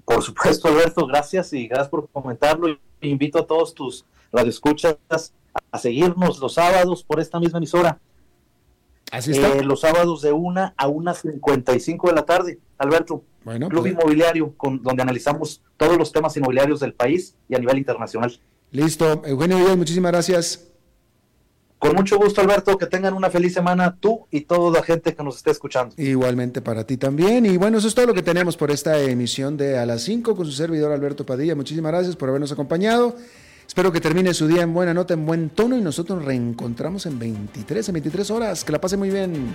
Por 0.06 0.22
supuesto, 0.22 0.68
Alberto, 0.68 1.06
gracias 1.06 1.52
y 1.52 1.66
gracias 1.66 1.88
por 1.88 2.08
comentarlo. 2.08 2.78
Invito 3.00 3.40
a 3.40 3.46
todos 3.46 3.74
tus 3.74 4.06
radioescuchas 4.32 4.96
a 5.70 5.78
seguirnos 5.78 6.38
los 6.38 6.54
sábados 6.54 7.02
por 7.02 7.18
esta 7.20 7.40
misma 7.40 7.58
emisora. 7.58 7.98
Así 9.10 9.32
está. 9.32 9.48
Eh, 9.48 9.64
los 9.64 9.80
sábados 9.80 10.22
de 10.22 10.32
1 10.32 10.74
a 10.76 10.88
1.55 10.88 12.08
de 12.08 12.14
la 12.14 12.24
tarde, 12.24 12.58
Alberto. 12.78 13.24
Bueno, 13.44 13.68
Club 13.68 13.82
pues, 13.82 13.92
Inmobiliario, 13.92 14.54
con, 14.56 14.82
donde 14.82 15.02
analizamos 15.02 15.62
todos 15.76 15.96
los 15.96 16.12
temas 16.12 16.36
inmobiliarios 16.36 16.80
del 16.80 16.94
país 16.94 17.34
y 17.48 17.54
a 17.54 17.58
nivel 17.58 17.78
internacional. 17.78 18.38
Listo. 18.70 19.22
Eugenio 19.24 19.58
Díaz, 19.58 19.76
muchísimas 19.76 20.12
gracias. 20.12 20.75
Con 21.86 21.96
mucho 21.96 22.18
gusto, 22.18 22.40
Alberto. 22.40 22.76
Que 22.76 22.86
tengan 22.86 23.14
una 23.14 23.30
feliz 23.30 23.54
semana 23.54 23.96
tú 23.98 24.26
y 24.30 24.42
toda 24.42 24.80
la 24.80 24.84
gente 24.84 25.14
que 25.14 25.22
nos 25.22 25.36
esté 25.36 25.52
escuchando. 25.52 25.94
Igualmente 25.96 26.60
para 26.60 26.84
ti 26.84 26.96
también. 26.96 27.46
Y 27.46 27.56
bueno, 27.56 27.78
eso 27.78 27.88
es 27.88 27.94
todo 27.94 28.06
lo 28.06 28.14
que 28.14 28.22
tenemos 28.22 28.56
por 28.56 28.70
esta 28.70 29.00
emisión 29.00 29.56
de 29.56 29.78
A 29.78 29.86
las 29.86 30.02
5 30.02 30.34
con 30.34 30.46
su 30.46 30.52
servidor 30.52 30.92
Alberto 30.92 31.24
Padilla. 31.24 31.54
Muchísimas 31.54 31.92
gracias 31.92 32.16
por 32.16 32.28
habernos 32.28 32.50
acompañado. 32.50 33.16
Espero 33.66 33.92
que 33.92 34.00
termine 34.00 34.32
su 34.34 34.46
día 34.46 34.62
en 34.62 34.72
buena 34.72 34.94
nota, 34.94 35.14
en 35.14 35.26
buen 35.26 35.50
tono 35.50 35.76
y 35.76 35.80
nosotros 35.80 36.18
nos 36.18 36.26
reencontramos 36.26 37.06
en 37.06 37.18
23, 37.18 37.88
en 37.88 37.92
23 37.92 38.30
horas. 38.30 38.64
Que 38.64 38.72
la 38.72 38.80
pase 38.80 38.96
muy 38.96 39.10
bien. 39.10 39.54